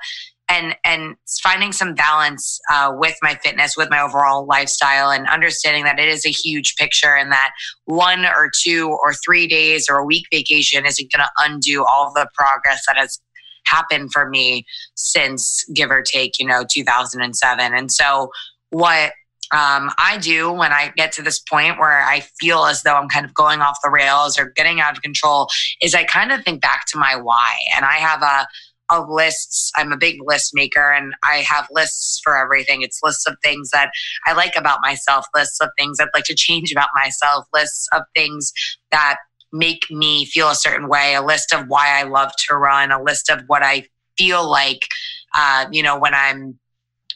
and 0.48 0.76
and 0.84 1.16
finding 1.42 1.72
some 1.72 1.94
balance 1.94 2.60
uh, 2.72 2.92
with 2.94 3.16
my 3.22 3.34
fitness, 3.42 3.76
with 3.76 3.90
my 3.90 4.00
overall 4.00 4.46
lifestyle, 4.46 5.10
and 5.10 5.26
understanding 5.28 5.84
that 5.84 5.98
it 5.98 6.08
is 6.08 6.24
a 6.24 6.30
huge 6.30 6.76
picture, 6.76 7.14
and 7.16 7.32
that 7.32 7.52
one 7.84 8.24
or 8.24 8.50
two 8.62 8.96
or 9.02 9.14
three 9.14 9.46
days 9.46 9.86
or 9.90 9.96
a 9.96 10.04
week 10.04 10.26
vacation 10.30 10.86
isn't 10.86 11.12
going 11.12 11.24
to 11.24 11.44
undo 11.44 11.84
all 11.84 12.12
the 12.14 12.28
progress 12.34 12.84
that 12.86 12.96
has 12.96 13.20
happened 13.66 14.12
for 14.12 14.28
me 14.28 14.64
since 14.94 15.64
give 15.74 15.90
or 15.90 16.02
take, 16.02 16.38
you 16.38 16.46
know, 16.46 16.64
2007. 16.68 17.74
And 17.74 17.90
so, 17.90 18.30
what 18.70 19.12
um, 19.52 19.90
I 19.98 20.18
do 20.20 20.50
when 20.50 20.72
I 20.72 20.92
get 20.96 21.12
to 21.12 21.22
this 21.22 21.38
point 21.38 21.78
where 21.78 22.02
I 22.02 22.20
feel 22.40 22.64
as 22.64 22.82
though 22.82 22.94
I'm 22.94 23.08
kind 23.08 23.24
of 23.24 23.32
going 23.32 23.60
off 23.60 23.78
the 23.82 23.90
rails 23.90 24.38
or 24.38 24.52
getting 24.56 24.80
out 24.80 24.96
of 24.96 25.02
control 25.02 25.48
is 25.80 25.94
I 25.94 26.04
kind 26.04 26.32
of 26.32 26.42
think 26.42 26.60
back 26.60 26.86
to 26.88 26.98
my 26.98 27.14
why. 27.14 27.56
And 27.76 27.84
I 27.84 27.94
have 27.94 28.22
a 28.22 28.46
of 28.90 29.08
lists. 29.08 29.70
I'm 29.76 29.92
a 29.92 29.96
big 29.96 30.18
list 30.24 30.52
maker 30.54 30.92
and 30.92 31.14
I 31.24 31.38
have 31.38 31.66
lists 31.70 32.20
for 32.22 32.36
everything. 32.36 32.82
It's 32.82 33.00
lists 33.02 33.26
of 33.26 33.36
things 33.42 33.70
that 33.70 33.90
I 34.26 34.32
like 34.32 34.54
about 34.56 34.78
myself, 34.82 35.26
lists 35.34 35.60
of 35.60 35.70
things 35.78 35.98
I'd 36.00 36.08
like 36.14 36.24
to 36.24 36.34
change 36.34 36.72
about 36.72 36.88
myself, 36.94 37.46
lists 37.52 37.88
of 37.92 38.02
things 38.14 38.52
that 38.90 39.16
make 39.52 39.90
me 39.90 40.24
feel 40.26 40.50
a 40.50 40.54
certain 40.54 40.88
way, 40.88 41.14
a 41.14 41.22
list 41.22 41.52
of 41.52 41.66
why 41.68 41.98
I 41.98 42.02
love 42.04 42.32
to 42.48 42.56
run, 42.56 42.90
a 42.90 43.02
list 43.02 43.30
of 43.30 43.42
what 43.46 43.62
I 43.62 43.86
feel 44.18 44.48
like, 44.48 44.86
uh, 45.34 45.66
you 45.70 45.82
know, 45.82 45.98
when 45.98 46.14
I'm 46.14 46.58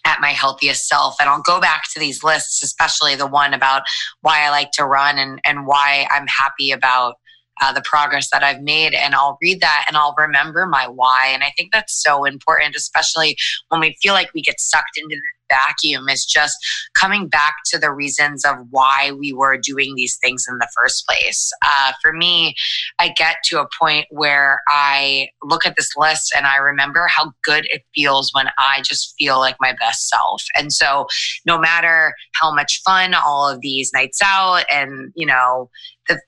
at 0.06 0.20
my 0.20 0.30
healthiest 0.30 0.88
self. 0.88 1.16
And 1.20 1.28
I'll 1.28 1.42
go 1.42 1.60
back 1.60 1.82
to 1.92 2.00
these 2.00 2.24
lists, 2.24 2.62
especially 2.62 3.14
the 3.14 3.26
one 3.26 3.54
about 3.54 3.82
why 4.22 4.42
I 4.42 4.50
like 4.50 4.70
to 4.72 4.84
run 4.84 5.18
and, 5.18 5.40
and 5.44 5.66
why 5.66 6.06
I'm 6.10 6.26
happy 6.26 6.70
about 6.72 7.16
uh, 7.60 7.72
the 7.72 7.82
progress 7.82 8.28
that 8.30 8.42
I've 8.42 8.62
made. 8.62 8.94
And 8.94 9.14
I'll 9.14 9.38
read 9.42 9.60
that 9.60 9.84
and 9.88 9.96
I'll 9.96 10.14
remember 10.16 10.66
my 10.66 10.86
why. 10.88 11.30
And 11.32 11.42
I 11.42 11.52
think 11.56 11.72
that's 11.72 12.02
so 12.02 12.24
important, 12.24 12.76
especially 12.76 13.36
when 13.68 13.80
we 13.80 13.96
feel 14.02 14.14
like 14.14 14.32
we 14.34 14.42
get 14.42 14.60
sucked 14.60 14.96
into 14.96 15.16
the 15.16 15.22
vacuum, 15.50 16.08
is 16.08 16.24
just 16.24 16.56
coming 16.94 17.28
back 17.28 17.56
to 17.66 17.78
the 17.78 17.90
reasons 17.92 18.44
of 18.44 18.56
why 18.70 19.12
we 19.18 19.32
were 19.32 19.58
doing 19.58 19.94
these 19.96 20.16
things 20.22 20.46
in 20.48 20.58
the 20.58 20.68
first 20.76 21.06
place. 21.06 21.50
Uh, 21.64 21.92
for 22.00 22.12
me, 22.12 22.54
I 22.98 23.08
get 23.08 23.36
to 23.46 23.60
a 23.60 23.68
point 23.78 24.06
where 24.10 24.60
I 24.68 25.28
look 25.42 25.66
at 25.66 25.76
this 25.76 25.90
list 25.96 26.32
and 26.36 26.46
I 26.46 26.56
remember 26.56 27.08
how 27.08 27.32
good 27.42 27.66
it 27.70 27.82
feels 27.94 28.32
when 28.32 28.48
I 28.58 28.82
just 28.82 29.14
feel 29.18 29.38
like 29.38 29.56
my 29.60 29.74
best 29.80 30.08
self. 30.08 30.44
And 30.56 30.72
so, 30.72 31.06
no 31.44 31.58
matter 31.58 32.14
how 32.40 32.54
much 32.54 32.80
fun 32.84 33.14
all 33.14 33.48
of 33.48 33.60
these 33.60 33.90
nights 33.92 34.20
out 34.22 34.64
and, 34.70 35.12
you 35.14 35.26
know, 35.26 35.68
the 36.08 36.20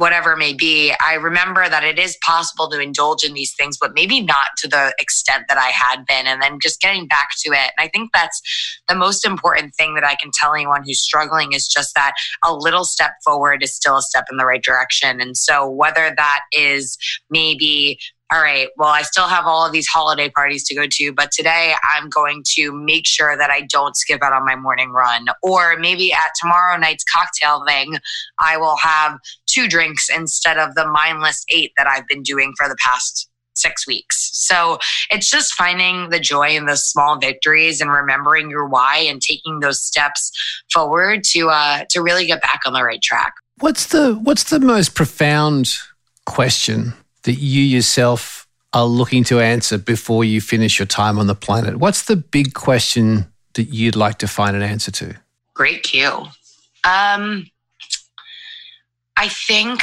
whatever 0.00 0.32
it 0.32 0.38
may 0.38 0.54
be, 0.54 0.94
I 1.06 1.14
remember 1.14 1.68
that 1.68 1.84
it 1.84 1.98
is 1.98 2.16
possible 2.24 2.70
to 2.70 2.80
indulge 2.80 3.22
in 3.22 3.34
these 3.34 3.54
things, 3.54 3.76
but 3.78 3.92
maybe 3.94 4.22
not 4.22 4.56
to 4.58 4.68
the 4.68 4.94
extent 4.98 5.44
that 5.48 5.58
I 5.58 5.68
had 5.68 6.06
been. 6.06 6.26
And 6.26 6.40
then 6.40 6.58
just 6.60 6.80
getting 6.80 7.06
back 7.06 7.28
to 7.44 7.50
it. 7.52 7.72
And 7.76 7.86
I 7.86 7.88
think 7.88 8.10
that's 8.14 8.40
the 8.88 8.94
most 8.94 9.26
important 9.26 9.74
thing 9.74 9.94
that 9.96 10.04
I 10.04 10.14
can 10.14 10.30
tell 10.32 10.54
anyone 10.54 10.84
who's 10.84 11.02
struggling 11.02 11.52
is 11.52 11.68
just 11.68 11.94
that 11.96 12.12
a 12.42 12.54
little 12.54 12.84
step 12.84 13.12
forward 13.22 13.62
is 13.62 13.76
still 13.76 13.98
a 13.98 14.02
step 14.02 14.24
in 14.30 14.38
the 14.38 14.46
right 14.46 14.62
direction. 14.62 15.20
And 15.20 15.36
so 15.36 15.68
whether 15.68 16.14
that 16.16 16.40
is 16.50 16.96
maybe 17.28 17.98
all 18.32 18.40
right, 18.40 18.68
well, 18.76 18.88
I 18.88 19.02
still 19.02 19.26
have 19.26 19.46
all 19.46 19.66
of 19.66 19.72
these 19.72 19.88
holiday 19.88 20.30
parties 20.30 20.62
to 20.68 20.74
go 20.74 20.86
to, 20.88 21.12
but 21.12 21.32
today 21.32 21.74
I'm 21.92 22.08
going 22.08 22.44
to 22.54 22.72
make 22.72 23.04
sure 23.04 23.36
that 23.36 23.50
I 23.50 23.62
don't 23.62 23.96
skip 23.96 24.22
out 24.22 24.32
on 24.32 24.44
my 24.44 24.54
morning 24.54 24.90
run. 24.90 25.26
Or 25.42 25.76
maybe 25.78 26.12
at 26.12 26.30
tomorrow 26.40 26.78
night's 26.78 27.02
cocktail 27.04 27.64
thing, 27.66 27.98
I 28.40 28.56
will 28.56 28.76
have 28.76 29.18
two 29.46 29.66
drinks 29.66 30.08
instead 30.08 30.58
of 30.58 30.76
the 30.76 30.86
mindless 30.86 31.44
eight 31.50 31.72
that 31.76 31.88
I've 31.88 32.06
been 32.06 32.22
doing 32.22 32.54
for 32.56 32.68
the 32.68 32.76
past 32.84 33.28
six 33.54 33.84
weeks. 33.84 34.30
So 34.32 34.78
it's 35.10 35.28
just 35.28 35.52
finding 35.54 36.10
the 36.10 36.20
joy 36.20 36.50
in 36.50 36.66
those 36.66 36.84
small 36.84 37.18
victories 37.18 37.80
and 37.80 37.90
remembering 37.90 38.48
your 38.48 38.66
why 38.68 38.98
and 38.98 39.20
taking 39.20 39.58
those 39.58 39.82
steps 39.82 40.30
forward 40.72 41.24
to 41.32 41.48
uh, 41.50 41.84
to 41.90 42.00
really 42.00 42.26
get 42.26 42.40
back 42.40 42.60
on 42.64 42.74
the 42.74 42.84
right 42.84 43.02
track. 43.02 43.34
What's 43.58 43.86
the 43.86 44.14
what's 44.14 44.44
the 44.44 44.60
most 44.60 44.94
profound 44.94 45.76
question 46.26 46.94
that 47.22 47.34
you 47.34 47.62
yourself 47.62 48.46
are 48.72 48.86
looking 48.86 49.24
to 49.24 49.40
answer 49.40 49.78
before 49.78 50.24
you 50.24 50.40
finish 50.40 50.78
your 50.78 50.86
time 50.86 51.18
on 51.18 51.26
the 51.26 51.34
planet? 51.34 51.76
What's 51.76 52.04
the 52.04 52.16
big 52.16 52.54
question 52.54 53.32
that 53.54 53.64
you'd 53.64 53.96
like 53.96 54.18
to 54.18 54.28
find 54.28 54.56
an 54.56 54.62
answer 54.62 54.90
to? 54.92 55.16
Great 55.54 55.82
cue. 55.82 56.26
Um, 56.84 57.50
I 59.16 59.28
think 59.28 59.82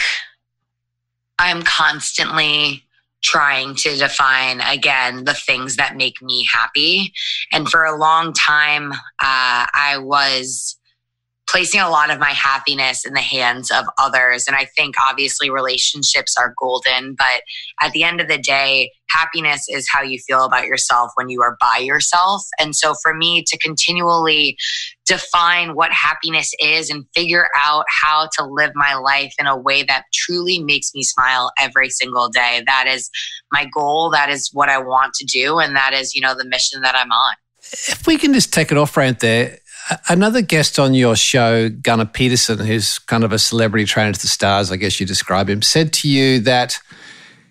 I'm 1.38 1.62
constantly 1.64 2.84
trying 3.24 3.76
to 3.76 3.96
define 3.96 4.62
again 4.62 5.26
the 5.26 5.34
things 5.34 5.76
that 5.76 5.98
make 5.98 6.22
me 6.22 6.48
happy. 6.52 7.14
And 7.52 7.68
for 7.70 7.84
a 7.84 7.98
long 7.98 8.34
time, 8.34 8.94
uh, 8.94 8.98
I 9.20 9.98
was 10.00 10.78
placing 11.48 11.80
a 11.80 11.90
lot 11.90 12.12
of 12.12 12.20
my 12.20 12.32
happiness 12.32 13.06
in 13.06 13.14
the 13.14 13.22
hands 13.22 13.72
of 13.72 13.86
others. 13.98 14.46
And 14.48 14.56
I 14.56 14.66
think 14.66 14.96
obviously 15.00 15.50
relationships 15.50 16.36
are 16.38 16.54
golden, 16.60 17.16
but 17.16 17.42
at 17.82 17.94
the 17.94 18.04
end 18.04 18.20
of 18.20 18.28
the 18.28 18.38
day, 18.38 18.92
happiness 19.10 19.66
is 19.70 19.88
how 19.90 20.02
you 20.02 20.20
feel 20.20 20.44
about 20.44 20.66
yourself 20.66 21.12
when 21.16 21.30
you 21.30 21.42
are 21.42 21.56
by 21.62 21.78
yourself. 21.78 22.44
And 22.60 22.76
so 22.76 22.94
for 23.02 23.14
me 23.14 23.44
to 23.48 23.58
continually 23.60 24.58
define 25.06 25.74
what 25.74 25.92
happiness 25.94 26.52
is 26.60 26.90
and 26.90 27.06
figure 27.16 27.48
out 27.58 27.86
how 27.88 28.28
to 28.38 28.46
live 28.46 28.72
my 28.76 28.96
life 28.96 29.34
in 29.40 29.48
a 29.48 29.58
way 29.58 29.84
that 29.84 30.04
truly 30.14 30.60
makes 30.60 30.94
me 30.94 31.04
smile 31.04 31.52
every 31.58 31.90
single 31.90 32.28
day, 32.28 32.62
that 32.66 32.88
is 32.88 33.10
my 33.54 33.66
goal. 33.74 34.10
That 34.10 34.30
is 34.30 34.50
what 34.52 34.68
I 34.68 34.80
want 34.80 35.14
to 35.14 35.26
do. 35.26 35.60
And 35.60 35.78
that 35.78 35.94
is, 35.94 36.14
you 36.14 36.20
know, 36.20 36.36
the 36.36 36.46
mission 36.46 36.82
that 36.82 36.96
I'm 36.96 37.12
on. 37.12 37.36
If 37.72 38.06
we 38.06 38.18
can 38.18 38.34
just 38.34 38.54
take 38.54 38.72
it 38.72 38.78
off 38.78 38.98
right 38.98 39.18
there 39.18 39.60
Another 40.10 40.42
guest 40.42 40.80
on 40.80 40.94
your 40.94 41.16
show, 41.16 41.70
Gunnar 41.70 42.06
Peterson, 42.06 42.60
who's 42.60 43.00
kind 43.00 43.24
of 43.24 43.32
a 43.32 43.40
celebrity 43.40 43.86
trainer 43.86 44.12
to 44.12 44.20
the 44.20 44.28
stars, 44.28 44.72
I 44.72 44.76
guess 44.76 45.00
you 45.00 45.06
describe 45.06 45.50
him, 45.50 45.62
said 45.62 45.94
to 45.94 46.10
you 46.10 46.40
that 46.42 46.80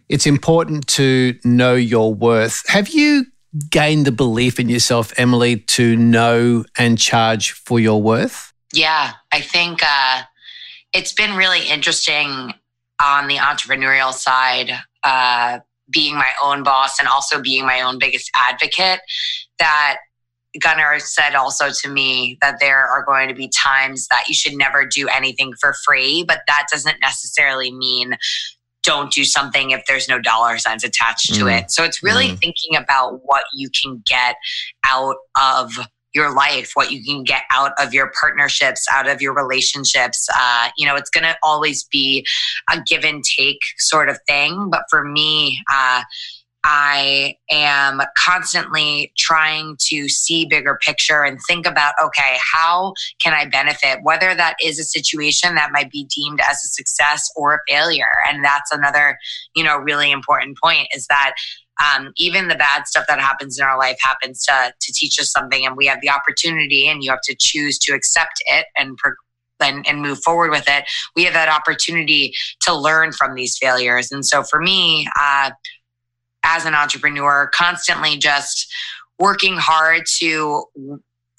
it's 0.09 0.27
important 0.27 0.87
to 0.89 1.39
know 1.45 1.75
your 1.75 2.13
worth. 2.15 2.63
Have 2.69 2.89
you 2.89 3.27
gained 3.71 4.07
the 4.07 4.13
belief 4.13 4.61
in 4.61 4.69
yourself, 4.69 5.13
Emily, 5.17 5.57
to 5.57 5.97
know 5.97 6.65
and 6.79 6.99
charge 6.99 7.53
for 7.53 7.81
your 7.81 8.03
worth? 8.03 8.53
Yeah, 8.73 9.13
I 9.33 9.41
think 9.41 9.81
uh, 9.83 10.23
it's 10.93 11.13
been 11.13 11.37
really 11.37 11.67
interesting 11.69 12.53
on 13.01 13.29
the 13.29 13.37
entrepreneurial 13.37 14.13
side, 14.13 14.73
uh, 15.03 15.61
being 15.91 16.17
my 16.17 16.31
own 16.43 16.63
boss 16.63 16.99
and 16.99 17.09
also 17.09 17.41
being 17.41 17.65
my 17.65 17.81
own 17.81 17.99
biggest 17.99 18.31
advocate, 18.35 19.01
that 19.59 19.99
Gunnar 20.61 20.99
said 20.99 21.35
also 21.35 21.71
to 21.71 21.89
me 21.89 22.39
that 22.41 22.57
there 22.61 22.87
are 22.87 23.05
going 23.05 23.29
to 23.29 23.35
be 23.35 23.49
times 23.49 24.07
that 24.09 24.25
you 24.29 24.35
should 24.35 24.55
never 24.55 24.87
do 24.87 25.09
anything 25.09 25.53
for 25.61 25.75
free, 25.85 26.25
but 26.27 26.41
that 26.47 26.67
doesn't 26.73 27.01
necessarily 27.01 27.71
mean 27.73 28.17
don't 28.83 29.13
do 29.13 29.25
something 29.25 29.73
if 29.73 29.83
there's 29.87 30.09
no 30.09 30.21
dollar 30.21 30.59
signs 30.59 30.85
attached 30.85 31.35
to 31.35 31.45
mm. 31.45 31.59
it. 31.59 31.71
So 31.71 31.83
it's 31.83 32.03
really 32.03 32.29
mm. 32.29 32.39
thinking 32.39 32.77
about 32.77 33.21
what 33.25 33.45
you 33.53 33.69
can 33.83 34.03
get 34.07 34.37
out 34.85 35.17
of 35.39 35.73
your 36.15 36.33
life, 36.35 36.71
what 36.75 36.91
you 36.91 37.05
can 37.05 37.25
get 37.25 37.43
out 37.51 37.73
of 37.79 37.93
your 37.93 38.11
partnerships, 38.19 38.87
out 38.91 39.09
of 39.09 39.21
your 39.21 39.35
relationships. 39.35 40.27
Uh, 40.35 40.69
you 40.79 40.87
know, 40.87 40.97
it's 40.97 41.11
going 41.11 41.25
to 41.25 41.37
always 41.43 41.85
be 41.93 42.25
a 42.73 42.81
give 42.87 43.05
and 43.05 43.23
take 43.39 43.59
sort 43.77 44.09
of 44.09 44.19
thing. 44.27 44.69
But 44.71 44.83
for 44.89 45.05
me, 45.05 45.61
uh, 45.71 46.03
I 46.69 47.37
am 47.49 48.03
constantly 48.19 49.13
trying 49.17 49.77
to 49.83 50.09
see 50.09 50.47
bigger 50.47 50.77
picture 50.85 51.23
and 51.23 51.39
think 51.47 51.65
about, 51.65 51.95
okay, 52.03 52.39
how 52.53 52.93
can 53.23 53.33
I 53.33 53.47
benefit? 53.47 54.01
Whether 54.03 54.35
that 54.35 54.57
is 54.61 54.81
a 54.81 54.85
situation 54.85 55.55
that 55.55 55.71
might 55.71 55.93
be 55.93 56.09
deemed 56.13 56.41
as 56.41 56.57
a 56.57 56.69
success 56.69 57.31
or 57.37 57.55
a 57.55 57.59
failure. 57.69 58.11
And 58.29 58.45
that's 58.45 58.73
another, 58.73 59.17
you 59.55 59.63
know, 59.63 59.77
really 59.77 60.11
important 60.11 60.59
point 60.61 60.89
is 60.93 61.07
that 61.07 61.35
um, 61.81 62.11
even 62.17 62.49
the 62.49 62.57
bad 62.57 62.89
stuff 62.89 63.05
that 63.09 63.21
happens 63.21 63.61
in 63.61 63.65
our 63.65 63.79
life 63.79 63.99
happens 64.03 64.43
to, 64.47 64.73
to 64.81 64.93
teach 64.93 65.21
us 65.21 65.31
something 65.31 65.65
and 65.65 65.77
we 65.77 65.87
have 65.87 66.01
the 66.01 66.11
opportunity 66.11 66.89
and 66.89 67.05
you 67.05 67.11
have 67.11 67.21
to 67.25 67.37
choose 67.39 67.79
to 67.79 67.95
accept 67.95 68.43
it 68.47 68.67
and 68.77 68.97
pro- 68.97 69.13
and, 69.61 69.87
and, 69.89 70.03
move 70.03 70.19
forward 70.23 70.51
with 70.51 70.65
it, 70.69 70.85
we 71.15 71.25
have 71.25 71.33
that 71.33 71.49
opportunity 71.49 72.35
to 72.61 72.75
learn 72.75 73.11
from 73.11 73.35
these 73.35 73.57
failures. 73.57 74.13
And 74.13 74.23
so 74.23 74.43
for 74.43 74.61
me, 74.61 75.09
uh, 75.19 75.51
as 76.47 76.65
an 76.65 76.75
entrepreneur, 76.75 77.51
constantly 77.53 78.17
just 78.17 78.73
working 79.19 79.57
hard 79.57 80.05
to 80.19 80.65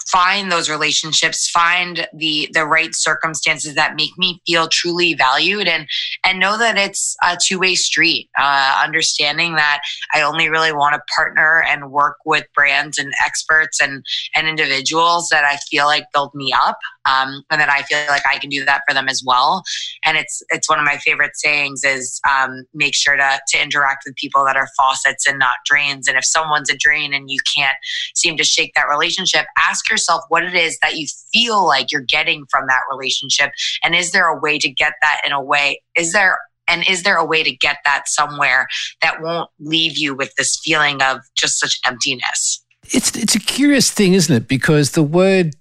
find 0.08 0.52
those 0.52 0.70
relationships 0.70 1.50
find 1.50 2.08
the 2.14 2.50
the 2.54 2.66
right 2.66 2.96
circumstances 2.96 3.76
that 3.76 3.96
make 3.96 4.18
me 4.18 4.42
feel 4.48 4.68
truly 4.70 5.14
valued 5.14 5.68
and 5.68 5.86
and 6.26 6.40
know 6.40 6.58
that 6.58 6.78
it's 6.78 7.16
a 7.24 7.38
two-way 7.42 7.76
street. 7.76 8.30
Uh, 8.40 8.82
understanding 8.84 9.56
that 9.56 9.82
i 10.14 10.22
only 10.22 10.50
really 10.50 10.72
want 10.72 10.94
to 10.94 11.02
partner 11.14 11.64
and 11.68 11.92
work 11.92 12.16
with 12.26 12.46
brands 12.56 12.98
and 12.98 13.12
experts 13.26 13.82
and 13.82 14.04
and 14.36 14.48
individuals 14.48 15.28
that 15.30 15.44
i 15.44 15.58
feel 15.70 15.86
like 15.86 16.06
build 16.14 16.32
me 16.34 16.54
up 16.54 16.78
um, 17.08 17.44
and 17.50 17.60
that 17.62 17.70
i 17.70 17.82
feel 17.84 18.00
like 18.10 18.24
i 18.30 18.38
can 18.38 18.50
do 18.50 18.66
that 18.66 18.82
for 18.88 18.94
them 18.94 19.10
as 19.10 19.24
well. 19.26 19.64
And 20.06 20.18
it's 20.18 20.42
it's 20.50 20.70
one 20.70 20.80
of 20.80 20.86
my 20.86 20.98
favorite 20.98 21.36
sayings 21.36 21.84
is 21.84 22.20
um, 22.30 22.64
make 22.74 22.96
sure 22.96 23.16
to 23.16 23.40
to 23.48 23.62
interact 23.62 24.04
with 24.06 24.16
people 24.16 24.46
that 24.46 24.56
are 24.56 24.68
faucets 24.78 25.28
and 25.28 25.40
not 25.40 25.58
drains. 25.66 26.08
And 26.08 26.18
if 26.18 26.26
someone's 26.26 26.70
a 26.70 26.78
drain 26.78 27.14
and 27.14 27.30
you 27.30 27.40
can't 27.56 27.78
seem 28.16 28.38
to 28.38 28.44
shake 28.44 28.74
that 28.76 28.88
relationship 28.88 29.46
ask 29.58 29.90
yourself 29.90 30.24
what 30.30 30.44
it 30.44 30.54
is 30.54 30.78
that 30.82 30.96
you 30.96 31.08
feel 31.34 31.66
like 31.66 31.92
you're 31.92 32.02
getting 32.02 32.46
from 32.50 32.68
that 32.68 32.82
relationship. 32.92 33.52
And 33.84 33.96
is 33.96 34.12
there 34.12 34.28
a 34.28 34.40
way 34.40 34.60
to 34.60 34.70
get 34.70 34.94
that 35.02 35.22
in 35.26 35.32
a 35.32 35.42
way 35.42 35.82
is 35.98 36.12
there 36.12 36.40
and 36.70 36.88
is 36.88 37.04
there 37.04 37.16
a 37.16 37.26
way 37.26 37.44
to 37.44 37.52
get 37.56 37.78
that 37.86 38.08
somewhere 38.08 38.68
that 39.02 39.22
won't 39.22 39.50
leave 39.60 39.98
you 39.98 40.14
with 40.14 40.34
this 40.38 40.60
feeling 40.64 41.02
of 41.02 41.20
just 41.38 41.60
such 41.60 41.80
emptiness? 41.86 42.64
It's 42.92 43.16
it's 43.16 43.36
a 43.36 43.40
curious 43.40 43.92
thing 43.92 44.14
isn't 44.14 44.36
it? 44.36 44.48
Because 44.48 44.92
the 44.92 45.04
word 45.04 45.56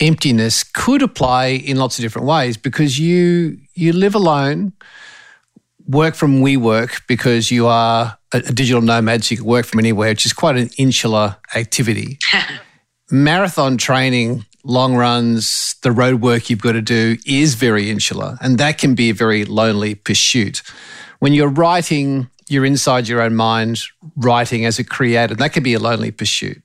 emptiness 0.00 0.64
could 0.64 1.02
apply 1.02 1.46
in 1.46 1.76
lots 1.76 1.98
of 1.98 2.02
different 2.02 2.26
ways 2.26 2.56
because 2.56 2.98
you 2.98 3.58
you 3.74 3.92
live 3.92 4.14
alone 4.14 4.72
work 5.86 6.14
from 6.14 6.40
WeWork 6.40 7.02
because 7.06 7.50
you 7.50 7.66
are 7.66 8.16
a, 8.32 8.38
a 8.38 8.52
digital 8.52 8.80
nomad 8.80 9.22
so 9.22 9.32
you 9.32 9.36
can 9.36 9.46
work 9.46 9.66
from 9.66 9.78
anywhere 9.78 10.08
which 10.08 10.26
is 10.26 10.32
quite 10.32 10.56
an 10.56 10.70
insular 10.78 11.36
activity 11.54 12.18
marathon 13.10 13.76
training, 13.76 14.44
long 14.64 14.94
runs, 14.96 15.76
the 15.82 15.92
road 15.92 16.20
work 16.20 16.48
you've 16.50 16.60
got 16.60 16.72
to 16.72 16.82
do 16.82 17.16
is 17.26 17.54
very 17.54 17.90
insular, 17.90 18.36
and 18.40 18.58
that 18.58 18.78
can 18.78 18.94
be 18.94 19.10
a 19.10 19.14
very 19.14 19.44
lonely 19.44 19.94
pursuit. 19.94 20.62
When 21.18 21.32
you're 21.32 21.48
writing, 21.48 22.28
you're 22.48 22.64
inside 22.64 23.08
your 23.08 23.20
own 23.20 23.34
mind, 23.34 23.82
writing 24.16 24.64
as 24.64 24.78
a 24.78 24.84
creator, 24.84 25.34
that 25.34 25.52
can 25.52 25.62
be 25.62 25.74
a 25.74 25.78
lonely 25.78 26.10
pursuit. 26.10 26.62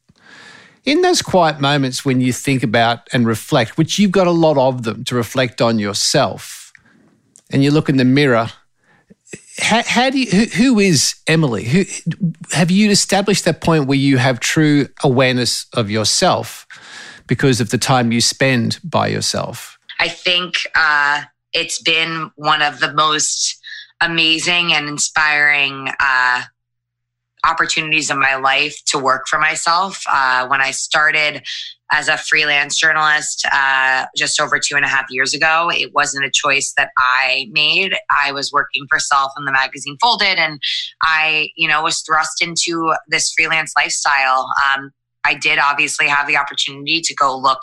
In 0.85 1.01
those 1.01 1.21
quiet 1.21 1.59
moments 1.59 2.05
when 2.05 2.21
you 2.21 2.33
think 2.33 2.63
about 2.63 3.07
and 3.11 3.27
reflect, 3.27 3.77
which 3.77 3.99
you've 3.99 4.11
got 4.11 4.27
a 4.27 4.31
lot 4.31 4.57
of 4.57 4.83
them 4.83 5.03
to 5.05 5.15
reflect 5.15 5.61
on 5.61 5.77
yourself, 5.79 6.71
and 7.51 7.63
you 7.63 7.71
look 7.71 7.89
in 7.89 7.97
the 7.97 8.05
mirror 8.05 8.49
how, 9.61 9.83
how, 9.83 10.09
do 10.09 10.19
you 10.19 10.29
who, 10.29 10.45
who 10.45 10.79
is 10.79 11.15
emily? 11.27 11.65
Who 11.65 11.83
have 12.51 12.71
you 12.71 12.89
established 12.89 13.45
that 13.45 13.61
point 13.61 13.87
where 13.87 13.97
you 13.97 14.17
have 14.17 14.39
true 14.39 14.87
awareness 15.03 15.65
of 15.73 15.89
yourself 15.89 16.65
because 17.27 17.61
of 17.61 17.69
the 17.69 17.77
time 17.77 18.11
you 18.11 18.21
spend 18.21 18.79
by 18.83 19.07
yourself? 19.07 19.77
I 19.99 20.07
think 20.07 20.55
uh, 20.75 21.23
it's 21.53 21.81
been 21.81 22.31
one 22.35 22.61
of 22.61 22.79
the 22.79 22.93
most 22.93 23.57
amazing 24.01 24.73
and 24.73 24.87
inspiring 24.87 25.89
uh, 25.99 26.43
opportunities 27.45 28.09
in 28.09 28.19
my 28.19 28.35
life 28.35 28.83
to 28.85 28.97
work 28.97 29.27
for 29.27 29.39
myself 29.39 30.03
uh, 30.11 30.47
when 30.47 30.61
i 30.61 30.71
started 30.71 31.41
as 31.91 32.07
a 32.07 32.17
freelance 32.17 32.77
journalist 32.77 33.45
uh, 33.51 34.05
just 34.15 34.39
over 34.39 34.59
two 34.59 34.75
and 34.75 34.85
a 34.85 34.87
half 34.87 35.05
years 35.09 35.33
ago. 35.33 35.71
It 35.73 35.93
wasn't 35.93 36.25
a 36.25 36.31
choice 36.31 36.73
that 36.77 36.91
I 36.97 37.47
made. 37.51 37.95
I 38.09 38.31
was 38.31 38.51
working 38.51 38.85
for 38.89 38.99
self 38.99 39.31
and 39.35 39.47
the 39.47 39.51
magazine 39.51 39.97
folded, 39.99 40.37
and 40.37 40.61
I, 41.01 41.49
you 41.55 41.67
know, 41.67 41.83
was 41.83 42.01
thrust 42.01 42.41
into 42.41 42.93
this 43.07 43.33
freelance 43.35 43.73
lifestyle. 43.75 44.47
Um, 44.75 44.91
I 45.25 45.33
did 45.33 45.59
obviously 45.59 46.07
have 46.07 46.27
the 46.27 46.37
opportunity 46.37 47.01
to 47.01 47.13
go 47.13 47.37
look 47.37 47.59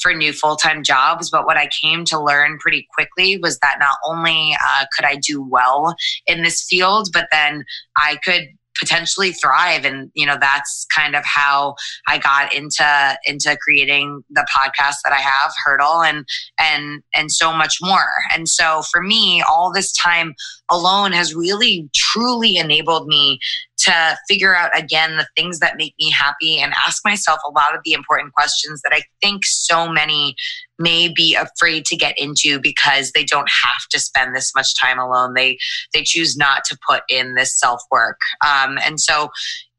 for 0.00 0.12
new 0.12 0.32
full 0.32 0.56
time 0.56 0.82
jobs, 0.82 1.30
but 1.30 1.46
what 1.46 1.56
I 1.56 1.68
came 1.68 2.04
to 2.06 2.20
learn 2.20 2.58
pretty 2.58 2.86
quickly 2.94 3.38
was 3.38 3.58
that 3.60 3.78
not 3.80 3.96
only 4.04 4.56
uh, 4.64 4.84
could 4.94 5.06
I 5.06 5.16
do 5.16 5.42
well 5.42 5.94
in 6.26 6.42
this 6.42 6.62
field, 6.62 7.08
but 7.12 7.28
then 7.32 7.64
I 7.96 8.18
could 8.22 8.48
potentially 8.80 9.32
thrive. 9.32 9.84
And 9.84 10.10
you 10.14 10.26
know 10.26 10.36
that's 10.40 10.86
kind 10.94 11.14
of 11.14 11.24
how 11.24 11.74
i 12.08 12.18
got 12.18 12.54
into 12.54 13.18
into 13.26 13.56
creating 13.62 14.22
the 14.30 14.46
podcast 14.56 14.96
that 15.04 15.12
i 15.12 15.20
have 15.20 15.52
hurdle 15.64 16.02
and 16.02 16.24
and 16.58 17.02
and 17.14 17.30
so 17.30 17.52
much 17.52 17.76
more. 17.82 18.10
And 18.34 18.48
so 18.48 18.82
for 18.90 19.02
me 19.02 19.42
all 19.48 19.72
this 19.72 19.92
time 19.92 20.34
alone 20.70 21.12
has 21.12 21.34
really 21.34 21.88
truly 21.94 22.56
enabled 22.56 23.06
me 23.06 23.38
to 23.78 24.16
figure 24.28 24.54
out 24.54 24.76
again 24.78 25.16
the 25.16 25.26
things 25.36 25.58
that 25.58 25.76
make 25.76 25.94
me 25.98 26.10
happy 26.10 26.58
and 26.58 26.72
ask 26.86 27.02
myself 27.04 27.40
a 27.46 27.50
lot 27.50 27.74
of 27.74 27.80
the 27.84 27.92
important 27.92 28.32
questions 28.34 28.80
that 28.82 28.92
I 28.92 29.02
think 29.22 29.44
so 29.44 29.88
many 29.88 30.34
may 30.80 31.12
be 31.14 31.36
afraid 31.36 31.84
to 31.86 31.96
get 31.96 32.18
into 32.18 32.58
because 32.58 33.12
they 33.12 33.24
don't 33.24 33.48
have 33.62 33.88
to 33.90 34.00
spend 34.00 34.34
this 34.34 34.52
much 34.54 34.74
time 34.80 34.98
alone. 34.98 35.34
They 35.34 35.58
they 35.94 36.02
choose 36.02 36.36
not 36.36 36.64
to 36.64 36.78
put 36.88 37.02
in 37.08 37.34
this 37.34 37.58
self 37.58 37.80
work, 37.90 38.18
um, 38.44 38.78
and 38.84 38.98
so 38.98 39.30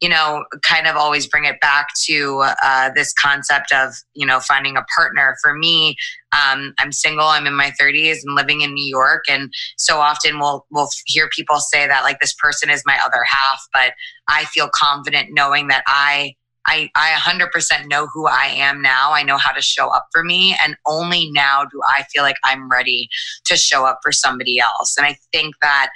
you 0.01 0.09
know, 0.09 0.43
kind 0.63 0.87
of 0.87 0.95
always 0.95 1.27
bring 1.27 1.45
it 1.45 1.61
back 1.61 1.89
to 2.05 2.43
uh, 2.63 2.89
this 2.95 3.13
concept 3.13 3.71
of, 3.71 3.93
you 4.15 4.25
know, 4.25 4.39
finding 4.39 4.75
a 4.75 4.83
partner. 4.95 5.37
For 5.43 5.53
me, 5.53 5.95
um, 6.33 6.73
I'm 6.79 6.91
single, 6.91 7.27
I'm 7.27 7.45
in 7.45 7.55
my 7.55 7.71
30s 7.79 8.17
and 8.25 8.35
living 8.35 8.61
in 8.61 8.73
New 8.73 8.89
York. 8.89 9.25
And 9.29 9.53
so 9.77 9.99
often 9.99 10.39
we'll, 10.39 10.65
we'll 10.71 10.89
hear 11.05 11.29
people 11.29 11.59
say 11.59 11.87
that, 11.87 12.01
like, 12.01 12.19
this 12.19 12.33
person 12.33 12.71
is 12.71 12.81
my 12.83 12.97
other 13.05 13.23
half. 13.29 13.61
But 13.71 13.93
I 14.27 14.45
feel 14.45 14.69
confident 14.73 15.29
knowing 15.31 15.67
that 15.67 15.83
I, 15.85 16.33
I, 16.67 16.89
I 16.95 17.11
100% 17.11 17.87
know 17.87 18.07
who 18.13 18.27
I 18.27 18.47
am 18.47 18.81
now. 18.81 19.11
I 19.11 19.23
know 19.23 19.37
how 19.37 19.51
to 19.51 19.61
show 19.61 19.89
up 19.89 20.07
for 20.11 20.23
me. 20.23 20.55
And 20.63 20.75
only 20.87 21.31
now 21.31 21.65
do 21.65 21.81
I 21.87 22.03
feel 22.13 22.23
like 22.23 22.37
I'm 22.43 22.69
ready 22.69 23.09
to 23.45 23.57
show 23.57 23.85
up 23.85 23.99
for 24.03 24.11
somebody 24.11 24.59
else. 24.59 24.95
And 24.97 25.05
I 25.05 25.17
think 25.31 25.55
that 25.61 25.89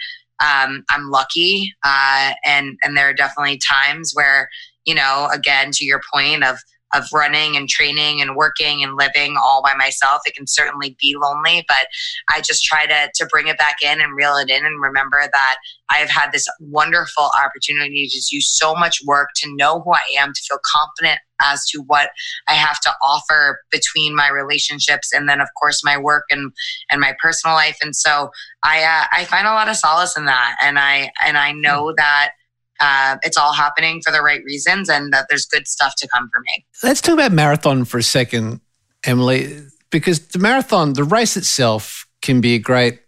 um, 0.44 0.84
I'm 0.90 1.10
lucky, 1.12 1.74
uh, 1.86 2.34
and 2.44 2.78
and 2.84 2.98
there 2.98 3.08
are 3.08 3.14
definitely 3.14 3.58
times 3.58 4.12
where 4.14 4.50
you 4.86 4.94
know, 4.94 5.28
again, 5.34 5.72
to 5.74 5.86
your 5.86 6.02
point 6.14 6.44
of 6.44 6.58
of 6.94 7.06
running 7.14 7.58
and 7.58 7.68
training 7.68 8.22
and 8.22 8.36
working 8.36 8.84
and 8.84 8.96
living 8.96 9.36
all 9.42 9.62
by 9.64 9.74
myself. 9.74 10.22
It 10.26 10.36
can 10.36 10.48
certainly 10.48 10.96
be 11.00 11.16
lonely, 11.20 11.66
but 11.68 11.88
I 12.30 12.42
just 12.42 12.64
try 12.64 12.86
to 12.86 13.10
to 13.14 13.26
bring 13.28 13.48
it 13.48 13.58
back 13.58 13.78
in 13.84 14.02
and 14.02 14.16
reel 14.16 14.36
it 14.38 14.50
in 14.50 14.66
and 14.66 14.82
remember 14.82 15.22
that 15.32 15.58
I've 15.90 16.10
had 16.10 16.32
this 16.32 16.48
wonderful 16.60 17.30
opportunity 17.44 18.08
to 18.08 18.22
do 18.32 18.42
so 18.42 18.76
much 18.76 19.00
work 19.06 19.30
to 19.38 19.56
know 19.56 19.82
who 19.82 19.94
I 19.94 20.20
am, 20.20 20.34
to 20.34 20.42
feel 20.48 20.60
confident 20.76 21.20
as 21.42 21.66
to 21.68 21.80
what 21.80 22.12
I 22.48 22.54
have 22.54 22.80
to 22.82 22.92
offer 23.04 23.60
between 23.72 24.16
my 24.16 24.30
relationships 24.30 25.12
and 25.14 25.28
then 25.28 25.42
of 25.42 25.50
course 25.60 25.84
my 25.84 25.98
work 25.98 26.24
and 26.30 26.52
and 26.92 27.02
my 27.02 27.16
personal 27.22 27.56
life. 27.56 27.78
And 27.82 27.96
so 27.96 28.30
I 28.64 28.84
uh, 28.84 29.06
I 29.12 29.26
find 29.26 29.48
a 29.48 29.52
lot 29.54 29.70
of 29.70 29.76
solace 29.76 30.18
in 30.18 30.26
that, 30.26 30.56
and 30.62 30.80
I 30.80 31.12
and 31.26 31.38
I 31.38 31.52
know 31.52 31.94
that 31.98 32.32
uh, 32.80 33.18
it's 33.24 33.38
all 33.38 33.54
happening 33.54 34.02
for 34.06 34.12
the 34.12 34.22
right 34.22 34.44
reasons 34.44 34.90
and 34.90 35.14
that 35.14 35.28
there's 35.30 35.46
good 35.46 35.68
stuff 35.68 35.94
to 35.98 36.08
come 36.08 36.30
for 36.34 36.42
me. 36.42 36.66
Let's 36.84 37.02
talk 37.02 37.14
about 37.14 37.32
marathon 37.32 37.86
for 37.86 37.98
a 37.98 38.04
second, 38.04 38.62
Emily, 39.06 39.62
because 39.92 40.28
the 40.28 40.40
marathon, 40.40 40.94
the 40.94 41.04
race 41.04 41.38
itself 41.38 42.08
can 42.22 42.42
be 42.42 42.56
a 42.56 42.60
great 42.60 43.00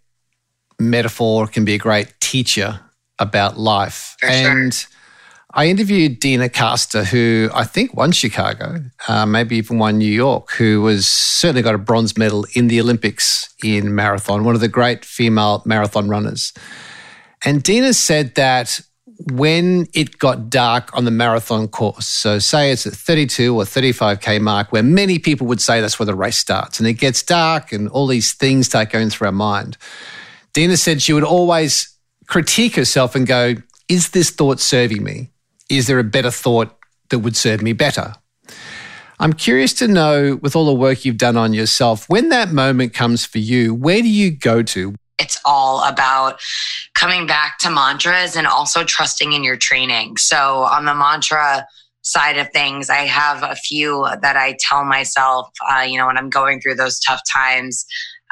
metaphor, 0.78 1.46
can 1.46 1.64
be 1.64 1.74
a 1.74 1.78
great 1.78 2.14
teacher 2.20 2.80
about 3.18 3.58
life. 3.58 4.16
For 4.20 4.28
and 4.28 4.74
sure. 4.74 4.88
I 5.54 5.66
interviewed 5.66 6.20
Deena 6.20 6.48
Kastor, 6.48 7.04
who 7.04 7.50
I 7.54 7.64
think 7.64 7.94
won 7.94 8.12
Chicago, 8.12 8.82
uh, 9.08 9.24
maybe 9.24 9.56
even 9.56 9.78
won 9.78 9.98
New 9.98 10.12
York, 10.12 10.50
who 10.52 10.82
was 10.82 11.06
certainly 11.06 11.62
got 11.62 11.74
a 11.74 11.78
bronze 11.78 12.18
medal 12.18 12.46
in 12.54 12.68
the 12.68 12.80
Olympics 12.80 13.48
in 13.64 13.94
marathon, 13.94 14.44
one 14.44 14.54
of 14.54 14.60
the 14.60 14.68
great 14.68 15.04
female 15.04 15.62
marathon 15.64 16.08
runners. 16.08 16.52
And 17.44 17.62
Dina 17.62 17.94
said 17.94 18.34
that 18.34 18.80
when 19.18 19.86
it 19.94 20.18
got 20.18 20.48
dark 20.48 20.90
on 20.96 21.04
the 21.04 21.10
marathon 21.10 21.66
course, 21.68 22.06
so 22.06 22.38
say 22.38 22.70
it's 22.70 22.86
at 22.86 22.92
32 22.92 23.54
or 23.54 23.64
35K 23.64 24.40
mark, 24.40 24.70
where 24.70 24.82
many 24.82 25.18
people 25.18 25.46
would 25.48 25.60
say 25.60 25.80
that's 25.80 25.98
where 25.98 26.06
the 26.06 26.14
race 26.14 26.36
starts, 26.36 26.78
and 26.78 26.88
it 26.88 26.94
gets 26.94 27.22
dark 27.22 27.72
and 27.72 27.88
all 27.88 28.06
these 28.06 28.32
things 28.32 28.66
start 28.66 28.90
going 28.90 29.10
through 29.10 29.26
our 29.26 29.32
mind. 29.32 29.76
Deena 30.52 30.76
said 30.76 31.02
she 31.02 31.12
would 31.12 31.24
always 31.24 31.96
critique 32.26 32.76
herself 32.76 33.14
and 33.14 33.26
go, 33.26 33.54
Is 33.88 34.10
this 34.10 34.30
thought 34.30 34.60
serving 34.60 35.02
me? 35.02 35.30
Is 35.68 35.88
there 35.88 35.98
a 35.98 36.04
better 36.04 36.30
thought 36.30 36.76
that 37.10 37.18
would 37.18 37.36
serve 37.36 37.60
me 37.60 37.72
better? 37.72 38.14
I'm 39.20 39.32
curious 39.32 39.72
to 39.74 39.88
know, 39.88 40.38
with 40.40 40.54
all 40.54 40.66
the 40.66 40.72
work 40.72 41.04
you've 41.04 41.18
done 41.18 41.36
on 41.36 41.52
yourself, 41.52 42.08
when 42.08 42.28
that 42.28 42.52
moment 42.52 42.94
comes 42.94 43.26
for 43.26 43.38
you, 43.38 43.74
where 43.74 44.00
do 44.00 44.08
you 44.08 44.30
go 44.30 44.62
to? 44.62 44.94
It's 45.18 45.40
all 45.44 45.82
about 45.82 46.40
coming 46.94 47.26
back 47.26 47.58
to 47.58 47.70
mantras 47.70 48.36
and 48.36 48.46
also 48.46 48.84
trusting 48.84 49.32
in 49.32 49.42
your 49.44 49.56
training. 49.56 50.16
So, 50.16 50.62
on 50.64 50.84
the 50.84 50.94
mantra 50.94 51.66
side 52.02 52.38
of 52.38 52.50
things, 52.52 52.88
I 52.88 53.06
have 53.06 53.42
a 53.42 53.56
few 53.56 54.06
that 54.22 54.36
I 54.36 54.56
tell 54.60 54.84
myself, 54.84 55.50
uh, 55.70 55.80
you 55.80 55.98
know, 55.98 56.06
when 56.06 56.16
I'm 56.16 56.30
going 56.30 56.60
through 56.60 56.76
those 56.76 56.98
tough 57.00 57.20
times. 57.32 57.84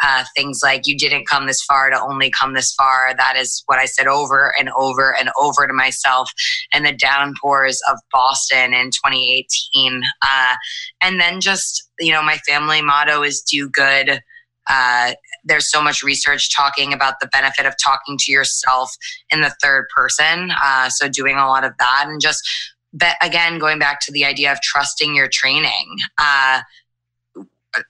uh, 0.02 0.24
things 0.36 0.60
like 0.62 0.86
you 0.86 0.96
didn't 0.96 1.26
come 1.26 1.46
this 1.46 1.62
far 1.62 1.90
to 1.90 2.00
only 2.00 2.30
come 2.30 2.54
this 2.54 2.72
far. 2.74 3.14
That 3.16 3.34
is 3.36 3.62
what 3.66 3.78
I 3.78 3.86
said 3.86 4.06
over 4.06 4.52
and 4.58 4.68
over 4.76 5.14
and 5.18 5.30
over 5.40 5.66
to 5.66 5.72
myself. 5.72 6.30
And 6.72 6.84
the 6.84 6.92
downpours 6.92 7.80
of 7.90 7.98
Boston 8.12 8.74
in 8.74 8.90
2018. 8.90 10.02
Uh, 10.22 10.54
and 11.00 11.20
then 11.20 11.40
just, 11.40 11.88
you 11.98 12.12
know, 12.12 12.22
my 12.22 12.36
family 12.38 12.82
motto 12.82 13.22
is 13.22 13.40
do 13.40 13.68
good. 13.68 14.20
Uh, 14.68 15.12
there's 15.46 15.70
so 15.70 15.82
much 15.82 16.02
research 16.02 16.54
talking 16.54 16.92
about 16.92 17.14
the 17.20 17.28
benefit 17.28 17.66
of 17.66 17.74
talking 17.82 18.18
to 18.18 18.32
yourself 18.32 18.94
in 19.30 19.40
the 19.40 19.54
third 19.62 19.86
person. 19.94 20.50
Uh, 20.62 20.88
so 20.88 21.08
doing 21.08 21.36
a 21.36 21.46
lot 21.46 21.64
of 21.64 21.72
that 21.78 22.04
and 22.08 22.20
just, 22.20 22.46
but 22.92 23.16
again, 23.22 23.58
going 23.58 23.78
back 23.78 24.00
to 24.02 24.12
the 24.12 24.24
idea 24.24 24.52
of 24.52 24.60
trusting 24.60 25.14
your 25.14 25.28
training. 25.28 25.96
Uh, 26.18 26.60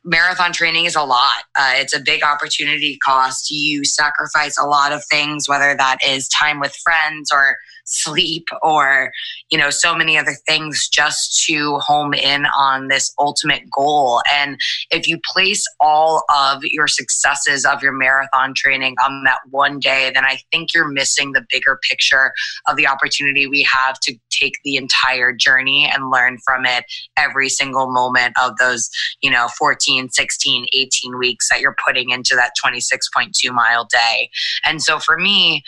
marathon 0.04 0.52
training 0.52 0.84
is 0.84 0.96
a 0.96 1.02
lot. 1.02 1.44
Uh, 1.56 1.72
it's 1.76 1.94
a 1.94 2.00
big 2.00 2.22
opportunity 2.22 2.98
cost. 3.04 3.50
You 3.50 3.84
sacrifice 3.84 4.58
a 4.58 4.66
lot 4.66 4.92
of 4.92 5.04
things, 5.10 5.48
whether 5.48 5.74
that 5.76 5.98
is 6.06 6.28
time 6.28 6.60
with 6.60 6.74
friends 6.76 7.30
or 7.32 7.56
sleep 7.86 8.48
or 8.62 9.12
you 9.50 9.58
know 9.58 9.70
so 9.70 9.94
many 9.94 10.18
other 10.18 10.36
things 10.46 10.88
just 10.88 11.44
to 11.44 11.78
home 11.78 12.14
in 12.14 12.46
on 12.46 12.88
this 12.88 13.12
ultimate 13.18 13.62
goal. 13.74 14.22
And 14.32 14.58
if 14.90 15.08
you 15.08 15.18
place 15.24 15.64
all 15.80 16.24
of 16.34 16.62
your 16.64 16.86
successes 16.86 17.64
of 17.64 17.82
your 17.82 17.92
marathon 17.92 18.52
training 18.54 18.96
on 19.04 19.24
that 19.24 19.38
one 19.50 19.78
day 19.78 20.10
then 20.14 20.24
i 20.24 20.38
think 20.50 20.72
you're 20.74 20.88
missing 20.88 21.32
the 21.32 21.44
bigger 21.50 21.78
picture 21.88 22.32
of 22.68 22.76
the 22.76 22.86
opportunity 22.86 23.46
we 23.46 23.62
have 23.62 23.98
to 24.00 24.14
take 24.30 24.54
the 24.64 24.76
entire 24.76 25.32
journey 25.32 25.90
and 25.92 26.10
learn 26.10 26.38
from 26.44 26.64
it 26.64 26.84
every 27.16 27.48
single 27.48 27.90
moment 27.90 28.34
of 28.42 28.56
those 28.58 28.88
you 29.22 29.30
know 29.30 29.48
14 29.58 30.08
16 30.10 30.66
18 30.72 31.18
weeks 31.18 31.48
that 31.50 31.60
you're 31.60 31.76
putting 31.84 32.10
into 32.10 32.34
that 32.34 32.52
26.2 32.62 33.52
mile 33.52 33.86
day. 33.92 34.30
And 34.64 34.82
so 34.82 34.98
for 34.98 35.16
me 35.16 35.62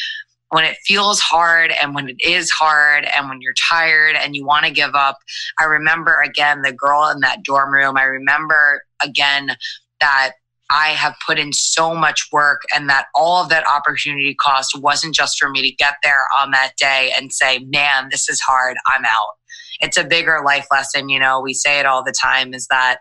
when 0.50 0.64
it 0.64 0.76
feels 0.84 1.20
hard 1.20 1.72
and 1.80 1.94
when 1.94 2.08
it 2.08 2.16
is 2.24 2.50
hard 2.50 3.06
and 3.16 3.28
when 3.28 3.40
you're 3.40 3.54
tired 3.70 4.16
and 4.16 4.34
you 4.34 4.44
want 4.44 4.64
to 4.64 4.72
give 4.72 4.94
up. 4.94 5.18
I 5.58 5.64
remember 5.64 6.20
again 6.20 6.62
the 6.62 6.72
girl 6.72 7.08
in 7.08 7.20
that 7.20 7.42
dorm 7.42 7.72
room. 7.72 7.96
I 7.96 8.04
remember 8.04 8.82
again 9.02 9.56
that 10.00 10.32
I 10.70 10.88
have 10.88 11.14
put 11.26 11.38
in 11.38 11.52
so 11.52 11.94
much 11.94 12.28
work 12.30 12.62
and 12.74 12.90
that 12.90 13.06
all 13.14 13.42
of 13.42 13.48
that 13.48 13.64
opportunity 13.74 14.34
cost 14.34 14.78
wasn't 14.78 15.14
just 15.14 15.38
for 15.38 15.48
me 15.48 15.62
to 15.62 15.74
get 15.76 15.94
there 16.02 16.26
on 16.38 16.50
that 16.50 16.72
day 16.76 17.12
and 17.16 17.32
say, 17.32 17.60
man, 17.60 18.08
this 18.10 18.28
is 18.28 18.40
hard. 18.40 18.76
I'm 18.86 19.04
out. 19.04 19.34
It's 19.80 19.96
a 19.96 20.04
bigger 20.04 20.42
life 20.44 20.66
lesson. 20.70 21.08
You 21.08 21.20
know, 21.20 21.40
we 21.40 21.54
say 21.54 21.78
it 21.80 21.86
all 21.86 22.04
the 22.04 22.12
time 22.12 22.52
is 22.52 22.66
that, 22.66 22.98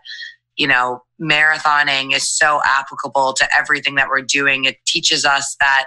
you 0.56 0.66
know, 0.66 1.02
marathoning 1.20 2.14
is 2.14 2.26
so 2.26 2.62
applicable 2.64 3.34
to 3.34 3.48
everything 3.54 3.96
that 3.96 4.08
we're 4.08 4.22
doing. 4.22 4.64
It 4.64 4.76
teaches 4.86 5.24
us 5.24 5.56
that 5.60 5.86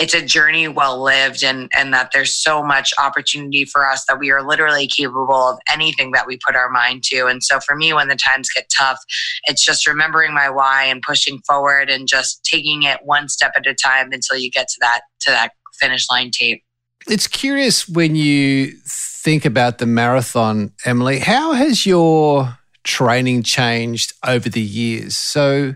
it's 0.00 0.14
a 0.14 0.24
journey 0.24 0.66
well 0.66 1.02
lived 1.02 1.44
and 1.44 1.70
and 1.76 1.92
that 1.92 2.10
there's 2.12 2.34
so 2.34 2.62
much 2.62 2.92
opportunity 2.98 3.64
for 3.64 3.88
us 3.88 4.04
that 4.06 4.18
we 4.18 4.30
are 4.30 4.42
literally 4.42 4.86
capable 4.86 5.34
of 5.34 5.58
anything 5.68 6.12
that 6.12 6.26
we 6.26 6.38
put 6.44 6.56
our 6.56 6.70
mind 6.70 7.02
to. 7.04 7.26
And 7.26 7.42
so 7.42 7.60
for 7.60 7.76
me 7.76 7.92
when 7.92 8.08
the 8.08 8.16
times 8.16 8.48
get 8.54 8.70
tough 8.76 8.98
it's 9.44 9.64
just 9.64 9.86
remembering 9.86 10.32
my 10.32 10.48
why 10.50 10.84
and 10.84 11.02
pushing 11.02 11.40
forward 11.46 11.90
and 11.90 12.08
just 12.08 12.44
taking 12.44 12.82
it 12.82 13.00
one 13.04 13.28
step 13.28 13.52
at 13.56 13.66
a 13.66 13.74
time 13.74 14.12
until 14.12 14.36
you 14.36 14.50
get 14.50 14.68
to 14.68 14.76
that 14.80 15.02
to 15.20 15.30
that 15.30 15.52
finish 15.80 16.06
line 16.10 16.30
tape 16.30 16.62
it's 17.06 17.26
curious 17.26 17.88
when 17.88 18.14
you 18.14 18.72
think 18.86 19.44
about 19.44 19.78
the 19.78 19.86
marathon 19.86 20.72
emily 20.84 21.18
how 21.18 21.52
has 21.52 21.86
your 21.86 22.58
training 22.84 23.42
changed 23.42 24.12
over 24.26 24.48
the 24.48 24.60
years? 24.60 25.16
So 25.16 25.74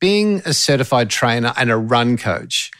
being 0.00 0.42
a 0.44 0.52
certified 0.52 1.10
trainer 1.10 1.52
and 1.56 1.70
a 1.70 1.76
run 1.76 2.16
coach 2.16 2.70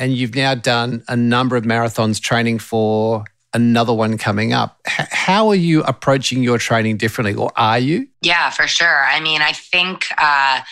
and 0.00 0.12
you've 0.12 0.34
now 0.34 0.56
done 0.56 1.04
a 1.06 1.16
number 1.16 1.56
of 1.56 1.64
marathons 1.64 2.20
training 2.20 2.58
for 2.58 3.24
another 3.54 3.92
one 3.92 4.18
coming 4.18 4.52
up. 4.52 4.80
H- 4.88 5.06
how 5.10 5.48
are 5.48 5.54
you 5.54 5.82
approaching 5.84 6.42
your 6.42 6.58
training 6.58 6.96
differently, 6.96 7.34
or 7.34 7.52
are 7.54 7.78
you? 7.78 8.08
Yeah, 8.22 8.50
for 8.50 8.66
sure. 8.66 9.04
I 9.04 9.20
mean, 9.20 9.42
I 9.42 9.52
think. 9.52 10.06
Uh, 10.18 10.62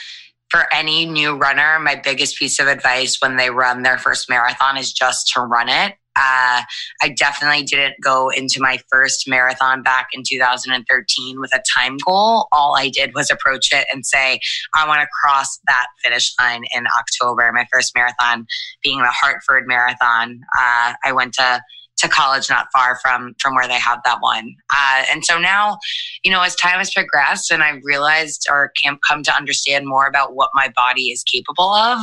for 0.50 0.66
any 0.72 1.04
new 1.04 1.36
runner, 1.36 1.78
my 1.78 1.94
biggest 1.94 2.38
piece 2.38 2.58
of 2.58 2.68
advice 2.68 3.18
when 3.20 3.36
they 3.36 3.50
run 3.50 3.82
their 3.82 3.98
first 3.98 4.30
marathon 4.30 4.78
is 4.78 4.92
just 4.92 5.28
to 5.34 5.40
run 5.40 5.68
it. 5.68 5.94
Uh, 6.18 6.62
I 7.02 7.08
definitely 7.16 7.62
didn't 7.62 7.94
go 8.02 8.28
into 8.30 8.60
my 8.60 8.78
first 8.90 9.28
marathon 9.28 9.82
back 9.82 10.08
in 10.12 10.22
2013 10.28 11.40
with 11.40 11.54
a 11.54 11.62
time 11.78 11.96
goal. 12.04 12.48
All 12.52 12.76
I 12.76 12.88
did 12.88 13.14
was 13.14 13.30
approach 13.30 13.72
it 13.72 13.86
and 13.92 14.04
say, 14.04 14.40
I 14.74 14.86
want 14.86 15.00
to 15.00 15.08
cross 15.22 15.58
that 15.66 15.86
finish 16.04 16.34
line 16.40 16.64
in 16.74 16.86
October. 16.98 17.50
My 17.52 17.66
first 17.72 17.92
marathon 17.94 18.46
being 18.82 18.98
the 18.98 19.08
Hartford 19.08 19.64
Marathon. 19.66 20.40
Uh, 20.58 20.94
I 21.04 21.12
went 21.12 21.34
to 21.34 21.60
to 21.98 22.08
college 22.08 22.48
not 22.48 22.66
far 22.72 22.98
from 23.02 23.34
from 23.40 23.54
where 23.54 23.68
they 23.68 23.78
have 23.78 24.00
that 24.04 24.18
one. 24.20 24.54
Uh, 24.74 25.04
and 25.12 25.24
so 25.24 25.38
now, 25.38 25.78
you 26.24 26.30
know, 26.30 26.42
as 26.42 26.54
time 26.56 26.78
has 26.78 26.92
progressed 26.92 27.50
and 27.50 27.62
I've 27.62 27.82
realized 27.84 28.46
or 28.50 28.72
can 28.80 28.98
come 29.06 29.22
to 29.24 29.34
understand 29.34 29.86
more 29.86 30.06
about 30.06 30.34
what 30.34 30.50
my 30.54 30.72
body 30.76 31.10
is 31.10 31.22
capable 31.24 31.72
of, 31.74 31.98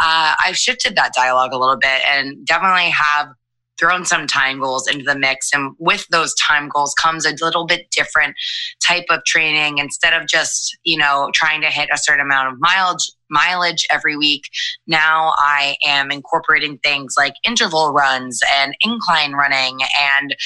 uh, 0.00 0.34
I've 0.44 0.56
shifted 0.56 0.96
that 0.96 1.12
dialogue 1.14 1.52
a 1.52 1.58
little 1.58 1.76
bit 1.76 2.02
and 2.08 2.44
definitely 2.46 2.90
have 2.90 3.28
thrown 3.78 4.04
some 4.04 4.26
time 4.26 4.60
goals 4.60 4.88
into 4.88 5.04
the 5.04 5.18
mix. 5.18 5.50
And 5.52 5.74
with 5.78 6.06
those 6.08 6.34
time 6.34 6.68
goals 6.68 6.94
comes 6.94 7.26
a 7.26 7.34
little 7.42 7.66
bit 7.66 7.90
different 7.90 8.34
type 8.82 9.06
of 9.10 9.24
training. 9.24 9.78
Instead 9.78 10.12
of 10.12 10.26
just, 10.28 10.76
you 10.84 10.98
know, 10.98 11.30
trying 11.34 11.60
to 11.62 11.68
hit 11.68 11.88
a 11.92 11.98
certain 11.98 12.24
amount 12.24 12.52
of 12.52 12.60
mileage, 12.60 13.10
mileage 13.30 13.86
every 13.90 14.16
week, 14.16 14.44
now 14.86 15.32
I 15.36 15.76
am 15.84 16.10
incorporating 16.10 16.78
things 16.78 17.14
like 17.16 17.34
interval 17.44 17.92
runs 17.92 18.40
and 18.58 18.74
incline 18.80 19.32
running 19.32 19.80
and, 19.98 20.36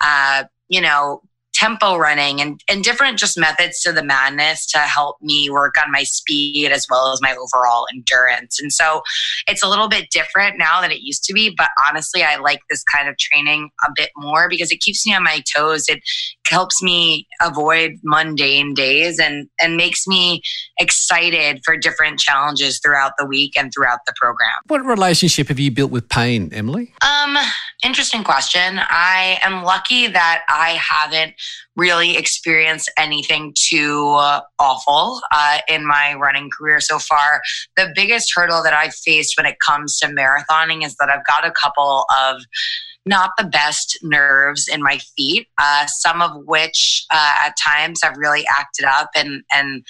uh, 0.00 0.44
you 0.68 0.80
know, 0.80 1.22
tempo 1.58 1.96
running 1.96 2.40
and, 2.40 2.60
and 2.68 2.84
different 2.84 3.18
just 3.18 3.36
methods 3.36 3.80
to 3.80 3.92
the 3.92 4.02
madness 4.02 4.64
to 4.64 4.78
help 4.78 5.16
me 5.20 5.50
work 5.50 5.74
on 5.84 5.90
my 5.90 6.04
speed 6.04 6.70
as 6.70 6.86
well 6.88 7.12
as 7.12 7.20
my 7.20 7.34
overall 7.34 7.86
endurance. 7.92 8.60
And 8.60 8.72
so 8.72 9.02
it's 9.48 9.62
a 9.62 9.68
little 9.68 9.88
bit 9.88 10.10
different 10.10 10.56
now 10.56 10.80
than 10.80 10.92
it 10.92 11.00
used 11.00 11.24
to 11.24 11.32
be, 11.32 11.52
but 11.58 11.68
honestly, 11.88 12.22
I 12.22 12.36
like 12.36 12.60
this 12.70 12.84
kind 12.84 13.08
of 13.08 13.18
training 13.18 13.70
a 13.84 13.90
bit 13.96 14.10
more 14.16 14.48
because 14.48 14.70
it 14.70 14.80
keeps 14.80 15.04
me 15.04 15.14
on 15.14 15.24
my 15.24 15.42
toes. 15.56 15.86
It 15.88 16.00
helps 16.46 16.80
me 16.80 17.26
avoid 17.42 17.94
mundane 18.04 18.72
days 18.72 19.18
and, 19.18 19.48
and 19.60 19.76
makes 19.76 20.06
me 20.06 20.40
excited 20.78 21.60
for 21.64 21.76
different 21.76 22.20
challenges 22.20 22.78
throughout 22.78 23.12
the 23.18 23.26
week 23.26 23.54
and 23.58 23.72
throughout 23.74 23.98
the 24.06 24.14
program. 24.16 24.52
What 24.68 24.84
relationship 24.84 25.48
have 25.48 25.58
you 25.58 25.72
built 25.72 25.90
with 25.90 26.08
pain, 26.08 26.50
Emily? 26.52 26.94
Um, 27.02 27.36
interesting 27.82 28.22
question. 28.22 28.78
I 28.78 29.38
am 29.42 29.64
lucky 29.64 30.06
that 30.06 30.44
I 30.48 30.70
haven't 30.80 31.34
really 31.76 32.16
experienced 32.16 32.90
anything 32.98 33.54
too 33.56 34.10
uh, 34.18 34.40
awful 34.58 35.20
uh, 35.30 35.58
in 35.68 35.86
my 35.86 36.14
running 36.14 36.50
career 36.50 36.80
so 36.80 36.98
far. 36.98 37.40
The 37.76 37.92
biggest 37.94 38.32
hurdle 38.34 38.62
that 38.62 38.74
I've 38.74 38.94
faced 38.94 39.34
when 39.36 39.46
it 39.46 39.56
comes 39.64 39.98
to 40.00 40.08
marathoning 40.08 40.84
is 40.84 40.96
that 40.96 41.08
I've 41.08 41.26
got 41.26 41.46
a 41.46 41.52
couple 41.52 42.04
of 42.20 42.42
not 43.06 43.30
the 43.38 43.44
best 43.44 43.98
nerves 44.02 44.68
in 44.68 44.82
my 44.82 44.98
feet, 45.16 45.46
uh, 45.58 45.86
some 45.86 46.20
of 46.20 46.32
which 46.44 47.06
uh, 47.10 47.46
at 47.46 47.54
times 47.64 48.00
have 48.02 48.14
really 48.16 48.44
acted 48.50 48.84
up 48.84 49.10
and 49.16 49.42
and 49.52 49.84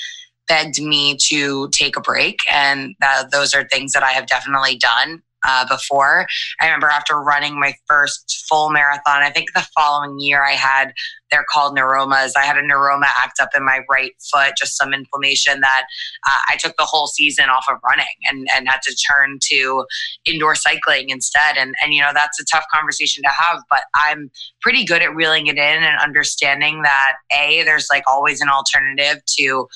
begged 0.46 0.80
me 0.80 1.16
to 1.28 1.68
take 1.72 1.96
a 1.96 2.00
break. 2.00 2.40
And 2.50 2.94
uh, 3.02 3.24
those 3.30 3.54
are 3.54 3.68
things 3.68 3.92
that 3.92 4.02
I 4.02 4.12
have 4.12 4.26
definitely 4.26 4.78
done 4.78 5.22
uh, 5.48 5.66
before. 5.66 6.26
I 6.60 6.66
remember 6.66 6.88
after 6.88 7.18
running 7.20 7.58
my 7.58 7.72
first 7.88 8.44
full 8.48 8.70
marathon, 8.70 9.22
I 9.22 9.30
think 9.30 9.52
the 9.54 9.66
following 9.74 10.20
year 10.20 10.44
I 10.44 10.52
had, 10.52 10.92
they're 11.30 11.46
called 11.50 11.76
neuromas. 11.76 12.32
I 12.36 12.44
had 12.44 12.56
a 12.56 12.62
neuroma 12.62 13.06
act 13.06 13.40
up 13.40 13.50
in 13.56 13.64
my 13.64 13.80
right 13.90 14.12
foot, 14.30 14.52
just 14.58 14.76
some 14.76 14.92
inflammation 14.92 15.60
that 15.60 15.84
uh, 16.26 16.40
I 16.50 16.56
took 16.56 16.76
the 16.76 16.84
whole 16.84 17.06
season 17.06 17.46
off 17.48 17.66
of 17.70 17.78
running 17.82 18.06
and, 18.30 18.46
and 18.54 18.68
had 18.68 18.82
to 18.82 18.94
turn 18.94 19.38
to 19.50 19.84
indoor 20.26 20.54
cycling 20.54 21.08
instead. 21.08 21.56
And, 21.56 21.74
and, 21.82 21.94
you 21.94 22.02
know, 22.02 22.10
that's 22.12 22.40
a 22.40 22.44
tough 22.44 22.64
conversation 22.72 23.22
to 23.22 23.30
have, 23.30 23.62
but 23.70 23.82
I'm 23.94 24.30
pretty 24.60 24.84
good 24.84 25.02
at 25.02 25.14
reeling 25.14 25.46
it 25.46 25.56
in 25.56 25.82
and 25.82 25.98
understanding 26.02 26.82
that 26.82 27.14
A, 27.34 27.62
there's 27.64 27.88
like 27.90 28.04
always 28.06 28.40
an 28.40 28.48
alternative 28.48 29.22
to 29.38 29.66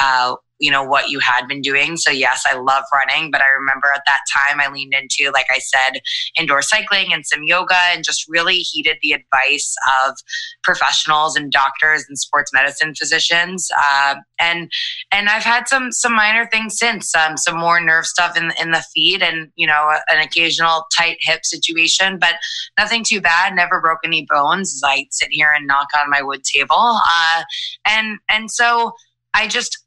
uh, 0.00 0.36
you 0.62 0.70
know 0.70 0.82
what 0.84 1.10
you 1.10 1.18
had 1.18 1.46
been 1.46 1.60
doing. 1.60 1.96
So 1.96 2.10
yes 2.10 2.44
i 2.46 2.56
love 2.56 2.84
running 2.92 3.30
but 3.30 3.40
i 3.40 3.48
remember 3.48 3.88
at 3.94 4.02
that 4.06 4.20
time 4.36 4.60
i 4.60 4.72
leaned 4.72 4.94
into 4.94 5.30
like 5.32 5.46
i 5.50 5.58
said 5.58 6.00
indoor 6.38 6.62
cycling 6.62 7.12
and 7.12 7.26
some 7.26 7.42
yoga 7.44 7.76
and 7.92 8.04
just 8.04 8.24
really 8.28 8.56
heeded 8.56 8.96
the 9.02 9.12
advice 9.12 9.74
of 10.06 10.14
professionals 10.62 11.36
and 11.36 11.50
doctors 11.50 12.04
and 12.08 12.18
sports 12.18 12.52
medicine 12.52 12.94
physicians. 12.94 13.68
Uh, 13.76 14.16
and 14.40 14.70
and 15.12 15.28
i've 15.28 15.42
had 15.42 15.68
some 15.68 15.90
some 15.90 16.14
minor 16.14 16.46
things 16.46 16.78
since 16.78 17.14
um, 17.14 17.36
some 17.36 17.58
more 17.58 17.80
nerve 17.80 18.06
stuff 18.06 18.36
in, 18.36 18.52
in 18.60 18.70
the 18.70 18.84
feet 18.94 19.22
and 19.22 19.50
you 19.56 19.66
know 19.66 19.92
an 20.10 20.20
occasional 20.20 20.86
tight 20.96 21.16
hip 21.20 21.44
situation 21.44 22.18
but 22.18 22.36
nothing 22.78 23.04
too 23.04 23.20
bad. 23.20 23.54
Never 23.54 23.80
broke 23.80 24.00
any 24.04 24.26
bones 24.28 24.74
as 24.74 24.82
i 24.84 25.06
sit 25.10 25.28
here 25.30 25.52
and 25.54 25.66
knock 25.66 25.88
on 26.00 26.10
my 26.10 26.22
wood 26.22 26.44
table. 26.44 26.70
Uh, 26.76 27.42
and 27.86 28.18
and 28.28 28.50
so 28.50 28.92
I 29.34 29.48
just 29.48 29.81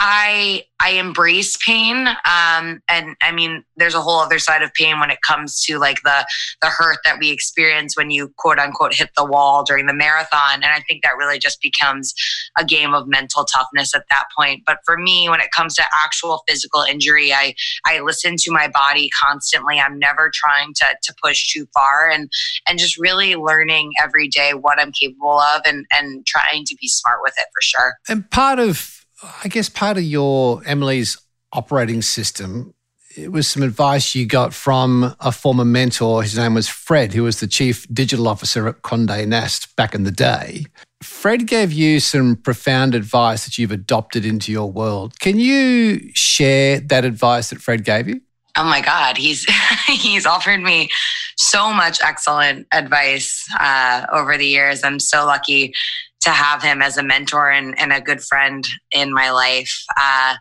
I 0.00 0.62
I 0.80 0.90
embrace 0.90 1.56
pain. 1.56 2.06
Um, 2.06 2.80
and 2.88 3.16
I 3.20 3.32
mean, 3.32 3.64
there's 3.76 3.96
a 3.96 4.00
whole 4.00 4.20
other 4.20 4.38
side 4.38 4.62
of 4.62 4.72
pain 4.74 5.00
when 5.00 5.10
it 5.10 5.18
comes 5.26 5.60
to 5.64 5.78
like 5.78 6.02
the 6.02 6.24
the 6.62 6.68
hurt 6.68 6.98
that 7.04 7.18
we 7.18 7.30
experience 7.30 7.96
when 7.96 8.12
you 8.12 8.32
quote 8.36 8.60
unquote 8.60 8.94
hit 8.94 9.10
the 9.16 9.24
wall 9.24 9.64
during 9.64 9.86
the 9.86 9.92
marathon. 9.92 10.54
And 10.54 10.66
I 10.66 10.80
think 10.88 11.02
that 11.02 11.16
really 11.18 11.40
just 11.40 11.60
becomes 11.60 12.14
a 12.56 12.64
game 12.64 12.94
of 12.94 13.08
mental 13.08 13.44
toughness 13.44 13.92
at 13.92 14.04
that 14.10 14.26
point. 14.38 14.62
But 14.64 14.78
for 14.86 14.96
me, 14.96 15.28
when 15.28 15.40
it 15.40 15.50
comes 15.50 15.74
to 15.74 15.84
actual 15.92 16.44
physical 16.48 16.82
injury, 16.82 17.32
I 17.32 17.54
I 17.84 17.98
listen 17.98 18.36
to 18.38 18.52
my 18.52 18.68
body 18.68 19.10
constantly. 19.20 19.80
I'm 19.80 19.98
never 19.98 20.30
trying 20.32 20.74
to 20.74 20.86
to 21.02 21.14
push 21.20 21.52
too 21.52 21.66
far 21.74 22.08
and 22.08 22.30
and 22.68 22.78
just 22.78 22.96
really 22.98 23.34
learning 23.34 23.94
every 24.00 24.28
day 24.28 24.54
what 24.54 24.80
I'm 24.80 24.92
capable 24.92 25.40
of 25.40 25.62
and 25.66 25.86
and 25.92 26.24
trying 26.24 26.66
to 26.66 26.76
be 26.80 26.86
smart 26.86 27.18
with 27.20 27.34
it 27.36 27.46
for 27.52 27.62
sure. 27.62 27.94
And 28.08 28.30
part 28.30 28.60
of 28.60 28.97
I 29.44 29.48
guess 29.48 29.68
part 29.68 29.96
of 29.96 30.04
your 30.04 30.62
Emily's 30.64 31.18
operating 31.52 32.02
system 32.02 32.74
it 33.18 33.32
was 33.32 33.48
some 33.48 33.62
advice 33.62 34.14
you 34.14 34.26
got 34.26 34.54
from 34.54 35.14
a 35.20 35.32
former 35.32 35.64
mentor. 35.64 36.22
His 36.22 36.36
name 36.36 36.54
was 36.54 36.68
Fred, 36.68 37.12
who 37.14 37.24
was 37.24 37.40
the 37.40 37.46
chief 37.46 37.86
digital 37.92 38.28
officer 38.28 38.68
at 38.68 38.82
Conde 38.82 39.28
Nast 39.28 39.74
back 39.76 39.94
in 39.94 40.04
the 40.04 40.12
day. 40.12 40.66
Fred 41.02 41.46
gave 41.46 41.72
you 41.72 42.00
some 42.00 42.36
profound 42.36 42.94
advice 42.94 43.44
that 43.44 43.58
you've 43.58 43.72
adopted 43.72 44.24
into 44.24 44.52
your 44.52 44.70
world. 44.70 45.18
Can 45.18 45.38
you 45.38 46.10
share 46.14 46.80
that 46.80 47.04
advice 47.04 47.50
that 47.50 47.60
Fred 47.60 47.84
gave 47.84 48.08
you? 48.08 48.20
Oh 48.56 48.64
my 48.64 48.80
God, 48.80 49.16
he's 49.16 49.44
he's 49.86 50.26
offered 50.26 50.60
me 50.60 50.88
so 51.36 51.72
much 51.72 51.98
excellent 52.02 52.66
advice 52.72 53.46
uh, 53.58 54.06
over 54.12 54.36
the 54.36 54.46
years. 54.46 54.82
I'm 54.82 55.00
so 55.00 55.24
lucky 55.24 55.74
to 56.20 56.30
have 56.30 56.62
him 56.62 56.82
as 56.82 56.96
a 56.96 57.02
mentor 57.02 57.50
and, 57.50 57.78
and 57.78 57.92
a 57.92 58.00
good 58.00 58.22
friend 58.22 58.66
in 58.92 59.12
my 59.12 59.30
life. 59.30 59.84
Uh, 59.96 60.34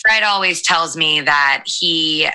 Fred 0.00 0.22
always 0.22 0.62
tells 0.62 0.96
me 0.96 1.20
that 1.20 1.64
he 1.66 2.28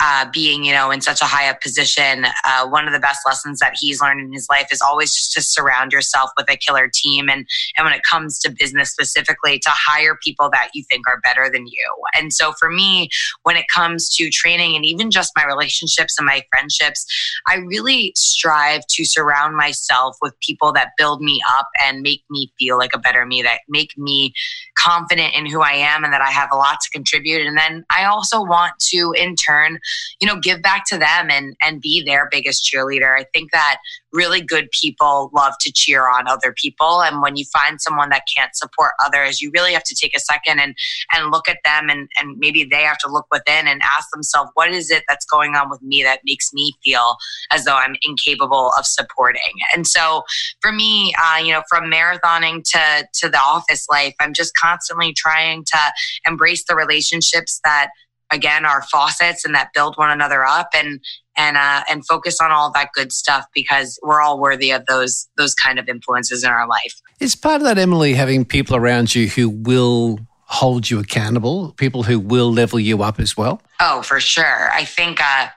uh, 0.00 0.26
being, 0.32 0.64
you 0.64 0.72
know, 0.72 0.90
in 0.90 1.00
such 1.00 1.20
a 1.20 1.24
high 1.24 1.48
up 1.48 1.60
position, 1.60 2.24
uh, 2.44 2.66
one 2.68 2.86
of 2.86 2.92
the 2.92 3.00
best 3.00 3.20
lessons 3.26 3.58
that 3.58 3.74
he's 3.78 4.00
learned 4.00 4.20
in 4.20 4.32
his 4.32 4.46
life 4.48 4.68
is 4.70 4.80
always 4.80 5.12
just 5.12 5.32
to 5.32 5.42
surround 5.42 5.92
yourself 5.92 6.30
with 6.36 6.48
a 6.48 6.56
killer 6.56 6.88
team. 6.92 7.28
And, 7.28 7.46
and 7.76 7.84
when 7.84 7.92
it 7.92 8.02
comes 8.08 8.38
to 8.40 8.54
business 8.56 8.90
specifically, 8.90 9.58
to 9.58 9.70
hire 9.70 10.16
people 10.22 10.50
that 10.52 10.68
you 10.72 10.84
think 10.88 11.08
are 11.08 11.20
better 11.24 11.50
than 11.50 11.66
you. 11.66 11.94
And 12.16 12.32
so 12.32 12.52
for 12.58 12.70
me, 12.70 13.08
when 13.42 13.56
it 13.56 13.64
comes 13.74 14.08
to 14.16 14.30
training 14.30 14.76
and 14.76 14.84
even 14.84 15.10
just 15.10 15.32
my 15.36 15.44
relationships 15.44 16.16
and 16.16 16.26
my 16.26 16.42
friendships, 16.52 17.04
I 17.48 17.56
really 17.56 18.12
strive 18.14 18.82
to 18.90 19.04
surround 19.04 19.56
myself 19.56 20.16
with 20.22 20.38
people 20.40 20.72
that 20.74 20.92
build 20.96 21.20
me 21.20 21.42
up 21.58 21.66
and 21.84 22.02
make 22.02 22.22
me 22.30 22.52
feel 22.56 22.78
like 22.78 22.90
a 22.94 22.98
better 22.98 23.26
me, 23.26 23.42
that 23.42 23.60
make 23.68 23.98
me 23.98 24.32
confident 24.76 25.34
in 25.34 25.46
who 25.46 25.60
I 25.60 25.72
am 25.72 26.04
and 26.04 26.12
that 26.12 26.20
I 26.20 26.30
have 26.30 26.50
a 26.52 26.56
lot 26.56 26.78
to 26.82 26.90
contribute. 26.90 27.44
And 27.46 27.58
then 27.58 27.84
I 27.90 28.04
also 28.04 28.42
want 28.42 28.74
to, 28.90 29.12
in 29.16 29.34
turn, 29.34 29.80
you 30.20 30.26
know, 30.26 30.38
give 30.40 30.62
back 30.62 30.84
to 30.88 30.98
them 30.98 31.30
and 31.30 31.56
and 31.62 31.80
be 31.80 32.02
their 32.04 32.28
biggest 32.30 32.64
cheerleader. 32.64 33.18
I 33.18 33.24
think 33.32 33.52
that 33.52 33.78
really 34.12 34.40
good 34.40 34.68
people 34.70 35.30
love 35.34 35.52
to 35.60 35.72
cheer 35.72 36.08
on 36.08 36.26
other 36.26 36.52
people 36.52 37.02
and 37.02 37.20
when 37.20 37.36
you 37.36 37.44
find 37.52 37.80
someone 37.80 38.08
that 38.08 38.22
can't 38.34 38.56
support 38.56 38.92
others 39.04 39.40
you 39.40 39.50
really 39.52 39.72
have 39.72 39.82
to 39.82 39.94
take 39.94 40.16
a 40.16 40.20
second 40.20 40.58
and 40.58 40.74
and 41.12 41.30
look 41.30 41.48
at 41.48 41.58
them 41.64 41.88
and 41.90 42.08
and 42.18 42.38
maybe 42.38 42.64
they 42.64 42.82
have 42.82 42.98
to 42.98 43.10
look 43.10 43.26
within 43.30 43.66
and 43.66 43.80
ask 43.82 44.08
themselves 44.12 44.50
what 44.54 44.70
is 44.70 44.90
it 44.90 45.04
that's 45.08 45.26
going 45.26 45.54
on 45.54 45.68
with 45.68 45.82
me 45.82 46.02
that 46.02 46.20
makes 46.24 46.52
me 46.52 46.72
feel 46.82 47.16
as 47.52 47.64
though 47.64 47.76
i'm 47.76 47.96
incapable 48.02 48.72
of 48.78 48.86
supporting 48.86 49.40
and 49.74 49.86
so 49.86 50.22
for 50.60 50.72
me 50.72 51.12
uh, 51.22 51.36
you 51.36 51.52
know 51.52 51.62
from 51.68 51.90
marathoning 51.90 52.62
to 52.64 53.06
to 53.12 53.28
the 53.28 53.38
office 53.38 53.86
life 53.90 54.14
i'm 54.20 54.32
just 54.32 54.52
constantly 54.56 55.12
trying 55.12 55.64
to 55.64 55.78
embrace 56.26 56.64
the 56.66 56.74
relationships 56.74 57.60
that 57.64 57.90
again 58.30 58.64
our 58.64 58.82
faucets 58.82 59.44
and 59.44 59.54
that 59.54 59.70
build 59.74 59.96
one 59.96 60.10
another 60.10 60.44
up 60.44 60.68
and 60.74 61.00
and 61.36 61.56
uh, 61.56 61.82
and 61.88 62.04
focus 62.06 62.38
on 62.40 62.50
all 62.50 62.70
that 62.72 62.90
good 62.94 63.12
stuff 63.12 63.46
because 63.54 63.98
we're 64.02 64.20
all 64.20 64.38
worthy 64.40 64.70
of 64.70 64.84
those 64.86 65.28
those 65.36 65.54
kind 65.54 65.78
of 65.78 65.88
influences 65.88 66.44
in 66.44 66.50
our 66.50 66.68
life. 66.68 66.94
Is 67.20 67.34
part 67.34 67.56
of 67.56 67.62
that 67.62 67.78
Emily 67.78 68.14
having 68.14 68.44
people 68.44 68.76
around 68.76 69.14
you 69.14 69.28
who 69.28 69.48
will 69.48 70.18
hold 70.48 70.88
you 70.88 70.98
accountable, 70.98 71.72
people 71.72 72.02
who 72.02 72.18
will 72.18 72.52
level 72.52 72.80
you 72.80 73.02
up 73.02 73.20
as 73.20 73.36
well? 73.36 73.60
Oh, 73.80 74.02
for 74.02 74.18
sure. 74.18 74.70
I 74.72 74.84
think 74.84 75.20
uh, 75.22 75.48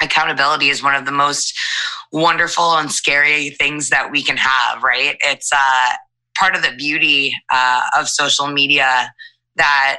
accountability 0.00 0.70
is 0.70 0.82
one 0.82 0.94
of 0.94 1.04
the 1.04 1.12
most 1.12 1.58
wonderful 2.12 2.76
and 2.76 2.90
scary 2.90 3.50
things 3.50 3.90
that 3.90 4.10
we 4.10 4.22
can 4.22 4.36
have. 4.36 4.82
Right? 4.82 5.16
It's 5.20 5.50
uh, 5.54 5.90
part 6.36 6.56
of 6.56 6.62
the 6.62 6.72
beauty 6.76 7.34
uh, 7.52 7.82
of 7.96 8.08
social 8.08 8.48
media 8.48 9.12
that 9.56 9.98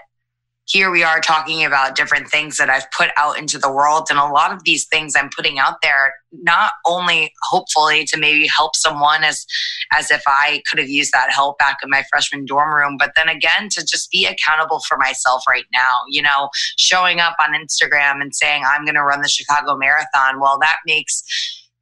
here 0.74 0.90
we 0.90 1.04
are 1.04 1.20
talking 1.20 1.64
about 1.64 1.96
different 1.96 2.28
things 2.28 2.58
that 2.58 2.68
I've 2.68 2.90
put 2.90 3.12
out 3.16 3.38
into 3.38 3.60
the 3.60 3.72
world. 3.72 4.08
And 4.10 4.18
a 4.18 4.26
lot 4.26 4.52
of 4.52 4.64
these 4.64 4.86
things 4.86 5.14
I'm 5.16 5.30
putting 5.30 5.60
out 5.60 5.76
there, 5.84 6.16
not 6.32 6.72
only 6.84 7.32
hopefully 7.44 8.06
to 8.06 8.18
maybe 8.18 8.48
help 8.48 8.76
someone 8.76 9.24
as, 9.24 9.46
as 9.96 10.10
if 10.10 10.24
I 10.26 10.64
could 10.68 10.80
have 10.80 10.90
used 10.90 11.12
that 11.14 11.32
help 11.32 11.60
back 11.60 11.78
in 11.84 11.92
my 11.92 12.04
freshman 12.10 12.46
dorm 12.46 12.74
room, 12.74 12.98
but 12.98 13.12
then 13.16 13.30
again, 13.30 13.70
to 13.70 13.82
just 13.86 14.10
be 14.10 14.26
accountable 14.26 14.80
for 14.88 14.98
myself 14.98 15.44
right 15.48 15.66
now, 15.72 16.02
you 16.10 16.24
know, 16.24 16.50
showing 16.80 17.20
up 17.20 17.36
on 17.40 17.54
Instagram 17.54 18.22
and 18.22 18.34
saying, 18.34 18.64
I'm 18.66 18.84
going 18.84 18.96
to 18.96 19.04
run 19.04 19.22
the 19.22 19.30
Chicago 19.30 19.78
Marathon. 19.78 20.40
Well, 20.40 20.58
that 20.60 20.78
makes, 20.88 21.22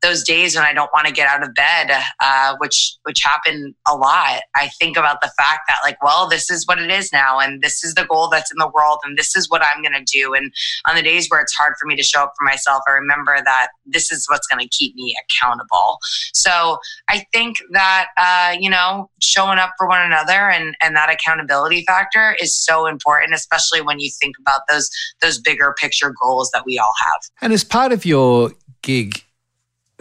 those 0.02 0.24
days 0.24 0.56
when 0.56 0.66
I 0.66 0.74
don't 0.74 0.90
want 0.94 1.08
to 1.08 1.14
get 1.14 1.28
out 1.28 1.44
of 1.44 1.54
bed, 1.54 1.92
uh, 2.20 2.56
which 2.60 2.96
which 3.04 3.20
happen 3.24 3.76
a 3.88 3.96
lot, 3.96 4.42
I 4.56 4.70
think 4.80 4.98
about 4.98 5.22
the 5.22 5.32
fact 5.38 5.62
that 5.68 5.78
like, 5.84 6.02
well, 6.04 6.28
this 6.28 6.50
is 6.50 6.68
what 6.68 6.80
it 6.80 6.90
is 6.90 7.12
now, 7.14 7.40
and 7.40 7.62
this 7.62 7.84
is 7.84 7.94
the 7.94 8.06
goal 8.06 8.30
that's 8.30 8.52
in 8.52 8.58
the 8.58 8.70
world, 8.74 9.00
and 9.04 9.18
this 9.18 9.36
is 9.36 9.50
what 9.50 9.62
I'm 9.64 9.82
going 9.82 9.94
to 9.94 10.04
do. 10.04 10.34
And 10.34 10.52
on 10.88 10.96
the 10.96 11.04
days 11.04 11.28
where 11.30 11.40
it's 11.40 11.54
hard 11.54 11.74
for 11.80 11.86
me 11.86 11.96
to 11.96 12.04
show 12.04 12.24
up 12.24 12.34
for 12.38 12.44
myself, 12.44 12.84
I 12.88 12.92
remember 12.92 13.38
that 13.44 13.70
this 13.86 14.12
is 14.12 14.26
what's 14.30 14.48
going 14.48 14.62
to 14.62 14.70
keep 14.70 14.96
me 14.96 15.16
accountable. 15.24 16.00
So 16.34 16.78
I 17.10 17.26
think 17.34 17.58
that 17.72 18.08
uh, 18.18 18.56
you 18.60 18.70
know, 18.70 19.10
showing 19.22 19.60
up 19.60 19.74
for 19.78 19.88
one 19.88 20.02
another 20.02 20.50
and 20.50 20.76
and 20.82 20.96
that 20.96 21.12
accountability 21.12 21.84
factor 21.86 22.36
is 22.42 22.56
so 22.56 22.88
important, 22.88 23.34
especially 23.34 23.82
when 23.82 24.00
you 24.00 24.10
think 24.22 24.36
about 24.40 24.62
those 24.70 24.90
those 25.22 25.40
bigger 25.40 25.76
picture 25.80 26.14
goals 26.22 26.50
that 26.54 26.64
we 26.66 26.80
all 26.80 26.94
have. 27.06 27.22
And 27.42 27.54
as 27.54 27.64
part 27.64 27.92
of 27.92 28.06
your 28.06 28.52
gig 28.82 29.24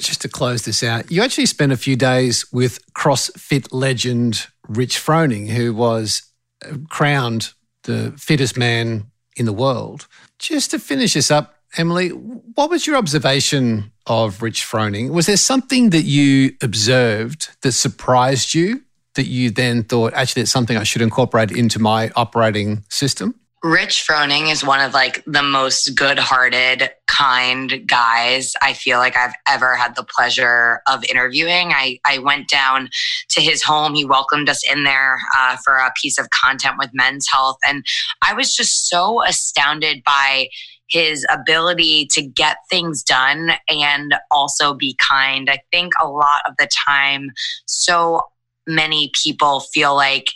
just 0.06 0.22
to 0.22 0.28
close 0.28 0.64
this 0.64 0.82
out, 0.82 1.10
you 1.10 1.22
actually 1.22 1.46
spent 1.46 1.72
a 1.72 1.76
few 1.76 1.96
days 1.96 2.50
with 2.52 2.80
CrossFit 2.92 3.68
legend 3.72 4.46
Rich 4.68 4.98
Froning, 4.98 5.48
who 5.48 5.74
was 5.74 6.22
uh, 6.64 6.76
crowned 6.88 7.52
the 7.84 8.12
fittest 8.18 8.56
man 8.56 9.10
in 9.36 9.46
the 9.46 9.52
world. 9.52 10.06
Just 10.38 10.70
to 10.72 10.78
finish 10.78 11.14
this 11.14 11.30
up, 11.30 11.56
Emily, 11.76 12.08
what 12.08 12.70
was 12.70 12.86
your 12.86 12.96
observation 12.96 13.92
of 14.06 14.42
Rich 14.42 14.62
Froning? 14.62 15.10
Was 15.10 15.26
there 15.26 15.36
something 15.36 15.90
that 15.90 16.02
you 16.02 16.52
observed 16.62 17.48
that 17.62 17.72
surprised 17.72 18.54
you 18.54 18.82
that 19.14 19.26
you 19.26 19.50
then 19.50 19.84
thought, 19.84 20.12
actually, 20.14 20.42
it's 20.42 20.50
something 20.50 20.76
I 20.76 20.84
should 20.84 21.02
incorporate 21.02 21.50
into 21.50 21.78
my 21.78 22.10
operating 22.16 22.84
system? 22.88 23.39
Rich 23.62 24.06
Froning 24.08 24.50
is 24.50 24.64
one 24.64 24.80
of 24.80 24.94
like 24.94 25.22
the 25.26 25.42
most 25.42 25.94
good-hearted, 25.94 26.90
kind 27.06 27.86
guys 27.86 28.54
I 28.62 28.72
feel 28.72 28.98
like 28.98 29.14
I've 29.18 29.34
ever 29.46 29.76
had 29.76 29.96
the 29.96 30.02
pleasure 30.04 30.80
of 30.86 31.04
interviewing. 31.04 31.70
I, 31.72 31.98
I 32.06 32.18
went 32.18 32.48
down 32.48 32.88
to 33.30 33.42
his 33.42 33.62
home. 33.62 33.94
He 33.94 34.06
welcomed 34.06 34.48
us 34.48 34.62
in 34.70 34.84
there 34.84 35.18
uh, 35.36 35.58
for 35.62 35.76
a 35.76 35.92
piece 36.00 36.18
of 36.18 36.30
content 36.30 36.76
with 36.78 36.88
Men's 36.94 37.26
Health, 37.30 37.58
and 37.66 37.84
I 38.22 38.32
was 38.32 38.54
just 38.54 38.88
so 38.88 39.22
astounded 39.22 40.02
by 40.04 40.48
his 40.88 41.26
ability 41.30 42.06
to 42.12 42.22
get 42.22 42.56
things 42.70 43.02
done 43.02 43.52
and 43.68 44.14
also 44.30 44.72
be 44.72 44.96
kind. 45.06 45.50
I 45.50 45.60
think 45.70 45.92
a 46.02 46.08
lot 46.08 46.40
of 46.48 46.54
the 46.58 46.68
time, 46.88 47.30
so 47.66 48.22
many 48.66 49.10
people 49.22 49.60
feel 49.60 49.94
like 49.94 50.30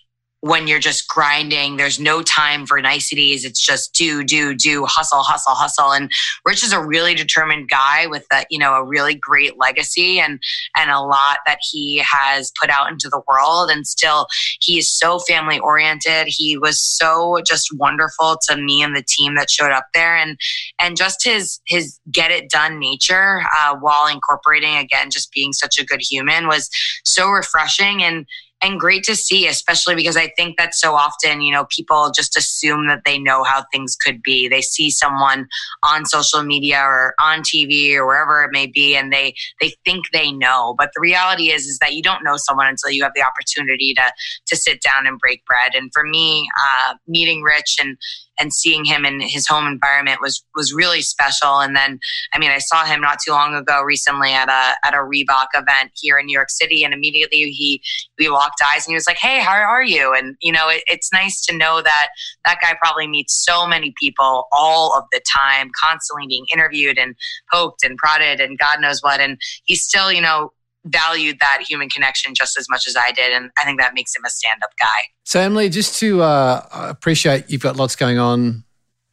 when 0.44 0.66
you're 0.66 0.78
just 0.78 1.08
grinding. 1.08 1.78
There's 1.78 1.98
no 1.98 2.20
time 2.20 2.66
for 2.66 2.78
niceties. 2.78 3.46
It's 3.46 3.58
just 3.58 3.94
do, 3.94 4.22
do, 4.22 4.54
do, 4.54 4.84
hustle, 4.84 5.22
hustle, 5.22 5.54
hustle. 5.54 5.92
And 5.92 6.10
Rich 6.44 6.62
is 6.62 6.74
a 6.74 6.84
really 6.84 7.14
determined 7.14 7.70
guy 7.70 8.06
with 8.06 8.26
a, 8.30 8.44
you 8.50 8.58
know, 8.58 8.74
a 8.74 8.84
really 8.84 9.14
great 9.14 9.58
legacy 9.58 10.20
and 10.20 10.38
and 10.76 10.90
a 10.90 11.00
lot 11.00 11.38
that 11.46 11.60
he 11.62 12.02
has 12.04 12.52
put 12.60 12.68
out 12.68 12.90
into 12.90 13.08
the 13.08 13.22
world. 13.26 13.70
And 13.70 13.86
still 13.86 14.26
he 14.60 14.76
is 14.76 14.92
so 14.92 15.18
family 15.18 15.58
oriented. 15.58 16.26
He 16.26 16.58
was 16.58 16.78
so 16.78 17.40
just 17.46 17.70
wonderful 17.78 18.36
to 18.50 18.56
me 18.58 18.82
and 18.82 18.94
the 18.94 19.02
team 19.02 19.36
that 19.36 19.50
showed 19.50 19.72
up 19.72 19.86
there. 19.94 20.14
And 20.14 20.38
and 20.78 20.94
just 20.94 21.24
his 21.24 21.58
his 21.66 21.98
get 22.12 22.30
it 22.30 22.50
done 22.50 22.78
nature, 22.78 23.44
uh, 23.58 23.76
while 23.76 24.06
incorporating 24.08 24.76
again 24.76 25.10
just 25.10 25.32
being 25.32 25.54
such 25.54 25.78
a 25.78 25.86
good 25.86 26.02
human 26.02 26.48
was 26.48 26.68
so 27.02 27.30
refreshing 27.30 28.02
and 28.02 28.26
and 28.64 28.80
great 28.80 29.04
to 29.04 29.14
see, 29.14 29.46
especially 29.46 29.94
because 29.94 30.16
I 30.16 30.28
think 30.38 30.56
that 30.56 30.74
so 30.74 30.94
often, 30.94 31.42
you 31.42 31.52
know, 31.52 31.66
people 31.68 32.10
just 32.16 32.34
assume 32.34 32.86
that 32.86 33.02
they 33.04 33.18
know 33.18 33.44
how 33.44 33.64
things 33.70 33.94
could 33.94 34.22
be. 34.22 34.48
They 34.48 34.62
see 34.62 34.90
someone 34.90 35.46
on 35.82 36.06
social 36.06 36.42
media 36.42 36.80
or 36.80 37.14
on 37.20 37.40
TV 37.42 37.94
or 37.94 38.06
wherever 38.06 38.42
it 38.42 38.52
may 38.52 38.66
be, 38.66 38.96
and 38.96 39.12
they 39.12 39.34
they 39.60 39.74
think 39.84 40.06
they 40.14 40.32
know. 40.32 40.74
But 40.78 40.90
the 40.94 41.00
reality 41.02 41.52
is 41.52 41.66
is 41.66 41.78
that 41.80 41.92
you 41.92 42.02
don't 42.02 42.24
know 42.24 42.36
someone 42.38 42.66
until 42.66 42.90
you 42.90 43.02
have 43.02 43.12
the 43.14 43.22
opportunity 43.22 43.92
to 43.94 44.12
to 44.46 44.56
sit 44.56 44.80
down 44.80 45.06
and 45.06 45.18
break 45.18 45.44
bread. 45.44 45.72
And 45.74 45.90
for 45.92 46.02
me, 46.02 46.48
uh, 46.58 46.94
meeting 47.06 47.42
Rich 47.42 47.76
and 47.78 47.98
and 48.38 48.52
seeing 48.52 48.84
him 48.84 49.04
in 49.04 49.20
his 49.20 49.46
home 49.46 49.66
environment 49.66 50.20
was 50.20 50.44
was 50.54 50.72
really 50.72 51.02
special. 51.02 51.60
And 51.60 51.76
then, 51.76 51.98
I 52.34 52.38
mean, 52.38 52.50
I 52.50 52.58
saw 52.58 52.84
him 52.84 53.00
not 53.00 53.18
too 53.24 53.32
long 53.32 53.54
ago 53.54 53.82
recently 53.82 54.32
at 54.32 54.48
a 54.48 54.86
at 54.86 54.94
a 54.94 54.98
Reebok 54.98 55.48
event 55.54 55.92
here 55.94 56.18
in 56.18 56.26
New 56.26 56.32
York 56.32 56.50
City, 56.50 56.84
and 56.84 56.92
immediately 56.92 57.44
he 57.50 57.82
we 58.18 58.28
locked 58.28 58.60
eyes 58.64 58.86
and 58.86 58.92
he 58.92 58.94
was 58.94 59.06
like, 59.06 59.18
"Hey, 59.18 59.40
how 59.40 59.52
are 59.52 59.84
you?" 59.84 60.14
And 60.14 60.36
you 60.40 60.52
know, 60.52 60.68
it, 60.68 60.82
it's 60.86 61.12
nice 61.12 61.44
to 61.46 61.56
know 61.56 61.82
that 61.82 62.08
that 62.44 62.58
guy 62.62 62.74
probably 62.82 63.06
meets 63.06 63.44
so 63.44 63.66
many 63.66 63.94
people 64.00 64.46
all 64.52 64.96
of 64.96 65.04
the 65.12 65.20
time, 65.36 65.70
constantly 65.82 66.26
being 66.26 66.46
interviewed 66.52 66.98
and 66.98 67.14
poked 67.52 67.84
and 67.84 67.96
prodded 67.98 68.40
and 68.40 68.58
God 68.58 68.80
knows 68.80 69.00
what, 69.00 69.20
and 69.20 69.38
he's 69.64 69.84
still, 69.84 70.12
you 70.12 70.20
know, 70.20 70.50
valued 70.84 71.38
that 71.40 71.62
human 71.66 71.88
connection 71.88 72.34
just 72.34 72.58
as 72.58 72.66
much 72.68 72.86
as 72.86 72.96
I 72.96 73.12
did. 73.12 73.32
And 73.32 73.50
I 73.58 73.64
think 73.64 73.80
that 73.80 73.94
makes 73.94 74.14
him 74.14 74.22
a 74.26 74.30
stand 74.30 74.60
up 74.62 74.70
guy. 74.80 75.08
So, 75.24 75.40
Emily, 75.40 75.68
just 75.68 75.98
to 76.00 76.22
uh, 76.22 76.66
appreciate 76.72 77.48
you've 77.48 77.62
got 77.62 77.76
lots 77.76 77.96
going 77.96 78.18
on 78.18 78.64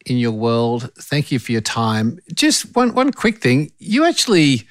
in 0.06 0.18
your 0.18 0.32
world. 0.32 0.90
Thank 0.98 1.30
you 1.32 1.38
for 1.38 1.52
your 1.52 1.60
time. 1.60 2.18
Just 2.34 2.74
one, 2.74 2.94
one 2.94 3.12
quick 3.12 3.38
thing. 3.38 3.70
You 3.78 4.04
actually, 4.04 4.66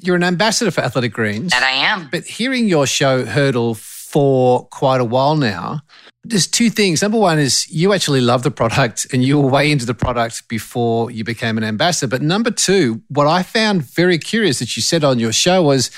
you're 0.00 0.16
an 0.16 0.24
ambassador 0.24 0.70
for 0.70 0.82
Athletic 0.82 1.12
Greens. 1.12 1.52
That 1.52 1.62
I 1.62 1.70
am. 1.70 2.08
But 2.10 2.24
hearing 2.24 2.68
your 2.68 2.86
show 2.86 3.24
Hurdle 3.24 3.74
for 3.74 4.66
quite 4.66 5.00
a 5.00 5.04
while 5.04 5.36
now, 5.36 5.80
there's 6.24 6.46
two 6.46 6.70
things. 6.70 7.02
Number 7.02 7.18
one 7.18 7.38
is 7.38 7.68
you 7.70 7.92
actually 7.92 8.20
love 8.20 8.42
the 8.42 8.50
product 8.50 9.06
and 9.12 9.24
you 9.24 9.40
were 9.40 9.48
way 9.48 9.70
into 9.70 9.86
the 9.86 9.94
product 9.94 10.48
before 10.48 11.10
you 11.10 11.24
became 11.24 11.58
an 11.58 11.64
ambassador. 11.64 12.08
But 12.08 12.22
number 12.22 12.50
two, 12.50 13.02
what 13.08 13.26
I 13.26 13.42
found 13.42 13.82
very 13.82 14.18
curious 14.18 14.60
that 14.60 14.76
you 14.76 14.82
said 14.82 15.02
on 15.02 15.18
your 15.18 15.32
show 15.32 15.62
was 15.62 15.90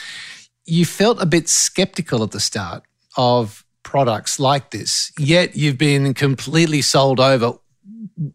you 0.64 0.86
felt 0.86 1.20
a 1.20 1.26
bit 1.26 1.48
skeptical 1.48 2.22
at 2.22 2.30
the 2.30 2.40
start 2.40 2.84
of 3.16 3.64
products 3.82 4.40
like 4.40 4.70
this, 4.70 5.12
yet 5.18 5.56
you've 5.56 5.78
been 5.78 6.14
completely 6.14 6.80
sold 6.80 7.20
over. 7.20 7.52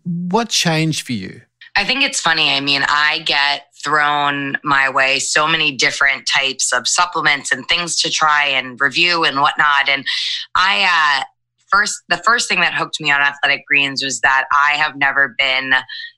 What 0.03 0.49
changed 0.49 1.05
for 1.05 1.13
you? 1.13 1.41
I 1.75 1.85
think 1.85 2.03
it's 2.03 2.19
funny. 2.19 2.51
I 2.51 2.59
mean, 2.59 2.83
I 2.87 3.19
get 3.19 3.63
thrown 3.83 4.57
my 4.63 4.89
way 4.89 5.17
so 5.19 5.47
many 5.47 5.75
different 5.75 6.27
types 6.27 6.71
of 6.73 6.87
supplements 6.87 7.51
and 7.51 7.65
things 7.67 7.95
to 8.01 8.09
try 8.09 8.45
and 8.45 8.79
review 8.79 9.23
and 9.23 9.39
whatnot. 9.39 9.89
And 9.89 10.05
I, 10.55 11.21
uh, 11.21 11.23
first 11.69 12.03
the 12.09 12.17
first 12.17 12.47
thing 12.47 12.59
that 12.61 12.73
hooked 12.73 12.99
me 12.99 13.11
on 13.11 13.21
athletic 13.21 13.65
greens 13.65 14.03
was 14.03 14.19
that 14.21 14.45
I 14.51 14.77
have 14.77 14.95
never 14.95 15.35
been 15.37 15.73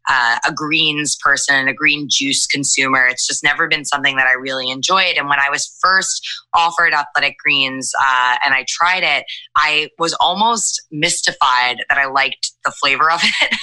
uh, 0.09 0.37
a 0.47 0.53
greens 0.53 1.17
person 1.23 1.55
and 1.55 1.69
a 1.69 1.73
green 1.73 2.07
juice 2.09 2.45
consumer. 2.47 3.05
It's 3.07 3.27
just 3.27 3.43
never 3.43 3.67
been 3.67 3.85
something 3.85 4.15
that 4.17 4.27
I 4.27 4.33
really 4.33 4.69
enjoyed. 4.69 5.15
And 5.17 5.29
when 5.29 5.39
I 5.39 5.49
was 5.49 5.77
first 5.81 6.27
offered 6.53 6.93
athletic 6.93 7.37
greens 7.43 7.91
uh, 7.99 8.37
and 8.43 8.53
I 8.53 8.65
tried 8.67 9.03
it, 9.03 9.25
I 9.55 9.89
was 9.99 10.13
almost 10.19 10.81
mystified 10.91 11.83
that 11.89 11.97
I 11.97 12.07
liked 12.07 12.51
the 12.65 12.71
flavor 12.71 13.11
of 13.11 13.21
it 13.23 13.57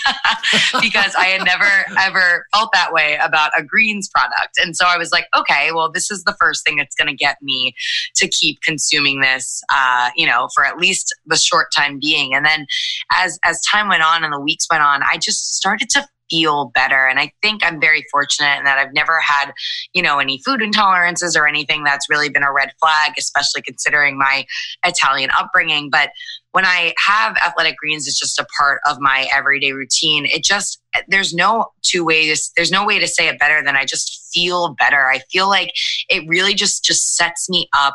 because 0.81 1.15
I 1.15 1.27
had 1.27 1.45
never 1.45 1.69
ever 1.99 2.47
felt 2.55 2.71
that 2.73 2.93
way 2.93 3.19
about 3.23 3.51
a 3.57 3.63
greens 3.63 4.09
product. 4.09 4.59
And 4.59 4.77
so 4.77 4.87
I 4.87 4.97
was 4.97 5.13
like, 5.13 5.27
okay, 5.37 5.71
well, 5.73 5.91
this 5.91 6.11
is 6.11 6.25
the 6.25 6.37
first 6.41 6.65
thing 6.65 6.77
that's 6.77 6.95
going 6.95 7.09
to 7.09 7.15
get 7.15 7.37
me 7.43 7.75
to 8.17 8.29
keep 8.29 8.61
consuming 8.63 9.21
this, 9.21 9.63
uh, 9.73 10.11
you 10.17 10.27
know, 10.27 10.49
for 10.55 10.65
at 10.65 10.79
least 10.79 11.15
the 11.27 11.37
short 11.37 11.69
time 11.77 11.99
being. 12.01 12.35
And 12.35 12.45
then 12.45 12.67
as 13.13 13.39
as 13.45 13.61
time 13.63 13.89
went 13.89 14.03
on 14.03 14.25
and 14.25 14.33
the 14.33 14.41
weeks 14.41 14.67
went 14.71 14.83
on, 14.83 15.03
I 15.03 15.19
just 15.19 15.57
started 15.57 15.89
to 15.91 16.09
feel 16.31 16.71
better. 16.75 17.07
And 17.07 17.19
I 17.19 17.33
think 17.43 17.65
I'm 17.65 17.81
very 17.81 18.05
fortunate 18.11 18.59
in 18.59 18.65
that 18.65 18.79
I've 18.79 18.93
never 18.93 19.21
had, 19.21 19.53
you 19.93 20.03
know, 20.03 20.19
any 20.19 20.41
food 20.45 20.61
intolerances 20.61 21.37
or 21.37 21.47
anything 21.47 21.85
that's 21.85 22.09
really 22.09 22.29
been 22.29 22.43
a 22.43 22.53
red 22.53 22.73
flag, 22.81 23.13
especially 23.19 23.63
considering 23.63 24.19
my 24.19 24.45
Italian 24.85 25.31
upbringing. 25.39 25.91
But 25.91 26.11
when 26.53 26.65
I 26.65 26.95
have 27.07 27.37
athletic 27.45 27.77
greens, 27.77 28.07
it's 28.07 28.19
just 28.19 28.39
a 28.39 28.47
part 28.59 28.81
of 28.87 28.99
my 29.01 29.29
everyday 29.35 29.73
routine. 29.73 30.27
It 30.27 30.45
just, 30.45 30.81
there's 31.09 31.35
no 31.35 31.67
two 31.83 32.05
ways, 32.05 32.51
there's 32.57 32.71
no 32.73 32.85
way 32.85 32.99
to 32.99 33.07
say 33.07 33.29
it 33.29 33.39
better 33.39 33.63
than 33.63 33.77
I 33.77 33.85
just 33.85 34.31
feel 34.33 34.75
better. 34.79 35.09
I 35.09 35.21
feel 35.31 35.49
like 35.49 35.73
it 36.09 36.25
really 36.27 36.55
just, 36.55 36.85
just 36.85 37.17
sets 37.17 37.49
me 37.49 37.69
up 37.77 37.95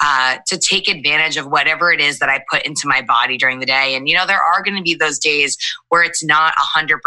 uh, 0.00 0.38
to 0.46 0.58
take 0.58 0.88
advantage 0.88 1.36
of 1.36 1.46
whatever 1.46 1.92
it 1.92 2.00
is 2.00 2.18
that 2.18 2.28
I 2.28 2.42
put 2.50 2.62
into 2.62 2.82
my 2.86 3.02
body 3.02 3.36
during 3.36 3.60
the 3.60 3.66
day. 3.66 3.94
And, 3.94 4.08
you 4.08 4.14
know, 4.14 4.26
there 4.26 4.42
are 4.42 4.62
going 4.62 4.76
to 4.76 4.82
be 4.82 4.94
those 4.94 5.18
days 5.18 5.56
where 5.88 6.02
it's 6.02 6.24
not 6.24 6.54
100% 6.54 6.98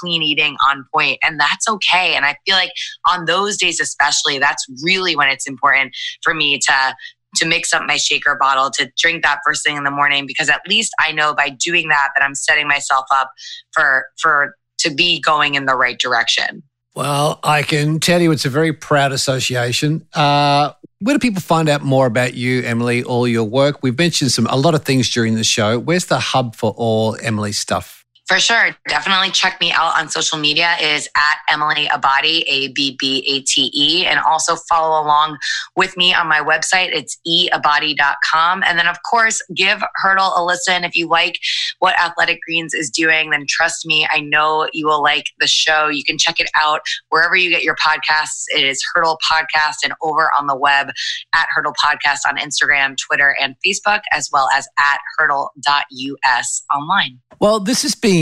clean 0.00 0.22
eating 0.22 0.56
on 0.68 0.84
point, 0.92 1.18
and 1.22 1.40
that's 1.40 1.68
okay. 1.68 2.14
And 2.14 2.24
I 2.24 2.36
feel 2.46 2.56
like 2.56 2.72
on 3.08 3.24
those 3.24 3.56
days, 3.56 3.80
especially, 3.80 4.38
that's 4.38 4.64
really 4.82 5.16
when 5.16 5.28
it's 5.28 5.46
important 5.46 5.94
for 6.22 6.34
me 6.34 6.58
to 6.58 6.94
to 7.36 7.46
mix 7.46 7.72
up 7.72 7.82
my 7.84 7.96
shaker 7.96 8.36
bottle 8.38 8.70
to 8.70 8.88
drink 8.96 9.24
that 9.24 9.40
first 9.44 9.64
thing 9.64 9.76
in 9.76 9.82
the 9.82 9.90
morning 9.90 10.24
because 10.24 10.48
at 10.48 10.60
least 10.68 10.92
I 11.00 11.10
know 11.10 11.34
by 11.34 11.48
doing 11.48 11.88
that 11.88 12.10
that 12.14 12.22
I'm 12.24 12.36
setting 12.36 12.68
myself 12.68 13.06
up 13.10 13.32
for 13.72 14.06
for 14.20 14.54
to 14.78 14.94
be 14.94 15.20
going 15.20 15.54
in 15.54 15.66
the 15.66 15.74
right 15.74 15.98
direction. 15.98 16.62
Well, 16.94 17.40
I 17.42 17.62
can 17.62 17.98
tell 17.98 18.22
you 18.22 18.30
it's 18.30 18.44
a 18.44 18.50
very 18.50 18.72
proud 18.72 19.10
association. 19.10 20.06
Uh, 20.14 20.72
where 21.00 21.14
do 21.14 21.18
people 21.18 21.42
find 21.42 21.68
out 21.68 21.82
more 21.82 22.06
about 22.06 22.34
you, 22.34 22.62
Emily, 22.62 23.02
all 23.02 23.26
your 23.26 23.44
work? 23.44 23.82
We've 23.82 23.98
mentioned 23.98 24.32
some 24.32 24.46
a 24.46 24.56
lot 24.56 24.74
of 24.74 24.84
things 24.84 25.10
during 25.10 25.34
the 25.34 25.44
show. 25.44 25.78
Where's 25.78 26.06
the 26.06 26.18
hub 26.18 26.54
for 26.54 26.72
all 26.76 27.16
Emily's 27.20 27.58
stuff? 27.58 28.03
For 28.26 28.40
sure. 28.40 28.74
Definitely 28.88 29.30
check 29.32 29.60
me 29.60 29.70
out 29.70 29.98
on 29.98 30.08
social 30.08 30.38
media 30.38 30.76
is 30.80 31.10
at 31.14 31.36
Emily 31.50 31.86
Abbate, 31.88 32.44
A-B-B-A-T-E. 32.46 34.06
And 34.06 34.18
also 34.20 34.56
follow 34.56 35.04
along 35.04 35.36
with 35.76 35.94
me 35.98 36.14
on 36.14 36.26
my 36.26 36.40
website. 36.40 36.88
It's 36.92 37.18
eabbate.com. 37.28 38.62
And 38.66 38.78
then 38.78 38.86
of 38.86 38.96
course, 39.08 39.42
give 39.54 39.82
Hurdle 39.96 40.32
a 40.36 40.42
listen. 40.42 40.84
If 40.84 40.96
you 40.96 41.06
like 41.06 41.38
what 41.80 42.00
Athletic 42.00 42.40
Greens 42.46 42.72
is 42.72 42.88
doing, 42.88 43.28
then 43.28 43.44
trust 43.46 43.84
me, 43.84 44.08
I 44.10 44.20
know 44.20 44.68
you 44.72 44.86
will 44.86 45.02
like 45.02 45.26
the 45.38 45.46
show. 45.46 45.88
You 45.88 46.02
can 46.02 46.16
check 46.16 46.40
it 46.40 46.48
out 46.58 46.80
wherever 47.10 47.36
you 47.36 47.50
get 47.50 47.62
your 47.62 47.76
podcasts. 47.76 48.44
It 48.48 48.64
is 48.64 48.82
Hurdle 48.94 49.18
Podcast 49.30 49.84
and 49.84 49.92
over 50.02 50.30
on 50.38 50.46
the 50.46 50.56
web 50.56 50.88
at 51.34 51.46
Hurdle 51.50 51.74
Podcast 51.74 52.20
on 52.26 52.38
Instagram, 52.38 52.96
Twitter, 52.96 53.36
and 53.38 53.54
Facebook, 53.64 54.00
as 54.12 54.30
well 54.32 54.48
as 54.56 54.66
at 54.78 55.00
hurdle.us 55.18 56.64
online. 56.74 57.20
Well, 57.40 57.60
this 57.60 57.82
has 57.82 57.94
been 57.94 58.13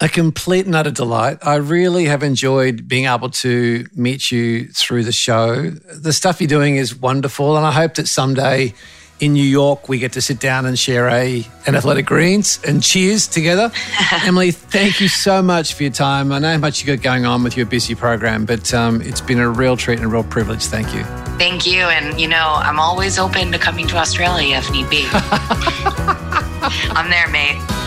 a 0.00 0.08
complete 0.08 0.66
and 0.66 0.74
utter 0.74 0.90
delight. 0.90 1.38
I 1.42 1.56
really 1.56 2.06
have 2.06 2.22
enjoyed 2.22 2.88
being 2.88 3.06
able 3.06 3.30
to 3.30 3.86
meet 3.94 4.30
you 4.30 4.68
through 4.68 5.04
the 5.04 5.12
show. 5.12 5.70
The 5.70 6.12
stuff 6.12 6.40
you're 6.40 6.48
doing 6.48 6.76
is 6.76 6.94
wonderful, 6.94 7.56
and 7.56 7.64
I 7.64 7.72
hope 7.72 7.94
that 7.94 8.08
someday 8.08 8.74
in 9.20 9.32
New 9.32 9.42
York 9.42 9.88
we 9.88 9.98
get 9.98 10.12
to 10.12 10.22
sit 10.22 10.38
down 10.38 10.64
and 10.64 10.78
share 10.78 11.08
a 11.08 11.44
an 11.66 11.74
athletic 11.74 12.06
greens 12.06 12.60
and 12.66 12.82
cheers 12.82 13.26
together. 13.26 13.70
Emily, 14.24 14.50
thank 14.50 15.00
you 15.00 15.08
so 15.08 15.42
much 15.42 15.74
for 15.74 15.82
your 15.84 15.92
time. 15.92 16.32
I 16.32 16.38
know 16.38 16.52
how 16.52 16.58
much 16.58 16.80
you 16.80 16.86
got 16.96 17.02
going 17.02 17.24
on 17.24 17.42
with 17.42 17.56
your 17.56 17.66
busy 17.66 17.94
program, 17.94 18.44
but 18.44 18.72
um, 18.74 19.00
it's 19.02 19.20
been 19.20 19.38
a 19.38 19.48
real 19.48 19.76
treat 19.76 19.98
and 19.98 20.06
a 20.06 20.08
real 20.08 20.24
privilege. 20.24 20.64
Thank 20.64 20.94
you. 20.94 21.04
Thank 21.38 21.66
you, 21.66 21.82
and 21.82 22.20
you 22.20 22.28
know 22.28 22.54
I'm 22.56 22.80
always 22.80 23.18
open 23.18 23.52
to 23.52 23.58
coming 23.58 23.86
to 23.88 23.96
Australia 23.96 24.56
if 24.56 24.70
need 24.70 24.90
be. 24.90 25.06
I'm 26.90 27.08
there, 27.08 27.28
mate. 27.28 27.77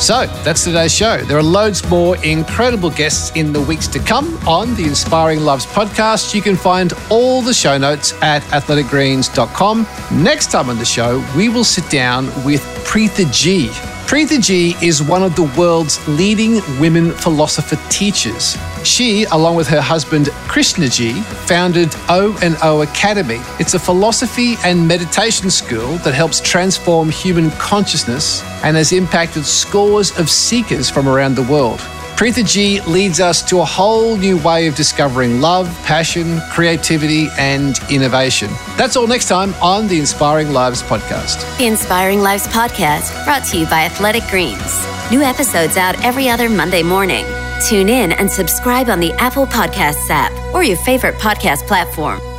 So 0.00 0.24
that's 0.44 0.64
today's 0.64 0.94
show. 0.94 1.18
There 1.18 1.36
are 1.36 1.42
loads 1.42 1.86
more 1.90 2.16
incredible 2.24 2.88
guests 2.88 3.36
in 3.36 3.52
the 3.52 3.60
weeks 3.60 3.86
to 3.88 3.98
come 3.98 4.34
on 4.48 4.74
the 4.74 4.84
Inspiring 4.84 5.40
Lives 5.40 5.66
podcast. 5.66 6.34
You 6.34 6.40
can 6.40 6.56
find 6.56 6.94
all 7.10 7.42
the 7.42 7.52
show 7.52 7.76
notes 7.76 8.14
at 8.22 8.40
athleticgreens.com. 8.44 9.86
Next 10.24 10.50
time 10.50 10.70
on 10.70 10.78
the 10.78 10.86
show, 10.86 11.22
we 11.36 11.50
will 11.50 11.64
sit 11.64 11.88
down 11.90 12.26
with 12.46 12.62
Preethaji. 12.86 13.68
Preetha 14.08 14.42
G 14.42 14.74
is 14.82 15.02
one 15.02 15.22
of 15.22 15.36
the 15.36 15.44
world's 15.56 16.00
leading 16.08 16.54
women 16.80 17.12
philosopher 17.12 17.76
teachers. 17.90 18.56
She, 18.84 19.24
along 19.24 19.56
with 19.56 19.68
her 19.68 19.80
husband 19.80 20.26
Krishnaji, 20.48 21.22
founded 21.46 21.90
O 22.08 22.38
and 22.42 22.56
O 22.62 22.82
Academy. 22.82 23.40
It's 23.58 23.74
a 23.74 23.78
philosophy 23.78 24.56
and 24.64 24.86
meditation 24.86 25.50
school 25.50 25.96
that 25.98 26.14
helps 26.14 26.40
transform 26.40 27.10
human 27.10 27.50
consciousness 27.52 28.42
and 28.64 28.76
has 28.76 28.92
impacted 28.92 29.44
scores 29.44 30.18
of 30.18 30.30
seekers 30.30 30.88
from 30.88 31.08
around 31.08 31.34
the 31.34 31.42
world. 31.42 31.80
Preethaji 32.20 32.86
leads 32.86 33.18
us 33.18 33.42
to 33.48 33.60
a 33.60 33.64
whole 33.64 34.14
new 34.14 34.36
way 34.42 34.66
of 34.66 34.74
discovering 34.74 35.40
love, 35.40 35.66
passion, 35.84 36.38
creativity, 36.50 37.28
and 37.38 37.78
innovation. 37.90 38.50
That's 38.76 38.94
all 38.94 39.06
next 39.06 39.26
time 39.26 39.54
on 39.62 39.88
the 39.88 39.98
Inspiring 39.98 40.52
Lives 40.52 40.82
podcast. 40.82 41.40
The 41.56 41.66
Inspiring 41.66 42.20
Lives 42.20 42.46
podcast, 42.48 43.24
brought 43.24 43.46
to 43.46 43.58
you 43.60 43.64
by 43.66 43.84
Athletic 43.84 44.24
Greens. 44.24 44.86
New 45.10 45.22
episodes 45.22 45.78
out 45.78 45.98
every 46.04 46.28
other 46.28 46.50
Monday 46.50 46.82
morning. 46.82 47.24
Tune 47.68 47.88
in 47.88 48.12
and 48.12 48.30
subscribe 48.30 48.88
on 48.88 49.00
the 49.00 49.12
Apple 49.14 49.46
Podcasts 49.46 50.08
app 50.08 50.32
or 50.54 50.62
your 50.64 50.78
favorite 50.78 51.16
podcast 51.16 51.66
platform. 51.66 52.29